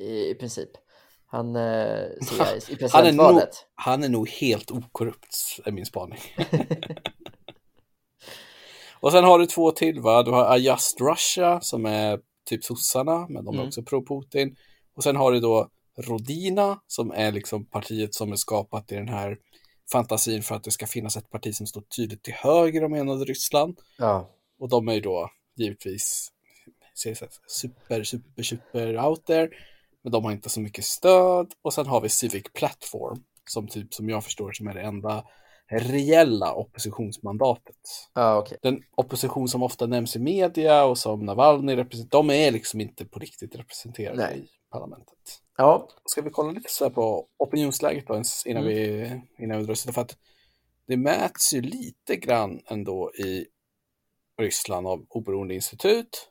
i, 0.00 0.30
i 0.30 0.34
princip. 0.34 0.70
Han, 1.26 1.56
eh, 1.56 2.04
i 2.68 2.76
presidentvalet. 2.76 2.88
Han 2.94 3.06
är, 3.06 3.12
nog, 3.12 3.42
han 3.74 4.04
är 4.04 4.08
nog 4.08 4.28
helt 4.28 4.70
okorrupt, 4.70 5.36
är 5.64 5.72
min 5.72 5.86
spaning. 5.86 6.18
och 9.00 9.12
sen 9.12 9.24
har 9.24 9.38
du 9.38 9.46
två 9.46 9.70
till, 9.70 10.00
va? 10.00 10.22
Du 10.22 10.30
har 10.30 10.56
Just 10.56 11.00
Russia 11.00 11.60
som 11.60 11.86
är 11.86 12.20
typ 12.46 12.64
sossarna, 12.64 13.26
men 13.28 13.44
de 13.44 13.54
är 13.54 13.58
mm. 13.58 13.68
också 13.68 13.82
pro-Putin. 13.82 14.56
Och 14.96 15.02
sen 15.02 15.16
har 15.16 15.32
du 15.32 15.40
då 15.40 15.70
Rodina 15.98 16.80
som 16.86 17.10
är 17.10 17.32
liksom 17.32 17.64
partiet 17.66 18.14
som 18.14 18.32
är 18.32 18.36
skapat 18.36 18.92
i 18.92 18.94
den 18.94 19.08
här 19.08 19.38
fantasin 19.92 20.42
för 20.42 20.54
att 20.54 20.64
det 20.64 20.70
ska 20.70 20.86
finnas 20.86 21.16
ett 21.16 21.30
parti 21.30 21.54
som 21.54 21.66
står 21.66 21.80
tydligt 21.80 22.22
till 22.22 22.34
höger 22.34 22.84
om 22.84 22.94
enade 22.94 23.24
Ryssland. 23.24 23.78
Ja. 23.98 24.30
Och 24.58 24.68
de 24.68 24.88
är 24.88 24.94
ju 24.94 25.00
då 25.00 25.30
givetvis 25.56 26.32
super, 26.94 27.28
super, 27.46 28.42
super 28.42 29.06
out 29.06 29.26
there. 29.26 29.50
Men 30.02 30.12
de 30.12 30.24
har 30.24 30.32
inte 30.32 30.48
så 30.48 30.60
mycket 30.60 30.84
stöd. 30.84 31.52
Och 31.62 31.74
sen 31.74 31.86
har 31.86 32.00
vi 32.00 32.08
Civic 32.08 32.44
Platform 32.54 33.24
som 33.44 33.68
typ 33.68 33.94
som 33.94 34.08
jag 34.08 34.24
förstår 34.24 34.52
som 34.52 34.66
är 34.66 34.74
det 34.74 34.82
enda 34.82 35.24
reella 35.68 36.52
oppositionsmandatet. 36.52 38.08
Ah, 38.12 38.38
okay. 38.38 38.58
Den 38.62 38.82
opposition 38.96 39.48
som 39.48 39.62
ofta 39.62 39.86
nämns 39.86 40.16
i 40.16 40.18
media 40.18 40.84
och 40.84 40.98
som 40.98 41.26
Navalny 41.26 41.76
representerar, 41.76 42.22
de 42.22 42.30
är 42.30 42.50
liksom 42.50 42.80
inte 42.80 43.04
på 43.04 43.18
riktigt 43.18 43.54
representerade 43.54 44.22
Nej. 44.22 44.38
i 44.38 44.48
parlamentet. 44.70 45.42
Ja. 45.56 45.88
Ska 46.04 46.22
vi 46.22 46.30
kolla 46.30 46.52
lite 46.52 46.70
så 46.70 46.90
på 46.90 47.26
opinionsläget 47.38 48.06
då 48.06 48.22
innan, 48.46 48.62
mm. 48.62 48.74
vi, 48.74 49.20
innan 49.38 49.58
vi 49.58 49.64
drar 49.64 49.92
För 49.92 50.00
att 50.00 50.16
det 50.86 50.96
mäts 50.96 51.54
ju 51.54 51.60
lite 51.60 52.16
grann 52.16 52.60
ändå 52.66 53.12
i 53.14 53.46
Ryssland 54.40 54.86
av 54.86 55.06
oberoende 55.08 55.54
institut. 55.54 56.28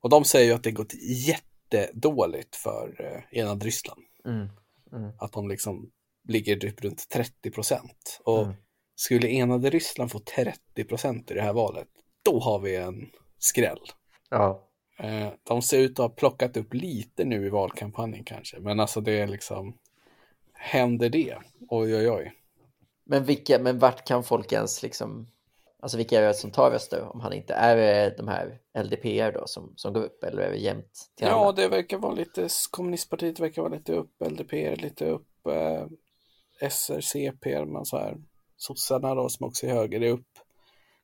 Och 0.00 0.10
de 0.10 0.24
säger 0.24 0.46
ju 0.46 0.52
att 0.52 0.62
det 0.62 0.72
gått 0.72 0.94
jättedåligt 0.94 2.56
för 2.56 2.96
eh, 2.98 3.38
enad 3.38 3.62
Ryssland. 3.62 4.00
Mm. 4.24 4.48
Mm. 4.92 5.12
Att 5.18 5.32
de 5.32 5.48
liksom 5.48 5.90
ligger 6.28 6.56
typ 6.56 6.84
runt 6.84 7.08
30 7.08 7.50
procent. 7.50 8.20
Och 8.24 8.42
mm. 8.42 8.54
skulle 8.94 9.28
enade 9.28 9.70
Ryssland 9.70 10.10
få 10.10 10.18
30 10.18 10.84
procent 10.84 11.30
i 11.30 11.34
det 11.34 11.42
här 11.42 11.52
valet, 11.52 11.88
då 12.22 12.40
har 12.40 12.58
vi 12.58 12.76
en 12.76 13.10
skräll. 13.38 13.80
Ja. 14.30 14.68
Eh, 14.98 15.28
de 15.42 15.62
ser 15.62 15.78
ut 15.78 15.90
att 15.90 15.98
ha 15.98 16.08
plockat 16.08 16.56
upp 16.56 16.74
lite 16.74 17.24
nu 17.24 17.46
i 17.46 17.50
valkampanjen 17.50 18.24
kanske, 18.24 18.60
men 18.60 18.80
alltså 18.80 19.00
det 19.00 19.20
är 19.20 19.26
liksom, 19.26 19.78
händer 20.52 21.08
det? 21.08 21.38
Oj, 21.68 21.96
oj, 21.96 22.10
oj. 22.10 22.32
Men, 23.04 23.24
vilka, 23.24 23.58
men 23.58 23.78
vart 23.78 24.06
kan 24.06 24.24
folk 24.24 24.52
ens 24.52 24.82
liksom 24.82 25.26
Alltså 25.82 25.96
vilka 25.96 26.20
är 26.20 26.26
det 26.26 26.34
som 26.34 26.50
tar 26.50 26.70
röster 26.70 27.08
om 27.12 27.20
han 27.20 27.32
inte 27.32 27.54
är 27.54 27.76
det 27.76 28.14
de 28.16 28.28
här 28.28 28.58
LDPR 28.78 29.32
då 29.32 29.46
som, 29.46 29.72
som 29.76 29.92
går 29.92 30.02
upp 30.02 30.24
eller 30.24 30.42
är 30.42 30.50
det 30.50 30.56
jämnt 30.56 31.10
till 31.16 31.26
Ja, 31.26 31.34
alla? 31.34 31.52
det 31.52 31.68
verkar 31.68 31.98
vara 31.98 32.14
lite, 32.14 32.48
kommunistpartiet 32.70 33.40
verkar 33.40 33.62
vara 33.62 33.74
lite 33.74 33.92
upp, 33.92 34.10
LDPR 34.30 34.76
lite 34.76 35.06
upp, 35.06 35.46
eh, 36.62 36.68
SR, 36.68 37.00
CP, 37.00 37.64
men 37.64 37.84
så 37.84 37.98
här, 37.98 38.16
sossarna 38.56 39.14
då 39.14 39.28
som 39.28 39.46
också 39.46 39.66
är 39.66 39.70
höger 39.70 40.02
är 40.02 40.10
upp. 40.10 40.38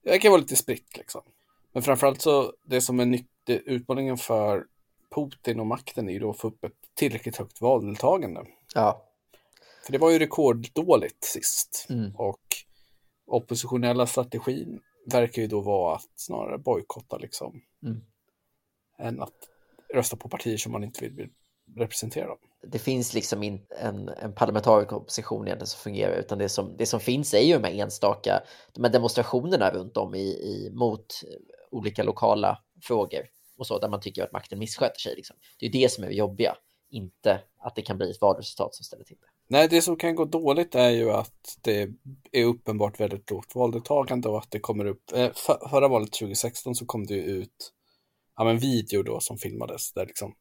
Det 0.03 0.11
verkar 0.11 0.31
vara 0.31 0.41
lite 0.41 0.57
spritt 0.57 0.97
liksom. 0.97 1.23
Men 1.73 1.83
framförallt 1.83 2.21
så, 2.21 2.53
det 2.63 2.81
som 2.81 3.01
är 3.01 3.07
nytt, 3.07 3.29
utmaningen 3.47 4.17
för 4.17 4.65
Putin 5.15 5.61
och 5.61 5.67
makten 5.67 6.09
är 6.09 6.13
ju 6.13 6.19
då 6.19 6.31
att 6.31 6.39
få 6.39 6.49
upp 6.49 6.65
ett 6.65 6.73
tillräckligt 6.95 7.37
högt 7.37 7.61
valdeltagande. 7.61 8.47
Ja. 8.75 9.05
För 9.85 9.93
det 9.93 9.99
var 9.99 10.11
ju 10.11 10.19
rekorddåligt 10.19 11.25
sist. 11.25 11.87
Mm. 11.89 12.17
Och 12.17 12.41
oppositionella 13.27 14.07
strategin 14.07 14.81
verkar 15.07 15.43
ju 15.43 15.49
då 15.49 15.61
vara 15.61 15.97
att 15.97 16.11
snarare 16.15 16.59
bojkotta 16.59 17.17
liksom. 17.19 17.61
Mm. 17.83 18.01
Än 18.99 19.23
att 19.23 19.49
rösta 19.95 20.17
på 20.17 20.29
partier 20.29 20.57
som 20.57 20.73
man 20.73 20.85
inte 20.85 21.09
vill 21.09 21.31
representera. 21.77 22.37
Det 22.63 22.79
finns 22.79 23.15
liksom 23.15 23.43
inte 23.43 23.75
en, 23.75 24.09
en 24.09 24.33
parlamentarisk 24.33 24.93
opposition 24.93 25.47
egentligen 25.47 25.67
som 25.67 25.81
fungerar, 25.81 26.17
utan 26.17 26.39
det 26.39 26.49
som, 26.49 26.77
det 26.77 26.87
som 26.87 27.01
finns 27.01 27.35
är 27.35 27.41
ju 27.41 27.59
de 27.59 27.65
här 27.65 27.75
enstaka 27.75 28.43
de 28.73 28.85
här 28.85 28.91
demonstrationerna 28.91 29.71
runt 29.71 29.97
om 29.97 30.15
i, 30.15 30.29
i, 30.29 30.71
mot 30.73 31.07
olika 31.71 32.03
lokala 32.03 32.59
frågor 32.83 33.21
och 33.59 33.67
så, 33.67 33.79
där 33.79 33.89
man 33.89 34.01
tycker 34.01 34.25
att 34.25 34.33
makten 34.33 34.59
missköter 34.59 35.01
sig. 35.01 35.15
Liksom. 35.17 35.37
Det 35.59 35.67
är 35.67 35.73
det 35.73 35.93
som 35.93 36.05
är 36.05 36.09
det 36.09 36.15
jobbiga, 36.15 36.57
inte 36.91 37.41
att 37.61 37.77
det 37.77 37.83
kan 37.83 37.99
bli 37.99 38.11
ett 38.11 38.21
valresultat 38.21 38.75
som 38.75 38.85
ställer 38.85 39.05
till 39.05 39.17
det. 39.21 39.27
Nej, 39.51 39.69
det 39.69 39.83
som 39.83 39.97
kan 39.97 40.15
gå 40.15 40.25
dåligt 40.25 40.75
är 40.75 40.91
ju 40.91 41.11
att 41.11 41.59
det 41.61 41.89
är 42.33 42.45
uppenbart 42.45 43.01
väldigt 43.01 43.31
lågt 43.31 43.55
valdeltagande 43.55 44.29
och 44.29 44.39
att 44.39 44.51
det 44.51 44.61
kommer 44.61 44.85
upp. 44.85 45.13
Eh, 45.15 45.33
för, 45.35 45.69
förra 45.69 45.89
valet 45.89 46.13
2016 46.13 46.75
så 46.75 46.87
kom 46.87 47.07
det 47.07 47.15
ju 47.15 47.23
ut 47.23 47.73
ja, 48.37 48.45
men 48.45 48.59
video 48.59 49.03
då 49.03 49.21
som 49.21 49.39
filmades 49.39 49.93
där 49.93 50.07
liksom 50.07 50.35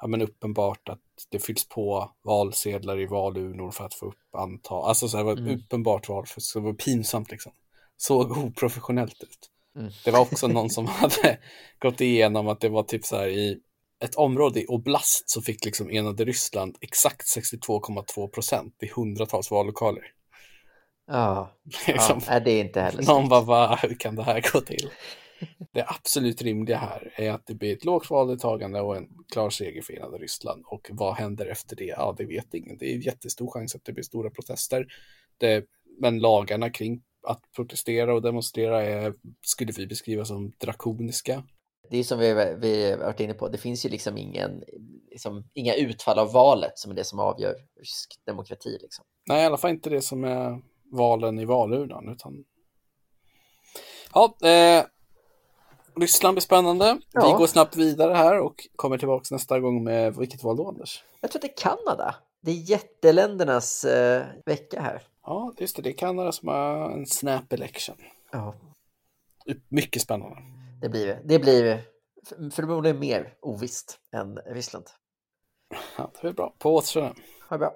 ja, 0.00 0.06
men 0.06 0.22
uppenbart 0.22 0.88
att 0.88 1.00
det 1.30 1.38
fylls 1.38 1.68
på 1.68 2.10
valsedlar 2.22 3.00
i 3.00 3.06
valurnor 3.06 3.70
för 3.70 3.84
att 3.84 3.94
få 3.94 4.06
upp 4.06 4.34
antal. 4.34 4.88
Alltså 4.88 5.08
så 5.08 5.16
här, 5.16 5.24
det 5.24 5.30
var 5.30 5.38
mm. 5.38 5.58
uppenbart 5.58 6.08
valfusk, 6.08 6.50
så 6.50 6.58
det 6.58 6.64
var 6.64 6.72
pinsamt 6.72 7.30
liksom. 7.30 7.52
Såg 7.96 8.30
oprofessionellt 8.30 9.22
ut. 9.22 9.50
Mm. 9.76 9.90
Det 10.04 10.10
var 10.10 10.20
också 10.20 10.48
någon 10.48 10.70
som 10.70 10.86
hade 10.88 11.38
gått 11.78 12.00
igenom 12.00 12.48
att 12.48 12.60
det 12.60 12.68
var 12.68 12.82
typ 12.82 13.04
så 13.04 13.16
här 13.16 13.28
i 13.28 13.60
ett 14.04 14.14
område 14.14 14.60
i 14.60 14.66
Oblast 14.66 15.30
så 15.30 15.42
fick 15.42 15.64
liksom 15.64 15.90
enade 15.90 16.24
Ryssland 16.24 16.76
exakt 16.80 17.26
62,2 17.36 18.28
procent 18.28 18.82
i 18.82 18.90
hundratals 18.96 19.50
vallokaler. 19.50 20.02
Ja, 21.06 21.56
liksom, 21.86 22.20
ja 22.26 22.40
det 22.40 22.50
är 22.50 22.64
inte 22.64 22.80
heller 22.80 23.02
Någon 23.02 23.28
bara, 23.28 23.40
va, 23.40 23.78
hur 23.82 23.94
kan 23.94 24.16
det 24.16 24.22
här 24.22 24.44
gå 24.52 24.60
till? 24.60 24.90
Det 25.72 25.84
absolut 25.88 26.42
rimliga 26.42 26.76
här 26.76 27.12
är 27.16 27.30
att 27.30 27.46
det 27.46 27.54
blir 27.54 27.72
ett 27.72 27.84
lågt 27.84 28.10
valdeltagande 28.10 28.80
och 28.80 28.96
en 28.96 29.08
klar 29.32 29.50
seger 29.50 29.82
för 29.82 29.92
enade 29.92 30.18
Ryssland. 30.18 30.64
Och 30.66 30.90
vad 30.90 31.14
händer 31.14 31.46
efter 31.46 31.76
det? 31.76 31.84
Ja, 31.84 32.14
det 32.18 32.24
vet 32.24 32.54
ingen. 32.54 32.78
Det 32.78 32.94
är 32.94 33.06
jättestor 33.06 33.50
chans 33.50 33.74
att 33.74 33.84
det 33.84 33.92
blir 33.92 34.04
stora 34.04 34.30
protester. 34.30 34.86
Det, 35.38 35.64
men 36.00 36.18
lagarna 36.18 36.70
kring 36.70 37.02
att 37.26 37.40
protestera 37.56 38.14
och 38.14 38.22
demonstrera 38.22 38.82
är, 38.82 39.14
skulle 39.42 39.72
vi 39.72 39.86
beskriva 39.86 40.24
som 40.24 40.52
drakoniska 40.58 41.42
det 41.90 41.98
är 41.98 42.04
som 42.04 42.18
vi, 42.18 42.56
vi 42.58 42.96
varit 42.96 43.20
inne 43.20 43.34
på, 43.34 43.48
det 43.48 43.58
finns 43.58 43.86
ju 43.86 43.88
liksom, 43.88 44.18
ingen, 44.18 44.62
liksom 45.10 45.44
inga 45.54 45.74
utfall 45.74 46.18
av 46.18 46.32
valet 46.32 46.78
som 46.78 46.90
är 46.90 46.94
det 46.94 47.04
som 47.04 47.20
avgör 47.20 47.54
rysk 47.80 48.20
demokrati. 48.26 48.78
Liksom. 48.82 49.04
Nej, 49.26 49.42
i 49.42 49.46
alla 49.46 49.56
fall 49.56 49.70
inte 49.70 49.90
det 49.90 50.02
som 50.02 50.24
är 50.24 50.62
valen 50.92 51.38
i 51.38 51.44
valurnan. 51.44 52.08
Utan... 52.08 52.44
Ja, 54.14 54.36
eh, 54.48 54.84
Ryssland 56.00 56.34
blir 56.34 56.40
spännande. 56.40 56.98
Ja. 57.12 57.26
Vi 57.26 57.38
går 57.38 57.46
snabbt 57.46 57.76
vidare 57.76 58.14
här 58.14 58.40
och 58.40 58.68
kommer 58.76 58.98
tillbaka 58.98 59.26
nästa 59.30 59.60
gång 59.60 59.84
med 59.84 60.16
vilket 60.16 60.42
val 60.42 60.56
då, 60.56 60.68
Anders? 60.68 61.04
Jag 61.20 61.30
tror 61.30 61.38
att 61.38 61.42
det 61.42 61.62
är 61.62 61.76
Kanada. 61.76 62.14
Det 62.40 62.50
är 62.50 62.54
jätteländernas 62.54 63.84
eh, 63.84 64.26
vecka 64.46 64.80
här. 64.80 65.02
Ja, 65.24 65.52
just 65.58 65.76
det. 65.76 65.82
Det 65.82 65.90
är 65.90 65.96
Kanada 65.96 66.32
som 66.32 66.48
har 66.48 66.90
en 66.90 67.06
snap 67.06 67.52
election. 67.52 67.96
Ja. 68.32 68.54
Mycket 69.68 70.02
spännande. 70.02 70.36
Det 70.80 70.88
blir 70.88 71.20
det. 71.24 71.38
blir 71.38 71.82
förmodligen 72.50 72.98
mer 72.98 73.34
ovisst 73.40 74.00
än 74.12 74.36
Ryssland. 74.36 74.84
Ja, 75.96 76.10
det 76.20 76.28
är 76.28 76.32
bra. 76.32 76.54
På 76.58 76.74
återseende. 76.74 77.14
Ha 77.48 77.56
det 77.56 77.58
bra. 77.58 77.74